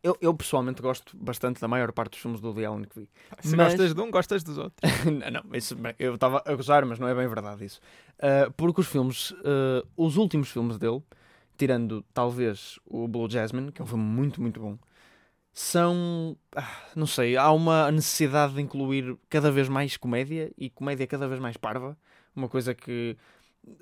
Eu, 0.07 0.17
eu 0.21 0.33
pessoalmente 0.33 0.81
gosto 0.81 1.17
bastante 1.17 1.61
da 1.61 1.67
maior 1.67 1.91
parte 1.91 2.13
dos 2.13 2.21
filmes 2.21 2.41
do 2.41 2.49
Woody 2.49 2.65
Allen 2.65 2.85
que 2.85 3.01
vi. 3.01 3.09
Se 3.41 3.57
Mas- 3.57 3.73
gostas 3.73 3.93
de 3.95 4.01
um, 4.01 4.11
gostas 4.11 4.45
dos 4.45 4.57
outros. 4.57 4.79
não, 5.05 5.43
não, 5.43 5.57
isso, 5.57 5.77
eu 5.99 6.15
estava 6.15 6.43
a 6.47 6.55
gozar, 6.55 6.87
mas 6.87 6.99
não 7.01 7.09
é 7.09 7.15
bem 7.15 7.27
verdade 7.27 7.65
isso. 7.65 7.81
Uh, 8.19 8.51
porque 8.53 8.81
os 8.81 8.87
filmes, 8.87 9.33
uh, 9.33 9.85
os 9.97 10.17
últimos 10.17 10.49
filmes 10.49 10.79
dele, 10.79 11.03
tirando 11.59 12.05
talvez 12.15 12.79
o 12.85 13.09
Blue 13.09 13.29
Jasmine, 13.29 13.73
que 13.73 13.83
é 13.83 13.85
um 13.85 13.89
filme 13.89 14.05
muito, 14.05 14.41
muito 14.41 14.61
bom, 14.61 14.79
são. 15.53 16.37
ah, 16.55 16.71
não 16.95 17.07
sei, 17.07 17.37
há 17.37 17.51
uma 17.51 17.91
necessidade 17.91 18.55
de 18.55 18.61
incluir 18.61 19.17
cada 19.29 19.51
vez 19.51 19.69
mais 19.69 19.97
comédia 19.97 20.53
e 20.57 20.71
comédia 20.71 21.07
cada 21.07 21.27
vez 21.27 21.41
mais 21.41 21.57
parva. 21.57 21.97
Uma 22.35 22.49
coisa 22.49 22.75
que. 22.75 23.17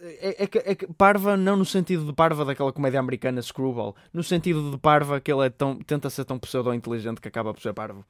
É, 0.01 0.45
é 0.45 0.73
é 0.73 0.75
parva 0.97 1.37
não 1.37 1.57
no 1.57 1.65
sentido 1.65 2.07
de 2.07 2.13
parva 2.13 2.45
daquela 2.45 2.73
comédia 2.73 2.99
americana 2.99 3.43
Screwball, 3.43 3.95
no 4.15 4.23
sentido 4.23 4.71
de 4.71 4.79
parva 4.79 5.21
que 5.21 5.31
ele 5.31 5.45
é 5.47 5.51
tão, 5.51 5.77
tenta 5.77 6.09
ser 6.09 6.25
tão 6.25 6.39
pseudo-inteligente 6.39 7.21
que 7.21 7.29
acaba 7.29 7.53
por 7.53 7.61
ser 7.61 7.75
parvo. 7.75 8.05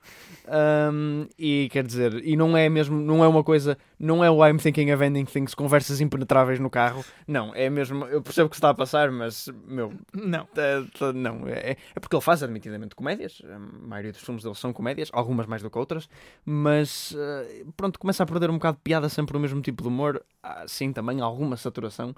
Um, 0.47 1.27
e 1.37 1.69
quer 1.73 1.85
dizer, 1.85 2.25
e 2.25 2.37
não 2.37 2.57
é 2.57 2.69
mesmo, 2.69 3.01
não 3.01 3.25
é 3.25 3.29
uma 3.29 3.43
coisa, 3.43 3.77
não 3.99 4.23
é 4.25 4.31
o 4.31 4.47
I'm 4.47 4.59
thinking 4.59 4.93
of 4.93 5.03
ending 5.03 5.25
things, 5.25 5.53
conversas 5.55 6.01
impenetráveis 6.01 6.61
no 6.61 6.71
carro. 6.71 7.05
Não, 7.27 7.53
é 7.55 7.69
mesmo, 7.69 8.05
eu 8.07 8.23
percebo 8.23 8.47
o 8.47 8.51
que 8.51 8.57
está 8.57 8.71
a 8.71 8.75
passar, 8.75 9.11
mas, 9.11 9.49
meu, 9.67 9.93
Não. 10.13 10.47
é, 10.57 10.85
tá- 10.97 11.13
não, 11.13 11.49
é, 11.49 11.77
é 11.95 12.01
porque 12.01 12.15
ele 12.15 12.23
faz 12.23 12.43
admitidamente 12.43 12.95
comédias, 12.95 13.43
a 13.45 13.59
maioria 13.59 14.13
dos 14.13 14.21
filmes 14.23 14.45
dele 14.45 14.55
são 14.55 14.73
comédias, 14.73 15.09
algumas 15.13 15.47
mais 15.47 15.61
do 15.63 15.71
que 15.71 15.79
outras, 15.79 16.09
mas 16.45 17.15
eh, 17.19 17.65
pronto, 17.77 17.99
começa 17.99 18.23
a 18.23 18.27
perder 18.27 18.49
um 18.51 18.55
bocado 18.55 18.77
de 18.77 18.83
piada 18.83 19.09
sempre 19.09 19.37
o 19.37 19.41
mesmo 19.41 19.61
tipo 19.61 19.83
de 19.83 19.89
humor, 19.89 20.25
há, 20.43 20.69
sim, 20.69 20.93
também 20.93 21.21
alguma 21.21 21.57
saturação 21.64 22.14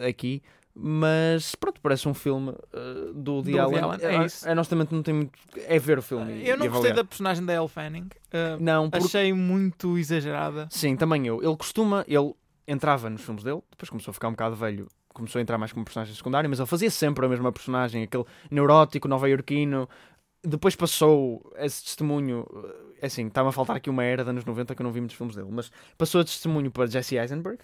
eh, 0.00 0.08
aqui. 0.08 0.42
Mas 0.74 1.54
pronto, 1.54 1.80
parece 1.82 2.08
um 2.08 2.14
filme 2.14 2.54
eh, 2.72 3.10
do 3.14 3.34
Woody 3.34 3.58
Allen. 3.58 3.80
É 4.00 4.24
isso. 4.24 4.48
honestamente 4.48 4.94
não 4.94 5.02
tem 5.02 5.12
muito. 5.14 5.38
É 5.66 5.78
ver 5.78 5.98
o 5.98 6.02
filme. 6.02 6.32
e- 6.32 6.48
Eu 6.48 6.56
não 6.56 6.66
gostei 6.68 6.92
da 6.92 7.04
personagem 7.04 7.44
da 7.44 7.52
Elle 7.52 7.68
Fanning. 7.68 8.08
Uh, 8.32 8.58
Não, 8.58 8.88
porque 8.88 9.04
Achei 9.04 9.32
muito 9.34 9.98
exagerada. 9.98 10.66
Sim, 10.70 10.96
também 10.96 11.26
eu. 11.26 11.42
Ele 11.42 11.56
costuma, 11.56 12.04
ele 12.08 12.32
entrava 12.66 13.10
nos 13.10 13.20
filmes 13.20 13.44
dele, 13.44 13.60
depois 13.70 13.90
começou 13.90 14.12
a 14.12 14.14
ficar 14.14 14.28
um 14.28 14.32
bocado 14.32 14.56
velho, 14.56 14.88
começou 15.12 15.38
a 15.40 15.42
entrar 15.42 15.58
mais 15.58 15.72
como 15.72 15.84
personagem 15.84 16.14
secundário, 16.14 16.48
mas 16.48 16.58
ele 16.58 16.66
fazia 16.68 16.90
sempre 16.90 17.26
a 17.26 17.28
mesma 17.28 17.52
personagem, 17.52 18.04
aquele 18.04 18.24
neurótico, 18.50 19.06
nova-iorquino. 19.08 19.86
Depois 20.42 20.74
passou 20.74 21.52
esse 21.58 21.84
testemunho, 21.84 22.46
é 23.00 23.06
assim, 23.06 23.26
estava 23.26 23.50
a 23.50 23.52
faltar 23.52 23.76
aqui 23.76 23.90
uma 23.90 24.02
era 24.04 24.24
de 24.24 24.30
anos 24.30 24.44
90 24.44 24.74
que 24.74 24.80
eu 24.80 24.84
não 24.84 24.90
vi 24.90 25.00
muitos 25.00 25.16
filmes 25.16 25.36
dele, 25.36 25.48
mas 25.50 25.70
passou 25.98 26.20
esse 26.22 26.30
testemunho 26.32 26.70
para 26.70 26.86
Jesse 26.86 27.16
Eisenberg. 27.16 27.58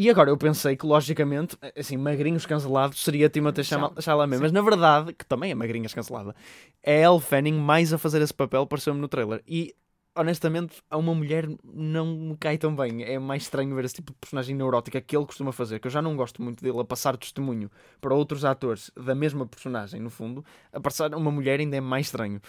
E 0.00 0.08
agora 0.08 0.30
eu 0.30 0.36
pensei 0.36 0.76
que, 0.76 0.86
logicamente, 0.86 1.58
assim, 1.76 1.96
magrinhos 1.96 2.46
cancelados 2.46 3.02
seria 3.02 3.28
Timothée 3.28 3.64
Chalamet, 3.64 4.40
mas 4.40 4.52
na 4.52 4.62
verdade, 4.62 5.12
que 5.12 5.26
também 5.26 5.50
é 5.50 5.56
magrinhas 5.56 5.92
cancelada, 5.92 6.36
é 6.84 7.02
Elle 7.02 7.18
Fanning 7.18 7.58
mais 7.58 7.92
a 7.92 7.98
fazer 7.98 8.22
esse 8.22 8.32
papel, 8.32 8.64
pareceu-me 8.64 9.00
no 9.00 9.08
trailer. 9.08 9.42
E 9.44 9.74
honestamente, 10.14 10.80
a 10.88 10.96
uma 10.96 11.12
mulher 11.12 11.48
não 11.64 12.06
me 12.16 12.36
cai 12.36 12.56
tão 12.56 12.76
bem. 12.76 13.02
É 13.02 13.18
mais 13.18 13.42
estranho 13.42 13.74
ver 13.74 13.86
esse 13.86 13.96
tipo 13.96 14.12
de 14.12 14.18
personagem 14.20 14.54
neurótica 14.54 15.00
que 15.00 15.16
ele 15.16 15.26
costuma 15.26 15.50
fazer, 15.50 15.80
que 15.80 15.88
eu 15.88 15.90
já 15.90 16.00
não 16.00 16.14
gosto 16.14 16.40
muito 16.40 16.62
dele 16.62 16.78
a 16.78 16.84
passar 16.84 17.16
testemunho 17.16 17.68
para 18.00 18.14
outros 18.14 18.44
atores 18.44 18.92
da 18.94 19.16
mesma 19.16 19.46
personagem, 19.46 20.00
no 20.00 20.10
fundo. 20.10 20.44
A 20.72 20.78
passar 20.78 21.12
uma 21.12 21.32
mulher 21.32 21.58
ainda 21.58 21.76
é 21.76 21.80
mais 21.80 22.06
estranho. 22.06 22.40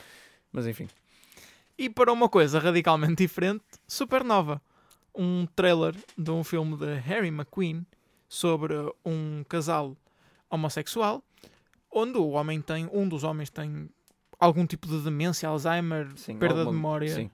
Mas 0.52 0.68
enfim. 0.68 0.88
E 1.76 1.90
para 1.90 2.14
uma 2.14 2.30
coisa 2.30 2.60
radicalmente 2.60 3.16
diferente, 3.16 3.64
Supernova. 3.88 4.62
Um 5.22 5.46
trailer 5.56 5.96
de 6.18 6.32
um 6.32 6.44
filme 6.46 6.78
de 6.78 6.94
Harry 7.00 7.28
McQueen 7.28 7.86
sobre 8.30 8.74
um 9.06 9.44
casal 9.50 9.98
homossexual, 10.50 11.22
onde 11.92 12.18
o 12.18 12.30
homem 12.30 12.62
tem, 12.62 12.88
um 12.94 13.08
dos 13.10 13.24
homens 13.26 13.50
tem 13.50 13.90
algum 14.40 14.66
tipo 14.66 14.88
de 14.88 15.02
demência, 15.02 15.50
Alzheimer, 15.50 16.08
Sim, 16.16 16.38
perda 16.38 16.54
de 16.56 16.60
alguma- 16.62 16.76
memória. 16.78 17.14
Sim. 17.14 17.30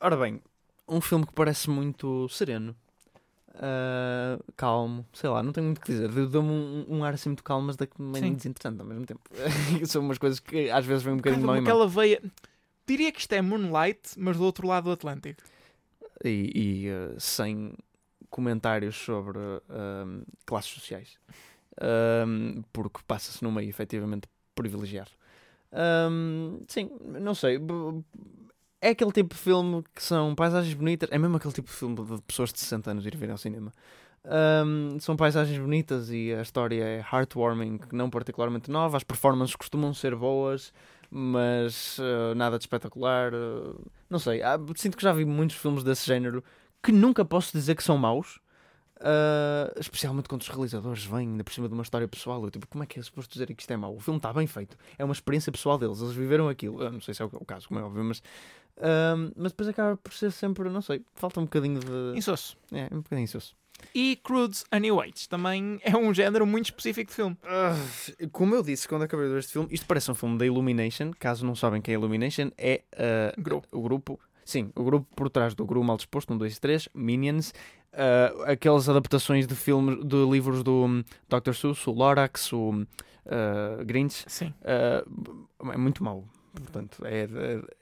Ora 0.00 0.16
bem, 0.16 0.40
um 0.88 1.00
filme 1.00 1.26
que 1.26 1.32
parece 1.34 1.68
muito 1.68 2.28
sereno. 2.28 2.74
ah, 3.54 4.38
calmo, 4.56 5.04
sei 5.12 5.28
lá, 5.28 5.42
não 5.42 5.52
tenho 5.52 5.66
muito 5.66 5.78
o 5.78 5.80
que 5.82 5.92
dizer. 5.92 6.08
Deu- 6.10 6.26
Deu-me 6.28 6.50
um, 6.50 6.86
um 6.88 7.04
ar 7.04 7.12
assim 7.14 7.28
muito 7.28 7.44
calmo, 7.44 7.66
mas 7.66 7.76
também 7.76 8.34
desinteressante 8.34 8.80
ao 8.80 8.86
mesmo 8.86 9.04
tempo. 9.04 9.20
São 9.86 10.00
umas 10.02 10.16
coisas 10.18 10.40
que 10.40 10.70
às 10.70 10.86
vezes 10.86 11.02
vêm 11.02 11.12
um 11.12 11.18
bocadinho 11.18 11.46
mal. 11.46 11.56
aquela 11.56 11.86
veia. 11.86 12.22
Diria 12.86 13.12
que 13.12 13.20
isto 13.20 13.32
é 13.34 13.42
Moonlight, 13.42 14.00
mas 14.16 14.36
do 14.38 14.44
outro 14.44 14.66
lado 14.66 14.84
do 14.84 14.92
Atlântico. 14.92 15.42
E, 16.24 16.52
e, 16.54 16.88
eh, 16.88 17.14
sem 17.18 17.74
comentários 18.30 18.96
sobre 18.96 19.38
ehm, 19.38 20.22
classes 20.46 20.70
sociais. 20.70 21.18
Ehm, 21.80 22.62
porque 22.72 23.00
passa-se 23.06 23.42
num 23.42 23.52
meio 23.52 23.68
efetivamente 23.68 24.28
privilegiado. 24.54 25.10
Ehm, 25.72 26.60
sim, 26.68 26.90
não 27.20 27.34
sei. 27.34 27.58
É 28.80 28.90
aquele 28.90 29.12
tipo 29.12 29.34
de 29.34 29.40
filme 29.40 29.84
que 29.94 30.02
são 30.02 30.34
paisagens 30.34 30.74
bonitas. 30.74 31.08
É 31.12 31.18
mesmo 31.18 31.36
aquele 31.36 31.54
tipo 31.54 31.68
de 31.68 31.74
filme 31.76 31.94
de 31.96 32.22
pessoas 32.22 32.52
de 32.52 32.58
60 32.58 32.90
anos 32.90 33.06
ir 33.06 33.16
ver 33.16 33.30
ao 33.30 33.38
cinema. 33.38 33.72
Ehm, 34.24 34.98
são 35.00 35.16
paisagens 35.16 35.58
bonitas 35.58 36.10
e 36.10 36.32
a 36.32 36.42
história 36.42 36.82
é 36.84 36.98
heartwarming, 37.12 37.80
não 37.92 38.08
particularmente 38.10 38.70
nova. 38.70 38.96
As 38.96 39.04
performances 39.04 39.56
costumam 39.56 39.92
ser 39.94 40.14
boas, 40.16 40.72
mas 41.14 41.98
eh, 42.00 42.34
nada 42.34 42.58
de 42.58 42.64
espetacular. 42.64 43.32
eh, 43.34 43.74
não 44.08 44.18
sei, 44.18 44.42
há- 44.42 44.58
sinto 44.76 44.96
que 44.96 45.02
já 45.02 45.12
vi 45.12 45.24
muitos 45.26 45.56
filmes 45.56 45.84
desse 45.84 46.06
género 46.06 46.42
que 46.82 46.90
nunca 46.90 47.24
posso 47.24 47.52
dizer 47.52 47.74
que 47.76 47.82
são 47.84 47.98
maus. 47.98 48.40
ah, 49.00 49.72
especialmente 49.80 50.28
quando 50.28 50.42
os 50.42 50.48
realizadores 50.48 51.04
vêm 51.04 51.28
ainda 51.30 51.42
por 51.44 51.52
cima 51.52 51.68
de 51.68 51.74
uma 51.74 51.82
história 51.82 52.06
pessoal. 52.08 52.42
Eu, 52.44 52.50
tipo, 52.50 52.66
como 52.68 52.84
é 52.84 52.86
que 52.86 52.98
é 53.00 53.02
suposto 53.02 53.32
dizer 53.32 53.46
que 53.52 53.60
isto 53.62 53.70
é 53.72 53.76
mau? 53.76 53.94
O 53.96 54.00
filme 54.00 54.18
está 54.18 54.32
bem 54.32 54.46
feito, 54.46 54.76
é 54.98 55.04
uma 55.04 55.12
experiência 55.12 55.50
pessoal 55.52 55.76
deles, 55.78 56.00
eles 56.00 56.14
viveram 56.14 56.48
aquilo. 56.48 56.82
Eu 56.82 56.92
não 56.92 57.00
sei 57.00 57.12
se 57.14 57.20
é 57.22 57.24
o, 57.24 57.28
o 57.32 57.44
caso, 57.44 57.66
como 57.68 57.80
é 57.80 57.82
óbvio, 57.82 58.04
mas, 58.04 58.22
ah, 58.78 59.14
mas 59.36 59.52
depois 59.52 59.68
acaba 59.68 59.96
por 59.96 60.12
ser 60.14 60.30
sempre, 60.32 60.68
não 60.70 60.80
sei, 60.82 61.04
falta 61.14 61.40
um 61.40 61.44
bocadinho 61.44 61.80
de. 61.80 62.16
Insosso. 62.18 62.56
É, 62.72 62.84
um 62.94 62.98
bocadinho 63.02 63.24
insosso. 63.24 63.54
E 63.94 64.16
Crudes 64.16 64.64
a 64.70 64.78
New 64.78 65.00
Age 65.00 65.28
também 65.28 65.80
é 65.82 65.96
um 65.96 66.12
género 66.14 66.46
muito 66.46 66.66
específico 66.66 67.10
de 67.10 67.14
filme. 67.16 67.36
Ah, 67.44 67.74
como 68.32 68.54
eu 68.54 68.62
disse 68.62 68.86
quando 68.88 69.02
acabei 69.02 69.26
de 69.26 69.32
ver 69.32 69.38
este 69.40 69.52
filme, 69.52 69.68
isto 69.70 69.86
parece 69.86 70.10
um 70.10 70.14
filme 70.14 70.38
da 70.38 70.46
Illumination. 70.46 71.10
Caso 71.18 71.44
não 71.44 71.54
sabem 71.54 71.80
quem 71.82 71.94
é 71.94 71.98
Illumination, 71.98 72.50
é 72.56 72.82
Grupo. 73.38 73.66
o 73.70 73.80
grupo. 73.82 74.20
Sim, 74.44 74.70
o 74.74 74.82
grupo 74.82 75.06
por 75.14 75.30
trás 75.30 75.54
do 75.54 75.64
Gru 75.64 75.84
Mal 75.84 75.96
Disposto, 75.96 76.32
1, 76.34 76.38
2 76.38 76.56
e 76.56 76.60
3, 76.60 76.88
Minions, 76.94 77.52
ah, 77.92 78.50
aquelas 78.52 78.88
adaptações 78.88 79.46
de 79.46 79.54
filmes, 79.54 80.04
de 80.04 80.24
livros 80.30 80.62
do 80.62 80.84
hum, 80.84 81.04
Dr. 81.28 81.52
Seuss, 81.52 81.86
o 81.86 81.92
Lorax, 81.92 82.52
o 82.52 82.84
ah, 83.26 83.82
Grinch, 83.84 84.24
Sim. 84.26 84.52
é 84.64 85.76
muito 85.76 86.02
mau. 86.02 86.24
Portanto, 86.54 87.02
é, 87.06 87.26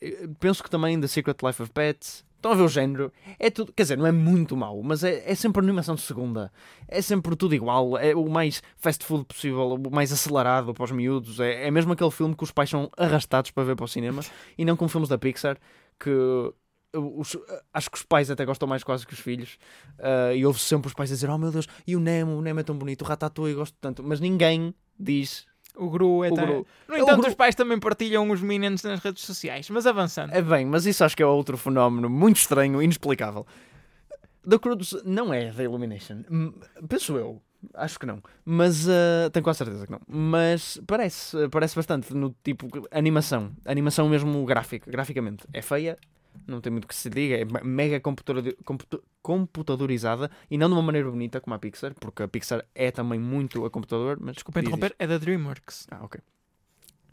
é- 0.00 0.28
penso 0.38 0.62
que 0.62 0.70
também 0.70 1.00
The 1.00 1.08
Secret 1.08 1.36
Life 1.42 1.60
of 1.62 1.72
Pets. 1.72 2.24
Estão 2.40 2.52
a 2.52 2.54
ver 2.54 2.62
o 2.62 2.68
género? 2.68 3.12
É 3.38 3.50
tudo, 3.50 3.70
quer 3.70 3.82
dizer, 3.82 3.98
não 3.98 4.06
é 4.06 4.12
muito 4.12 4.56
mau, 4.56 4.82
mas 4.82 5.04
é, 5.04 5.30
é 5.30 5.34
sempre 5.34 5.60
animação 5.62 5.94
de 5.94 6.00
segunda. 6.00 6.50
É 6.88 7.02
sempre 7.02 7.36
tudo 7.36 7.54
igual. 7.54 7.98
É 7.98 8.14
o 8.14 8.30
mais 8.30 8.62
fast 8.78 9.04
food 9.04 9.26
possível, 9.26 9.74
o 9.74 9.90
mais 9.90 10.10
acelerado 10.10 10.72
para 10.72 10.84
os 10.84 10.90
miúdos. 10.90 11.38
É, 11.38 11.66
é 11.66 11.70
mesmo 11.70 11.92
aquele 11.92 12.10
filme 12.10 12.34
que 12.34 12.42
os 12.42 12.50
pais 12.50 12.70
são 12.70 12.90
arrastados 12.96 13.50
para 13.50 13.62
ver 13.64 13.76
para 13.76 13.84
o 13.84 13.88
cinema 13.88 14.22
e 14.56 14.64
não 14.64 14.74
como 14.74 14.88
filmes 14.88 15.10
da 15.10 15.18
Pixar 15.18 15.58
que 15.98 16.10
os- 16.94 17.36
acho 17.74 17.90
que 17.90 17.98
os 17.98 18.02
pais 18.04 18.30
até 18.30 18.44
gostam 18.46 18.66
mais 18.66 18.82
quase 18.82 19.06
que 19.06 19.12
os 19.12 19.20
filhos. 19.20 19.58
Ah, 19.98 20.32
e 20.34 20.44
ouve 20.46 20.58
sempre 20.58 20.88
os 20.88 20.94
pais 20.94 21.10
a 21.10 21.14
dizer: 21.14 21.28
Oh 21.28 21.36
meu 21.36 21.50
Deus, 21.50 21.66
e 21.86 21.94
o 21.94 22.00
Nemo, 22.00 22.32
o 22.38 22.42
Nemo 22.42 22.60
é 22.60 22.62
tão 22.62 22.76
bonito, 22.76 23.02
o 23.02 23.04
Ratatouille, 23.04 23.54
gosto 23.54 23.76
tanto. 23.80 24.02
Mas 24.02 24.18
ninguém 24.18 24.74
diz 24.98 25.46
O 25.76 25.88
Gru 25.90 26.24
é 26.24 26.30
o 26.30 26.34
Gru. 26.34 26.66
No 26.88 26.94
o 26.94 26.98
entanto, 26.98 27.20
Gru- 27.20 27.28
os 27.28 27.34
pais 27.34 27.54
também 27.54 27.78
partilham 27.78 28.28
os 28.30 28.40
Minions 28.42 28.82
nas 28.82 29.00
redes 29.00 29.22
sociais. 29.24 29.68
Mas 29.70 29.86
avançando. 29.86 30.32
É 30.32 30.42
bem, 30.42 30.66
mas 30.66 30.86
isso 30.86 31.04
acho 31.04 31.16
que 31.16 31.22
é 31.22 31.26
outro 31.26 31.56
fenómeno 31.56 32.08
muito 32.10 32.36
estranho, 32.36 32.82
inexplicável. 32.82 33.46
The 34.48 34.58
Cruz 34.58 34.96
não 35.04 35.32
é 35.34 35.50
da 35.52 35.62
Illumination. 35.62 36.22
Penso 36.88 37.16
eu. 37.16 37.40
Acho 37.74 37.98
que 37.98 38.06
não. 38.06 38.22
Mas 38.44 38.88
ah, 38.88 39.28
tenho 39.30 39.44
quase 39.44 39.58
certeza 39.58 39.84
que 39.84 39.92
não. 39.92 40.00
Mas 40.08 40.80
parece, 40.86 41.46
parece 41.50 41.76
bastante 41.76 42.14
no 42.14 42.34
tipo 42.42 42.66
animação. 42.90 43.52
Animação 43.66 44.08
mesmo 44.08 44.42
gráfica, 44.46 44.90
graficamente. 44.90 45.44
É 45.52 45.60
feia, 45.60 45.98
não 46.50 46.60
tem 46.60 46.70
muito 46.72 46.86
que 46.88 46.94
se 46.94 47.08
diga. 47.08 47.36
É 47.36 47.44
me- 47.44 47.62
mega 47.64 48.00
computador- 48.00 48.54
computa- 48.64 49.00
computadorizada 49.22 50.30
e 50.50 50.58
não 50.58 50.68
de 50.68 50.74
uma 50.74 50.82
maneira 50.82 51.10
bonita 51.10 51.40
como 51.40 51.54
a 51.54 51.58
Pixar, 51.58 51.94
porque 51.98 52.22
a 52.22 52.28
Pixar 52.28 52.64
é 52.74 52.90
também 52.90 53.18
muito 53.18 53.64
a 53.64 53.70
computador. 53.70 54.18
Mas 54.20 54.34
Desculpa 54.34 54.60
interromper, 54.60 54.94
é 54.98 55.06
da 55.06 55.18
DreamWorks. 55.18 55.86
Ah, 55.90 56.04
ok. 56.04 56.20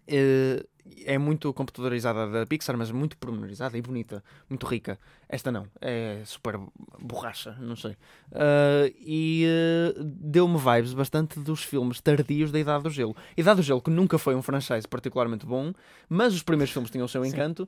Eh, 0.07 0.65
é 1.05 1.17
muito 1.17 1.53
computadorizada 1.53 2.27
da 2.29 2.45
Pixar, 2.45 2.77
mas 2.77 2.91
muito 2.91 3.17
pormenorizada 3.17 3.77
e 3.77 3.81
bonita, 3.81 4.23
muito 4.49 4.65
rica. 4.65 4.99
Esta 5.29 5.51
não, 5.51 5.67
é 5.81 6.21
super 6.25 6.57
borracha, 6.99 7.55
não 7.59 7.75
sei. 7.75 7.91
Uh, 8.31 8.93
e 8.99 9.45
uh, 9.45 10.03
deu-me 10.03 10.57
vibes 10.57 10.93
bastante 10.93 11.39
dos 11.39 11.63
filmes 11.63 11.99
tardios 11.99 12.51
da 12.51 12.59
Idade 12.59 12.83
do 12.83 12.89
Gelo. 12.89 13.15
Idade 13.35 13.57
do 13.57 13.63
Gelo, 13.63 13.81
que 13.81 13.89
nunca 13.89 14.17
foi 14.17 14.35
um 14.35 14.41
franchise 14.41 14.87
particularmente 14.87 15.45
bom, 15.45 15.73
mas 16.07 16.33
os 16.33 16.43
primeiros 16.43 16.71
filmes 16.71 16.89
tinham 16.89 17.05
o 17.05 17.09
seu 17.09 17.25
encanto, 17.25 17.67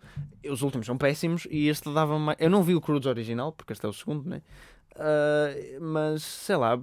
os 0.50 0.62
últimos 0.62 0.86
são 0.86 0.98
péssimos, 0.98 1.48
e 1.52 1.68
este 1.68 1.94
dava 1.94 2.18
mais. 2.18 2.38
Eu 2.40 2.50
não 2.50 2.64
vi 2.64 2.76
o 2.76 2.82
Cruz 2.82 3.06
original, 3.06 3.52
porque 3.52 3.74
este 3.74 3.86
é 3.86 3.90
o 3.90 3.94
segundo, 3.94 4.30
né? 4.30 4.42
Uh, 5.00 5.80
mas 5.82 6.24
sei 6.24 6.58
lá, 6.58 6.78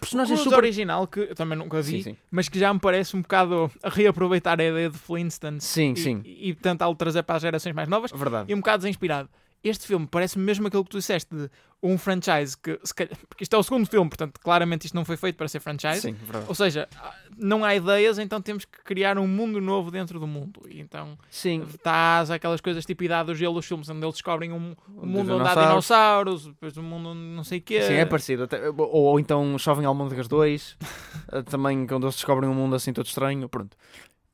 personagens 0.00 0.40
super. 0.40 0.56
original 0.56 1.06
que 1.06 1.20
eu 1.20 1.34
também 1.34 1.58
nunca 1.58 1.82
vi, 1.82 1.98
Sim, 1.98 2.02
sim. 2.02 2.16
mas 2.30 2.48
que 2.48 2.58
já 2.58 2.72
me 2.72 2.80
parece 2.80 3.14
um 3.14 3.20
bocado 3.20 3.70
a 3.82 3.90
reaproveitar 3.90 4.58
a 4.58 4.64
ideia 4.64 4.88
de 4.88 4.96
Flintstones 4.96 5.62
Sim, 5.62 5.92
e, 5.92 5.96
sim. 5.96 6.22
e, 6.24 6.48
e 6.48 6.54
tentá-lo 6.54 6.94
trazer 6.94 7.22
para 7.22 7.36
as 7.36 7.42
gerações 7.42 7.74
mais 7.74 7.88
novas 7.88 8.10
Verdade. 8.10 8.50
e 8.50 8.54
um 8.54 8.58
bocado 8.58 8.78
desinspirado. 8.84 9.28
Este 9.64 9.86
filme 9.86 10.06
parece-me 10.06 10.44
mesmo 10.44 10.66
aquilo 10.66 10.82
que 10.84 10.90
tu 10.90 10.98
disseste 10.98 11.34
de 11.34 11.48
um 11.82 11.98
franchise 11.98 12.56
que, 12.56 12.78
se 12.84 12.94
calhar, 12.94 13.12
porque 13.28 13.42
isto 13.42 13.54
é 13.54 13.58
o 13.58 13.62
segundo 13.62 13.86
filme, 13.88 14.08
portanto, 14.08 14.38
claramente 14.40 14.84
isto 14.86 14.94
não 14.94 15.04
foi 15.04 15.16
feito 15.16 15.36
para 15.36 15.48
ser 15.48 15.58
franchise. 15.60 16.00
Sim, 16.00 16.12
verdade. 16.12 16.44
Ou 16.48 16.54
seja, 16.54 16.88
não 17.36 17.64
há 17.64 17.74
ideias, 17.74 18.18
então 18.18 18.40
temos 18.40 18.64
que 18.64 18.78
criar 18.84 19.18
um 19.18 19.26
mundo 19.26 19.60
novo 19.60 19.90
dentro 19.90 20.20
do 20.20 20.26
mundo. 20.26 20.62
E 20.68 20.80
então 20.80 21.18
Sim, 21.30 21.62
estás 21.68 22.30
aquelas 22.30 22.60
coisas 22.60 22.84
tipo 22.86 23.02
Idade 23.02 23.26
do 23.26 23.34
Gelo, 23.34 23.58
os 23.58 23.66
filmes 23.66 23.88
onde 23.88 24.04
eles 24.04 24.14
descobrem 24.14 24.52
um, 24.52 24.74
um 24.96 25.06
mundo 25.06 25.34
onde 25.34 25.48
há 25.48 25.54
dinossauros. 25.54 26.42
dinossauros, 26.42 26.46
depois 26.46 26.76
um 26.78 26.82
mundo 26.82 27.08
onde 27.10 27.20
não 27.20 27.44
sei 27.44 27.58
o 27.58 27.62
quê. 27.62 27.82
Sim, 27.82 27.94
é 27.94 28.04
parecido. 28.04 28.44
Até- 28.44 28.68
ou, 28.70 28.76
ou 28.92 29.20
então 29.20 29.58
Chovem 29.58 29.84
Almôndegas 29.86 30.28
2, 30.28 30.76
eh, 31.32 31.42
também 31.42 31.86
quando 31.86 32.04
eles 32.04 32.14
descobrem 32.14 32.48
um 32.48 32.54
mundo 32.54 32.76
assim 32.76 32.92
todo 32.92 33.06
estranho. 33.06 33.48
Pronto. 33.48 33.76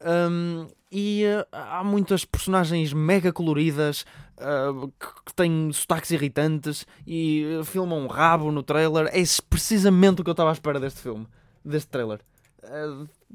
Hum, 0.01 0.67
e 0.93 1.25
eh, 1.25 1.47
há 1.53 1.83
muitas 1.85 2.25
personagens 2.25 2.93
mega 2.93 3.33
coloridas 3.33 4.07
eh, 4.39 4.89
que, 4.99 5.07
que 5.27 5.35
têm 5.35 5.71
sotaques 5.73 6.11
irritantes 6.13 6.87
e 7.07 7.45
eh, 7.61 7.65
filmam 7.65 7.99
um 8.01 8.07
rabo 8.07 8.51
no 8.53 8.63
trailer. 8.63 9.07
É 9.09 9.23
precisamente 9.51 10.21
o 10.21 10.25
que 10.25 10.31
eu 10.31 10.33
estava 10.33 10.51
à 10.51 10.53
espera 10.53 10.79
deste 10.81 11.01
filme, 11.01 11.27
deste 11.65 11.89
trailer. 11.89 12.21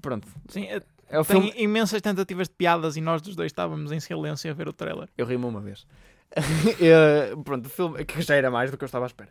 Pronto. 0.02 0.28
Sim, 0.50 0.66
é- 0.66 0.82
É 1.10 1.20
o 1.20 1.26
tem 1.26 1.42
filme. 1.52 1.54
imensas 1.64 2.02
tentativas 2.02 2.48
de 2.48 2.56
piadas 2.56 2.96
e 2.98 3.02
nós 3.02 3.22
dos 3.22 3.36
dois 3.36 3.52
estávamos 3.52 3.92
em 3.92 4.00
silêncio 4.00 4.50
a 4.50 4.54
ver 4.54 4.68
o 4.68 4.74
trailer. 4.74 5.10
Eu 5.18 5.26
rimo 5.26 5.48
uma 5.48 5.60
vez. 5.62 5.86
Pronto, 7.44 7.66
o 7.68 7.70
filme 7.70 8.06
que 8.06 8.22
já 8.22 8.36
era 8.36 8.50
mais 8.50 8.72
do 8.72 8.78
que 8.78 8.84
eu 8.84 8.88
estava 8.88 9.06
à 9.06 9.08
espera. 9.08 9.30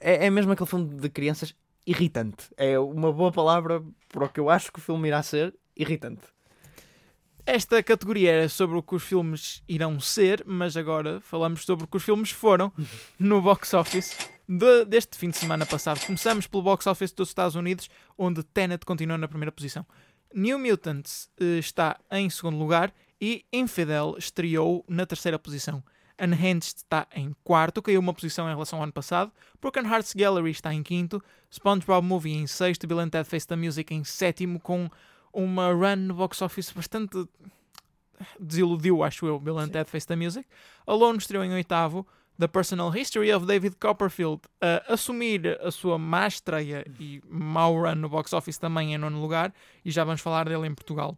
É, 0.00 0.26
é 0.26 0.30
mesmo 0.30 0.52
aquele 0.52 0.68
filme 0.68 0.86
de 1.00 1.08
crianças 1.08 1.54
irritante. 1.86 2.50
É 2.56 2.78
uma 2.78 3.12
boa 3.12 3.32
palavra 3.32 3.82
para 4.12 4.24
o 4.24 4.28
que 4.28 4.38
eu 4.40 4.50
acho 4.50 4.70
que 4.72 4.78
o 4.78 4.82
filme 4.82 5.08
irá 5.08 5.22
ser 5.22 5.54
irritante. 5.76 6.22
Esta 7.50 7.82
categoria 7.82 8.30
era 8.30 8.48
sobre 8.50 8.76
o 8.76 8.82
que 8.82 8.94
os 8.94 9.02
filmes 9.02 9.62
irão 9.66 9.98
ser, 9.98 10.44
mas 10.46 10.76
agora 10.76 11.18
falamos 11.22 11.64
sobre 11.64 11.86
o 11.86 11.88
que 11.88 11.96
os 11.96 12.02
filmes 12.02 12.30
foram 12.30 12.70
no 13.18 13.40
box 13.40 13.72
office 13.72 14.18
de- 14.46 14.84
deste 14.84 15.16
fim 15.16 15.30
de 15.30 15.38
semana 15.38 15.64
passado. 15.64 16.04
Começamos 16.04 16.46
pelo 16.46 16.62
box 16.62 16.86
office 16.86 17.10
dos 17.12 17.28
Estados 17.30 17.54
Unidos, 17.54 17.88
onde 18.18 18.42
Tenet 18.42 18.84
continua 18.84 19.16
na 19.16 19.26
primeira 19.26 19.50
posição. 19.50 19.86
New 20.34 20.58
Mutants 20.58 21.30
eh, 21.40 21.56
está 21.58 21.98
em 22.12 22.28
segundo 22.28 22.58
lugar 22.58 22.92
e 23.18 23.46
Infidel 23.50 24.16
estreou 24.18 24.84
na 24.86 25.06
terceira 25.06 25.38
posição. 25.38 25.82
Unhinged 26.20 26.64
está 26.76 27.06
em 27.14 27.34
quarto, 27.42 27.80
caiu 27.80 28.00
uma 28.00 28.12
posição 28.12 28.46
em 28.46 28.52
relação 28.52 28.78
ao 28.78 28.82
ano 28.82 28.92
passado. 28.92 29.32
Broken 29.58 29.84
Hearts 29.86 30.12
Gallery 30.12 30.50
está 30.50 30.74
em 30.74 30.82
quinto. 30.82 31.22
SpongeBob 31.50 32.06
Movie 32.06 32.34
em 32.34 32.46
sexto. 32.46 32.86
Bill 32.86 33.00
and 33.00 33.08
Ted 33.08 33.26
Face 33.26 33.46
the 33.46 33.56
Music 33.56 33.94
em 33.94 34.04
sétimo, 34.04 34.60
com 34.60 34.90
uma 35.38 35.72
run 35.72 35.96
no 35.96 36.14
box 36.14 36.42
office 36.42 36.72
bastante 36.72 37.28
desiludiu, 38.40 39.04
acho 39.04 39.26
eu, 39.26 39.38
Bill 39.38 39.58
and 39.58 39.68
Ted 39.68 39.88
Face 39.88 40.06
the 40.06 40.16
Music. 40.16 40.46
Alone 40.86 41.18
estreou 41.18 41.44
em 41.44 41.52
oitavo. 41.52 42.06
The 42.38 42.46
Personal 42.46 42.96
History 42.96 43.32
of 43.32 43.46
David 43.46 43.76
Copperfield 43.80 44.42
a 44.60 44.92
assumir 44.92 45.58
a 45.60 45.72
sua 45.72 45.98
má 45.98 46.28
estreia 46.28 46.84
e 47.00 47.20
mau 47.28 47.74
run 47.74 47.96
no 47.96 48.08
box 48.08 48.32
office 48.32 48.58
também 48.58 48.94
em 48.94 48.98
nono 48.98 49.20
lugar. 49.20 49.52
E 49.84 49.90
já 49.90 50.04
vamos 50.04 50.20
falar 50.20 50.48
dele 50.48 50.68
em 50.68 50.74
Portugal 50.74 51.16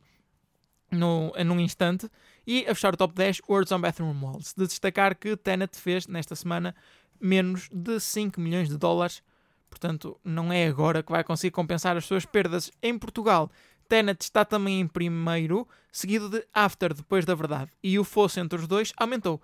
no, 0.91 1.33
num 1.45 1.61
instante. 1.61 2.11
E 2.47 2.67
a 2.67 2.75
fechar 2.75 2.95
o 2.95 2.97
top 2.97 3.15
10, 3.15 3.43
Words 3.49 3.71
on 3.71 3.81
Bathroom 3.81 4.19
Walls. 4.23 4.55
De 4.57 4.67
destacar 4.67 5.15
que 5.15 5.37
Tenet 5.37 5.79
fez 5.79 6.07
nesta 6.07 6.35
semana 6.35 6.75
menos 7.21 7.69
de 7.71 8.01
5 8.01 8.41
milhões 8.41 8.71
de 8.71 8.79
dólares. 8.79 9.23
Portanto, 9.69 10.19
não 10.25 10.53
é 10.53 10.67
agora 10.67 11.03
que 11.03 11.13
vai 11.13 11.23
conseguir 11.23 11.53
compensar 11.53 11.97
as 11.97 12.05
suas 12.05 12.25
perdas 12.25 12.73
em 12.83 12.99
Portugal. 12.99 13.51
Tenet 13.91 14.23
está 14.23 14.45
também 14.45 14.79
em 14.81 14.87
primeiro, 14.87 15.67
seguido 15.91 16.29
de 16.29 16.47
After, 16.55 16.95
depois 16.95 17.25
da 17.25 17.35
verdade. 17.35 17.73
E 17.83 17.99
o 17.99 18.05
fosso 18.05 18.39
entre 18.39 18.57
os 18.57 18.69
dois 18.69 18.93
aumentou. 18.97 19.43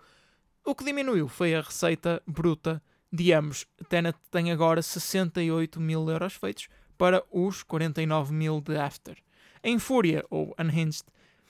O 0.65 0.73
que 0.73 0.85
diminuiu 0.85 1.27
foi 1.27 1.53
a 1.53 1.61
receita 1.61 2.23
bruta 2.25 2.81
de 3.13 3.33
ambos. 3.33 3.67
Tenet 3.89 4.17
tem 4.31 4.53
agora 4.53 4.81
68 4.81 5.81
mil 5.81 6.09
euros 6.09 6.35
feitos 6.35 6.69
para 6.97 7.25
os 7.29 7.65
49 7.65 8.33
mil 8.33 8.61
de 8.61 8.77
After. 8.77 9.17
Em 9.65 9.81
Fúria, 9.81 10.25
ou 10.31 10.55
Unhinged, 10.61 11.03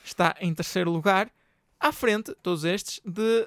está 0.03 0.35
em 0.41 0.55
terceiro 0.55 0.91
lugar, 0.91 1.31
à 1.79 1.93
frente, 1.93 2.35
todos 2.43 2.65
estes, 2.65 3.03
de 3.05 3.47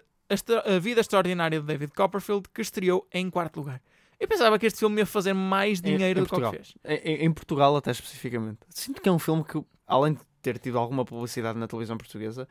A 0.63 0.77
Vida 0.77 1.01
Extraordinária 1.01 1.59
de 1.59 1.65
David 1.65 1.91
Copperfield, 1.95 2.47
que 2.53 2.61
estreou 2.61 3.07
em 3.11 3.31
quarto 3.31 3.61
lugar. 3.61 3.81
Eu 4.19 4.27
pensava 4.27 4.59
que 4.59 4.65
este 4.65 4.79
filme 4.79 4.99
ia 5.01 5.05
fazer 5.05 5.33
mais 5.33 5.79
Em- 5.79 5.95
dinheiro 5.95 6.19
em 6.19 6.23
do 6.23 6.27
que 6.29 6.33
o 6.33 6.37
que 6.37 6.41
Portugal. 6.41 6.51
fez. 6.51 6.73
Em, 7.05 7.25
em 7.25 7.31
Portugal, 7.31 7.75
até 7.75 7.91
especificamente. 7.91 8.59
Sinto 8.69 9.01
que 9.01 9.07
é 9.07 9.11
um 9.11 9.19
filme 9.19 9.43
que, 9.43 9.63
além 9.87 10.13
de 10.13 10.19
ter 10.41 10.57
tido 10.59 10.77
alguma 10.77 11.05
publicidade 11.05 11.57
na 11.57 11.67
televisão 11.67 11.97
portuguesa, 11.97 12.47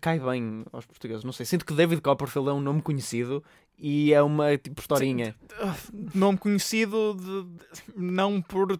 cai 0.00 0.18
bem 0.18 0.64
aos 0.72 0.84
portugueses. 0.84 1.24
Não 1.24 1.32
sei. 1.32 1.46
Sinto 1.46 1.64
que 1.64 1.72
David 1.72 2.00
Copperfield 2.02 2.48
é 2.50 2.52
um 2.52 2.60
nome 2.60 2.82
conhecido 2.82 3.42
e 3.78 4.12
é 4.12 4.22
uma 4.22 4.56
tipo 4.58 4.80
historinha. 4.80 5.34
Nome 6.14 6.36
conhecido 6.38 7.14
de- 7.14 7.92
não 7.96 8.42
por 8.42 8.78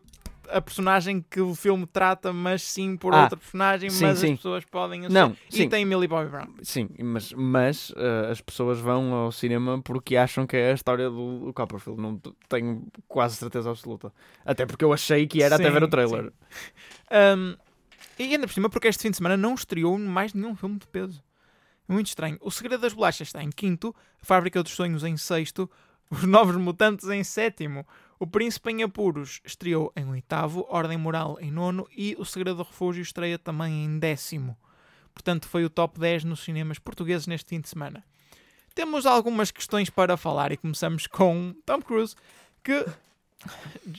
a 0.51 0.61
personagem 0.61 1.25
que 1.31 1.41
o 1.41 1.55
filme 1.55 1.87
trata, 1.87 2.33
mas 2.33 2.63
sim 2.63 2.97
por 2.97 3.15
Ah, 3.15 3.23
outra 3.23 3.37
personagem, 3.37 3.91
sim, 3.91 4.05
mas 4.07 4.19
sim. 4.19 4.33
as 4.33 4.37
pessoas 4.39 4.65
podem 4.65 5.01
associar. 5.07 5.29
Não, 5.29 5.37
E 5.51 5.57
sim. 5.57 5.69
tem 5.69 5.85
Millie 5.85 6.09
Bobby 6.09 6.31
Brown. 6.31 6.49
Sim, 6.63 6.89
mas, 7.03 7.33
mas 7.33 7.93
eh, 7.97 8.29
as 8.31 8.41
pessoas 8.41 8.79
vão 8.81 9.13
ao 9.15 9.33
cinema 9.33 9.81
porque 9.83 10.17
acham 10.17 10.47
que 10.47 10.57
é 10.57 10.71
a 10.71 10.75
história 10.75 11.09
do 11.11 11.53
Copperfield. 11.55 12.01
Não 12.01 12.21
tenho 12.49 12.87
quase 13.09 13.37
certeza 13.37 13.71
absoluta. 13.71 14.13
Até 14.45 14.65
porque 14.67 14.85
eu 14.85 14.93
achei 14.93 15.27
que 15.27 15.43
era 15.43 15.57
até 15.57 15.71
ver 15.71 15.83
o 15.83 15.89
trailer. 15.89 16.33
Um, 17.11 17.57
e 18.19 18.25
ainda 18.25 18.47
por 18.47 18.53
cima, 18.53 18.69
porque 18.71 18.89
este 18.89 19.03
fim 19.03 19.11
de 19.11 19.17
semana 19.19 19.37
não 19.37 19.55
estreou 19.55 19.99
mais 19.99 20.33
nenhum 20.33 20.55
filme 20.57 20.79
de 20.79 20.87
peso. 20.87 21.23
Muito 21.89 22.09
estranho. 22.09 22.37
O 22.41 22.51
Segredo 22.51 22.81
das 22.81 22.93
Bolachas 22.93 23.29
está 23.29 23.43
em 23.43 23.51
quinto, 23.51 23.95
A 24.21 24.25
Fábrica 24.27 24.63
dos 24.63 24.73
Sonhos 24.73 25.05
em 25.05 25.17
sexto, 25.17 25.71
Os 26.11 26.25
Novos 26.25 26.57
Mutantes 26.57 27.09
em 27.09 27.23
sétimo, 27.23 27.87
O 28.19 28.27
Príncipe 28.27 28.71
em 28.71 28.83
Apuros 28.83 29.41
estreou 29.45 29.93
em 29.95 30.09
oitavo, 30.09 30.67
Ordem 30.71 30.97
Moral 30.97 31.37
em 31.41 31.51
nono 31.51 31.87
e 31.95 32.17
O 32.19 32.25
Segredo 32.25 32.57
do 32.57 32.63
Refúgio 32.63 33.03
estreia 33.03 33.39
também 33.39 33.85
em 33.85 33.99
décimo. 33.99 34.57
Portanto, 35.13 35.49
foi 35.49 35.65
o 35.65 35.71
top 35.71 35.99
10 36.01 36.25
nos 36.25 36.41
cinemas 36.41 36.79
portugueses 36.79 37.27
neste 37.27 37.51
fim 37.51 37.61
de 37.61 37.69
semana. 37.69 38.05
Temos 38.75 39.07
algumas 39.07 39.51
questões 39.51 39.89
para 39.91 40.17
falar 40.17 40.53
e 40.53 40.57
começamos 40.57 41.07
com 41.07 41.55
Tom 41.65 41.81
Cruise, 41.81 42.15
que 42.63 42.87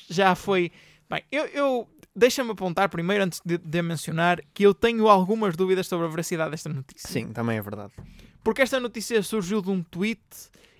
já 0.09 0.35
foi. 0.35 0.71
Bem, 1.09 1.23
eu. 1.31 1.45
eu 1.45 1.89
Deixa-me 2.15 2.49
apontar 2.49 2.89
primeiro, 2.89 3.23
antes 3.23 3.39
de, 3.45 3.59
de 3.59 3.79
mencionar, 3.83 4.41
que 4.51 4.63
eu 4.63 4.73
tenho 4.73 5.07
algumas 5.07 5.55
dúvidas 5.55 5.85
sobre 5.85 6.07
a 6.07 6.09
veracidade 6.09 6.49
desta 6.49 6.67
notícia. 6.67 7.07
Sim, 7.07 7.27
também 7.27 7.59
é 7.59 7.61
verdade. 7.61 7.93
Porque 8.43 8.63
esta 8.63 8.79
notícia 8.79 9.21
surgiu 9.21 9.61
de 9.61 9.69
um 9.69 9.83
tweet 9.83 10.19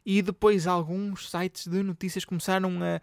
e 0.03 0.23
depois 0.23 0.65
alguns 0.65 1.29
sites 1.29 1.67
de 1.67 1.83
notícias 1.83 2.25
começaram 2.25 2.71
a 2.81 2.99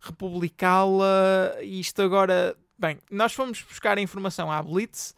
republicá-la. 0.00 1.56
E 1.62 1.80
isto 1.80 2.00
agora. 2.02 2.56
Bem, 2.78 2.98
nós 3.10 3.32
fomos 3.32 3.62
buscar 3.62 3.98
a 3.98 4.00
informação 4.00 4.52
à 4.52 4.62
Blitz, 4.62 5.14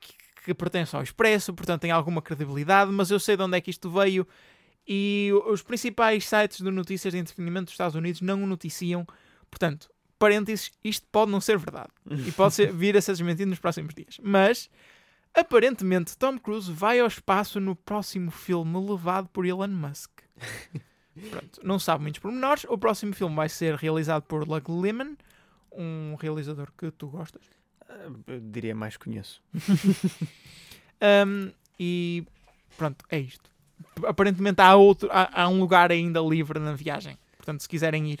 que, 0.00 0.14
que 0.44 0.54
pertence 0.54 0.94
ao 0.94 1.02
Expresso, 1.02 1.52
portanto 1.52 1.80
tem 1.80 1.90
alguma 1.90 2.22
credibilidade, 2.22 2.90
mas 2.92 3.10
eu 3.10 3.18
sei 3.18 3.36
de 3.36 3.42
onde 3.42 3.56
é 3.56 3.60
que 3.60 3.70
isto 3.70 3.90
veio. 3.90 4.26
E 4.86 5.30
os 5.46 5.62
principais 5.62 6.26
sites 6.26 6.60
de 6.60 6.70
notícias 6.70 7.12
de 7.12 7.18
entretenimento 7.18 7.66
dos 7.66 7.74
Estados 7.74 7.94
Unidos 7.94 8.20
não 8.20 8.42
o 8.42 8.46
noticiam. 8.46 9.06
Portanto, 9.50 9.90
parênteses, 10.18 10.70
isto 10.82 11.06
pode 11.10 11.30
não 11.30 11.40
ser 11.40 11.58
verdade. 11.58 11.90
E 12.26 12.32
pode 12.32 12.54
ser, 12.54 12.72
vir 12.72 12.96
a 12.96 13.00
ser 13.00 13.12
desmentido 13.12 13.50
nos 13.50 13.58
próximos 13.58 13.94
dias. 13.94 14.18
Mas, 14.22 14.70
aparentemente, 15.34 16.16
Tom 16.16 16.38
Cruise 16.38 16.70
vai 16.70 17.00
ao 17.00 17.06
espaço 17.06 17.58
no 17.60 17.74
próximo 17.74 18.30
filme 18.30 18.78
levado 18.78 19.28
por 19.28 19.46
Elon 19.46 19.68
Musk. 19.68 20.10
Pronto, 21.30 21.60
não 21.62 21.78
sabe 21.78 22.02
muitos 22.02 22.20
pormenores. 22.20 22.64
O 22.68 22.78
próximo 22.78 23.12
filme 23.14 23.34
vai 23.34 23.48
ser 23.48 23.74
realizado 23.74 24.22
por 24.22 24.44
Doug 24.46 24.68
Liman, 24.68 25.16
um 25.72 26.14
realizador 26.18 26.68
que 26.76 26.90
tu 26.90 27.08
gostas. 27.08 27.42
Eh, 27.88 28.08
Eu 28.26 28.40
diria 28.40 28.74
mais 28.74 28.96
conheço. 28.96 29.42
Um, 31.02 31.50
e 31.78 32.26
pronto, 32.76 33.06
é 33.08 33.18
isto. 33.18 33.50
Aparentemente 34.06 34.60
há, 34.60 34.76
outro, 34.76 35.08
há, 35.10 35.44
há 35.44 35.48
um 35.48 35.58
lugar 35.58 35.90
ainda 35.90 36.20
livre 36.20 36.58
na 36.58 36.74
viagem. 36.74 37.16
Portanto, 37.38 37.60
se 37.62 37.68
quiserem 37.68 38.10
ir, 38.12 38.20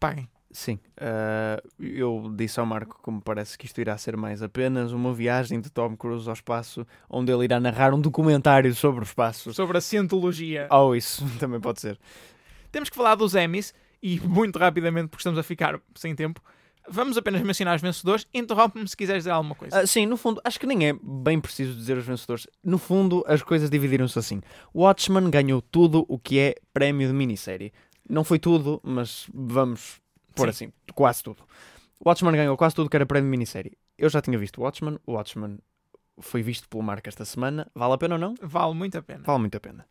paguem. 0.00 0.28
Sim, 0.52 0.80
ah, 0.96 1.62
eu 1.78 2.32
disse 2.34 2.58
ao 2.58 2.66
Marco 2.66 2.98
como 3.02 3.20
parece 3.20 3.56
que 3.56 3.66
isto 3.66 3.80
irá 3.80 3.96
ser 3.96 4.16
mais 4.16 4.42
apenas 4.42 4.92
uma 4.92 5.14
viagem 5.14 5.60
de 5.60 5.70
Tom 5.70 5.96
Cruise 5.96 6.28
ao 6.28 6.34
espaço, 6.34 6.84
onde 7.08 7.32
ele 7.32 7.44
irá 7.44 7.60
narrar 7.60 7.94
um 7.94 8.00
documentário 8.00 8.74
sobre 8.74 9.00
o 9.00 9.04
espaço. 9.04 9.54
Sobre 9.54 9.78
a 9.78 9.80
cientologia. 9.80 10.66
Oh, 10.70 10.94
isso 10.94 11.24
também 11.38 11.60
pode 11.60 11.80
ser. 11.80 11.98
Temos 12.72 12.90
que 12.90 12.96
falar 12.96 13.14
dos 13.14 13.36
Emmys 13.36 13.72
e 14.02 14.18
muito 14.20 14.58
rapidamente, 14.58 15.08
porque 15.08 15.20
estamos 15.20 15.38
a 15.38 15.42
ficar 15.44 15.80
sem 15.94 16.16
tempo. 16.16 16.42
Vamos 16.88 17.16
apenas 17.16 17.42
mencionar 17.42 17.76
os 17.76 17.82
vencedores. 17.82 18.26
Interrompe-me 18.34 18.88
se 18.88 18.96
quiseres 18.96 19.22
dizer 19.22 19.30
alguma 19.30 19.54
coisa. 19.54 19.78
Ah, 19.78 19.86
sim, 19.86 20.04
no 20.04 20.16
fundo, 20.16 20.40
acho 20.42 20.58
que 20.58 20.66
nem 20.66 20.88
é 20.88 20.92
bem 20.92 21.40
preciso 21.40 21.76
dizer 21.76 21.96
os 21.96 22.04
vencedores. 22.04 22.48
No 22.64 22.78
fundo, 22.78 23.22
as 23.28 23.40
coisas 23.40 23.70
dividiram-se 23.70 24.18
assim. 24.18 24.40
Watchmen 24.74 25.30
ganhou 25.30 25.62
tudo 25.62 26.04
o 26.08 26.18
que 26.18 26.40
é 26.40 26.56
prémio 26.72 27.06
de 27.06 27.14
minissérie. 27.14 27.72
Não 28.08 28.24
foi 28.24 28.40
tudo, 28.40 28.80
mas 28.82 29.28
vamos 29.32 30.00
Sim. 30.36 30.48
assim, 30.48 30.72
quase 30.94 31.22
tudo. 31.22 31.42
Watchmen 32.04 32.34
ganhou 32.34 32.56
quase 32.56 32.74
tudo 32.74 32.88
que 32.88 32.96
era 32.96 33.06
prémio 33.06 33.26
de 33.26 33.30
minissérie. 33.30 33.76
Eu 33.98 34.08
já 34.08 34.20
tinha 34.22 34.38
visto 34.38 34.60
Watchmen. 34.62 34.98
O 35.06 35.12
Watchmen 35.12 35.58
foi 36.18 36.42
visto 36.42 36.68
pelo 36.68 36.82
Marco 36.82 37.08
esta 37.08 37.24
semana. 37.24 37.70
Vale 37.74 37.94
a 37.94 37.98
pena 37.98 38.14
ou 38.14 38.20
não? 38.20 38.34
Vale 38.40 38.74
muito 38.74 38.96
a 38.96 39.02
pena. 39.02 39.22
Vale 39.24 39.38
muito 39.40 39.56
a 39.56 39.60
pena. 39.60 39.86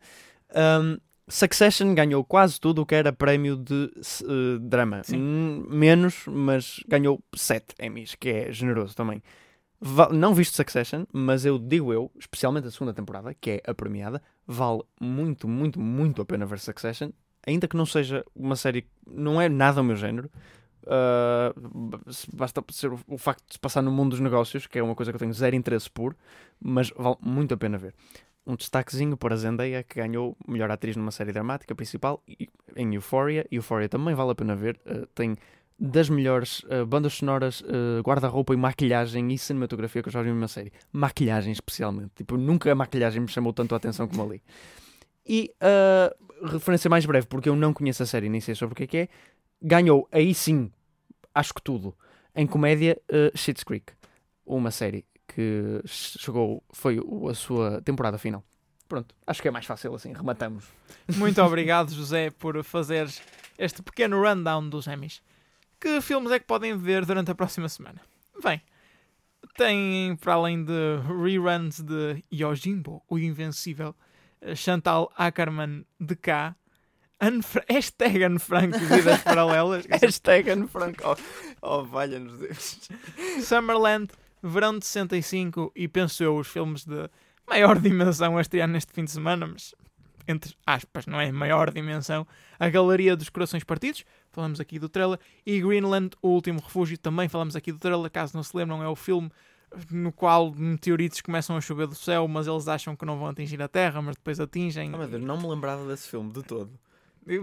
Um, 0.54 0.98
Succession 1.30 1.94
ganhou 1.94 2.24
quase 2.24 2.60
tudo 2.60 2.82
o 2.82 2.86
que 2.86 2.94
era 2.94 3.12
prémio 3.12 3.56
de 3.56 3.90
eh, 3.94 4.58
drama. 4.60 5.02
Hum, 5.12 5.64
menos, 5.68 6.24
mas 6.26 6.80
ganhou 6.88 7.22
7 7.34 7.74
Emmys, 7.80 8.16
que 8.16 8.28
é 8.28 8.52
generoso 8.52 8.96
também. 8.96 9.22
Não 10.12 10.34
visto 10.34 10.56
Succession, 10.56 11.04
mas 11.12 11.46
eu 11.46 11.58
digo 11.58 11.92
eu, 11.92 12.10
especialmente 12.18 12.66
a 12.66 12.70
segunda 12.70 12.92
temporada, 12.92 13.32
que 13.32 13.50
é 13.52 13.62
a 13.64 13.72
premiada, 13.72 14.20
vale 14.46 14.82
muito, 15.00 15.48
muito, 15.48 15.80
muito 15.80 16.20
a 16.20 16.24
pena 16.24 16.44
ver 16.44 16.58
Succession, 16.58 17.10
ainda 17.46 17.68
que 17.68 17.76
não 17.76 17.86
seja 17.86 18.24
uma 18.34 18.56
série, 18.56 18.86
não 19.06 19.40
é 19.40 19.48
nada 19.48 19.80
o 19.80 19.84
meu 19.84 19.96
género. 19.96 20.30
Uh, 20.82 22.00
basta 22.32 22.64
ser 22.70 22.90
o, 23.06 23.18
facto 23.18 23.46
de 23.46 23.54
se 23.54 23.58
passar 23.58 23.82
no 23.82 23.92
mundo 23.92 24.10
dos 24.10 24.20
negócios, 24.20 24.66
que 24.66 24.78
é 24.78 24.82
uma 24.82 24.94
coisa 24.94 25.12
que 25.12 25.16
eu 25.16 25.20
tenho 25.20 25.32
zero 25.32 25.54
interesse 25.54 25.90
por, 25.90 26.16
mas 26.60 26.90
vale 26.96 27.16
muito 27.20 27.54
a 27.54 27.56
pena 27.56 27.76
ver 27.76 27.94
um 28.46 28.56
destaquezinho 28.56 29.16
para 29.16 29.34
a 29.34 29.36
Zendaya, 29.36 29.82
que 29.82 30.00
ganhou 30.00 30.36
melhor 30.46 30.70
atriz 30.70 30.96
numa 30.96 31.10
série 31.10 31.32
dramática 31.32 31.74
principal 31.74 32.22
em 32.74 32.94
Euphoria. 32.94 33.46
Euphoria 33.50 33.88
também 33.88 34.14
vale 34.14 34.32
a 34.32 34.34
pena 34.34 34.56
ver. 34.56 34.80
Uh, 34.86 35.06
tem 35.14 35.36
das 35.78 36.10
melhores 36.10 36.60
uh, 36.64 36.84
bandas 36.86 37.14
sonoras, 37.14 37.62
uh, 37.62 38.02
guarda-roupa 38.02 38.52
e 38.52 38.56
maquilhagem 38.56 39.32
e 39.32 39.38
cinematografia 39.38 40.02
que 40.02 40.08
eu 40.08 40.12
já 40.12 40.22
vi 40.22 40.28
numa 40.28 40.48
série. 40.48 40.72
Maquilhagem 40.92 41.52
especialmente. 41.52 42.12
Tipo, 42.16 42.36
nunca 42.36 42.70
a 42.70 42.74
maquilhagem 42.74 43.22
me 43.22 43.28
chamou 43.28 43.52
tanto 43.52 43.74
a 43.74 43.78
atenção 43.78 44.06
como 44.06 44.22
ali. 44.22 44.42
E 45.26 45.52
uh, 45.62 46.29
referência 46.42 46.88
mais 46.88 47.04
breve, 47.06 47.26
porque 47.26 47.48
eu 47.48 47.56
não 47.56 47.72
conheço 47.72 48.02
a 48.02 48.06
série 48.06 48.28
nem 48.28 48.40
sei 48.40 48.54
sobre 48.54 48.72
o 48.72 48.76
que 48.76 48.84
é 48.84 48.86
que 48.86 48.96
é. 48.98 49.08
Ganhou 49.62 50.08
aí 50.10 50.34
sim, 50.34 50.70
acho 51.34 51.54
que 51.54 51.62
tudo, 51.62 51.94
em 52.34 52.46
comédia, 52.46 53.00
uh, 53.10 53.36
Schitt's 53.36 53.64
Creek. 53.64 53.92
Uma 54.44 54.70
série 54.70 55.04
que 55.28 55.80
chegou, 55.86 56.62
foi 56.72 56.98
a 57.28 57.34
sua 57.34 57.80
temporada 57.82 58.18
final. 58.18 58.44
Pronto, 58.88 59.14
acho 59.26 59.40
que 59.40 59.46
é 59.46 59.50
mais 59.50 59.64
fácil 59.66 59.94
assim, 59.94 60.12
rematamos. 60.12 60.64
Muito 61.16 61.40
obrigado, 61.42 61.92
José, 61.92 62.30
por 62.30 62.62
fazeres 62.64 63.22
este 63.56 63.82
pequeno 63.82 64.20
rundown 64.20 64.68
dos 64.68 64.86
Emmys. 64.86 65.22
Que 65.78 66.00
filmes 66.00 66.32
é 66.32 66.38
que 66.38 66.46
podem 66.46 66.76
ver 66.76 67.06
durante 67.06 67.30
a 67.30 67.34
próxima 67.34 67.68
semana? 67.68 68.00
Bem, 68.42 68.60
tem, 69.56 70.16
para 70.16 70.34
além 70.34 70.64
de 70.64 70.72
reruns 71.06 71.80
de 71.80 72.24
Yojimbo, 72.32 73.02
o 73.08 73.18
Invencível, 73.18 73.94
eh, 73.94 74.09
Chantal 74.54 75.12
Ackerman 75.16 75.84
de 75.98 76.16
cá, 76.16 76.56
Anne 77.20 77.42
Fra- 77.42 77.64
hashtag 77.68 78.24
Anne 78.24 78.38
Frank, 78.38 78.78
Vidas 78.78 79.22
Paralelas, 79.22 79.86
Hashtag 79.90 80.50
Anne 80.50 80.66
Frank. 80.66 81.02
Oh, 81.04 81.16
oh 81.62 81.84
valha-nos 81.84 82.38
Deus. 82.38 82.88
Summerland, 83.42 84.10
Verão 84.42 84.78
de 84.78 84.86
65 84.86 85.72
e 85.76 85.86
penso 85.86 86.24
eu 86.24 86.36
os 86.36 86.48
filmes 86.48 86.84
de 86.84 87.10
maior 87.46 87.78
dimensão 87.78 88.38
a 88.38 88.40
estrear 88.40 88.68
neste 88.68 88.92
fim 88.92 89.04
de 89.04 89.10
semana, 89.10 89.46
mas 89.46 89.74
entre 90.26 90.54
aspas, 90.66 91.06
não 91.06 91.20
é 91.20 91.30
maior 91.32 91.70
dimensão, 91.72 92.26
a 92.58 92.68
Galeria 92.68 93.16
dos 93.16 93.28
Corações 93.28 93.64
Partidos, 93.64 94.04
falamos 94.30 94.60
aqui 94.60 94.78
do 94.78 94.88
trailer, 94.88 95.18
e 95.44 95.60
Greenland, 95.60 96.10
o 96.22 96.28
Último 96.28 96.60
Refúgio, 96.60 96.96
também 96.96 97.28
falamos 97.28 97.56
aqui 97.56 97.72
do 97.72 97.78
trailer, 97.78 98.10
caso 98.10 98.36
não 98.36 98.42
se 98.42 98.56
lembram, 98.56 98.82
é 98.82 98.88
o 98.88 98.94
filme 98.94 99.30
no 99.90 100.12
qual 100.12 100.52
meteoritos 100.54 101.20
começam 101.20 101.56
a 101.56 101.60
chover 101.60 101.86
do 101.86 101.94
céu, 101.94 102.26
mas 102.26 102.46
eles 102.46 102.66
acham 102.68 102.96
que 102.96 103.04
não 103.04 103.18
vão 103.18 103.28
atingir 103.28 103.60
a 103.62 103.68
Terra, 103.68 104.02
mas 104.02 104.16
depois 104.16 104.40
atingem. 104.40 104.92
Oh, 104.94 104.98
meu 104.98 105.08
Deus, 105.08 105.22
não 105.22 105.38
me 105.40 105.46
lembrava 105.48 105.86
desse 105.86 106.08
filme 106.08 106.32
de 106.32 106.42
todo. 106.42 106.70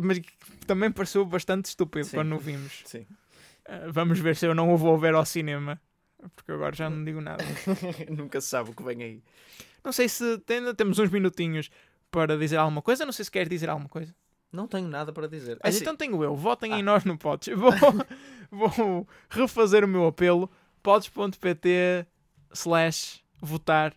Mas 0.01 0.19
também 0.65 0.91
pareceu 0.91 1.25
bastante 1.25 1.65
estúpido 1.65 2.05
Sim. 2.05 2.17
quando 2.17 2.35
o 2.35 2.39
vimos. 2.39 2.81
Sim. 2.85 3.05
Uh, 3.67 3.91
vamos 3.91 4.19
ver 4.19 4.35
se 4.35 4.45
eu 4.45 4.53
não 4.55 4.73
o 4.73 4.77
vou 4.77 4.97
ver 4.97 5.13
ao 5.13 5.25
cinema, 5.25 5.79
porque 6.35 6.51
agora 6.51 6.75
já 6.75 6.89
não 6.89 7.03
digo 7.03 7.21
nada. 7.21 7.43
Nunca 8.09 8.41
se 8.41 8.47
sabe 8.47 8.71
o 8.71 8.73
que 8.73 8.83
vem 8.83 9.03
aí. 9.03 9.23
Não 9.83 9.91
sei 9.93 10.09
se 10.09 10.41
ainda 10.49 10.73
temos 10.73 10.99
uns 10.99 11.09
minutinhos 11.09 11.69
para 12.11 12.37
dizer 12.37 12.57
alguma 12.57 12.81
coisa. 12.81 13.05
Não 13.05 13.11
sei 13.13 13.23
se 13.25 13.31
queres 13.31 13.47
dizer 13.49 13.69
alguma 13.69 13.87
coisa. 13.87 14.13
Não 14.51 14.67
tenho 14.67 14.87
nada 14.87 15.13
para 15.13 15.27
dizer. 15.27 15.57
Mas 15.63 15.75
Assim, 15.75 15.83
então 15.83 15.95
tenho 15.95 16.21
eu. 16.23 16.35
Votem 16.35 16.73
em 16.73 16.79
Ah. 16.79 16.83
nós 16.83 17.05
no 17.05 17.17
Pods. 17.17 17.55
Vou, 17.55 17.71
vou 18.51 19.07
refazer 19.29 19.83
o 19.83 19.87
meu 19.87 20.07
apelo. 20.07 20.49
Pods.pt 20.81 22.05
slash 22.53 23.21
votar. 23.41 23.93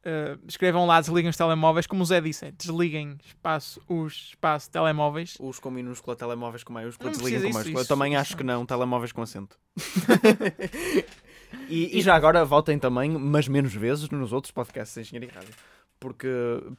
Uh, 0.00 0.40
escrevam 0.48 0.86
lá, 0.86 1.00
desliguem 1.00 1.28
os 1.28 1.36
telemóveis. 1.36 1.86
Como 1.86 2.02
o 2.02 2.06
Zé 2.06 2.20
disse, 2.20 2.46
é, 2.46 2.50
desliguem 2.52 3.18
espaço, 3.24 3.80
os 3.86 4.30
espaço 4.30 4.70
telemóveis. 4.70 5.36
Os 5.38 5.58
com 5.58 5.70
minúscula, 5.70 6.16
telemóveis 6.16 6.64
com 6.64 6.72
maiúscula, 6.72 7.10
Não 7.10 7.18
desliguem 7.18 7.42
com 7.42 7.48
isso, 7.48 7.54
maiúscula. 7.54 7.78
Eu 7.78 7.82
isso, 7.82 7.88
também 7.88 8.12
isso 8.12 8.20
acho 8.20 8.36
que 8.36 8.42
não, 8.42 8.64
telemóveis 8.64 9.12
com 9.12 9.20
acento. 9.20 9.58
e, 11.68 11.98
e 11.98 12.00
já 12.00 12.14
agora 12.14 12.44
votem 12.44 12.78
também, 12.78 13.10
mas 13.10 13.46
menos 13.46 13.74
vezes, 13.74 14.08
nos 14.08 14.32
outros 14.32 14.50
podcasts 14.50 14.94
de 14.94 15.00
Engenharia 15.00 15.28
e 15.28 15.32
Rádio. 15.32 15.54
Porque 16.00 16.26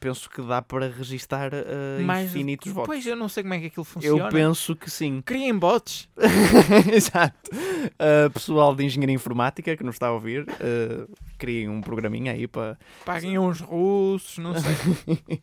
penso 0.00 0.28
que 0.28 0.42
dá 0.42 0.60
para 0.60 0.88
registar 0.88 1.52
uh, 1.54 2.02
Mais- 2.02 2.28
infinitos 2.28 2.72
votos. 2.72 2.86
Pois 2.88 3.06
eu 3.06 3.14
não 3.14 3.28
sei 3.28 3.44
como 3.44 3.54
é 3.54 3.60
que 3.60 3.66
aquilo 3.66 3.84
funciona. 3.84 4.24
Eu 4.24 4.28
penso 4.30 4.74
que 4.74 4.90
sim. 4.90 5.22
Criem 5.24 5.56
bots. 5.56 6.08
Exato. 6.92 7.50
Uh, 7.54 8.28
pessoal 8.32 8.74
de 8.74 8.84
Engenharia 8.84 9.14
Informática 9.14 9.76
que 9.76 9.84
nos 9.84 9.94
está 9.94 10.08
a 10.08 10.12
ouvir, 10.12 10.42
uh, 10.42 11.08
criem 11.38 11.68
um 11.68 11.80
programinha 11.80 12.32
aí 12.32 12.48
para. 12.48 12.76
Paguem 13.04 13.38
uns 13.38 13.60
russos. 13.60 14.38
Não 14.38 14.54
sei. 14.58 15.40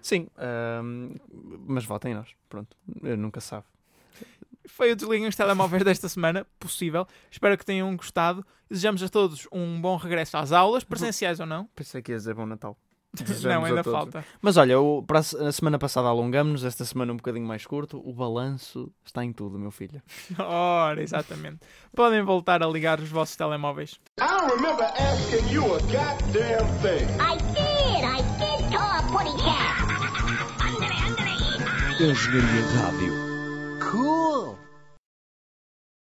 Sim, 0.00 0.28
um, 0.82 1.14
mas 1.66 1.84
votem 1.86 2.12
em 2.12 2.14
nós. 2.14 2.28
Pronto, 2.48 2.76
eu 3.02 3.16
nunca 3.16 3.40
sabe. 3.40 3.64
Foi 4.68 4.92
o 4.92 4.96
Desliguem 4.96 5.28
os 5.28 5.36
Telemóveis 5.36 5.82
desta 5.84 6.08
semana, 6.08 6.46
possível. 6.58 7.06
Espero 7.30 7.56
que 7.58 7.64
tenham 7.64 7.94
gostado. 7.96 8.44
Desejamos 8.70 9.02
a 9.02 9.08
todos 9.08 9.46
um 9.52 9.80
bom 9.80 9.96
regresso 9.96 10.36
às 10.36 10.52
aulas, 10.52 10.82
presenciais 10.84 11.38
ou 11.40 11.46
não. 11.46 11.68
Pensei 11.74 12.00
que 12.02 12.12
ia 12.12 12.16
dizer 12.18 12.34
bom 12.34 12.46
Natal. 12.46 12.76
não, 13.44 13.64
ainda 13.64 13.84
falta. 13.84 14.24
Mas 14.42 14.56
olha, 14.56 14.80
o, 14.80 15.00
para 15.00 15.20
a 15.20 15.22
se- 15.22 15.36
a 15.36 15.52
semana 15.52 15.78
passada 15.78 16.08
alongamos-nos, 16.08 16.64
esta 16.64 16.84
semana 16.84 17.12
um 17.12 17.16
bocadinho 17.16 17.46
mais 17.46 17.64
curto. 17.64 18.02
O 18.04 18.12
balanço 18.12 18.90
está 19.04 19.24
em 19.24 19.32
tudo, 19.32 19.56
meu 19.56 19.70
filho. 19.70 20.02
Ora, 20.36 21.00
exatamente. 21.00 21.60
Podem 21.94 22.22
voltar 22.22 22.60
a 22.60 22.66
ligar 22.66 22.98
os 22.98 23.08
vossos 23.10 23.36
telemóveis. 23.36 24.00
I 24.18 24.50
remember 24.50 24.82
asking 24.98 25.48
you 25.52 25.62
a 25.64 25.78
goddamn 25.78 26.66
thing. 26.82 27.04
I 27.20 27.36
did, 27.52 28.02
I 28.02 28.22
did 28.40 28.68
tell 28.70 28.80
a 28.80 29.02
putty 29.12 29.36
cat. 29.44 29.84
Engenharia 32.00 32.66
Rádio. 32.82 33.23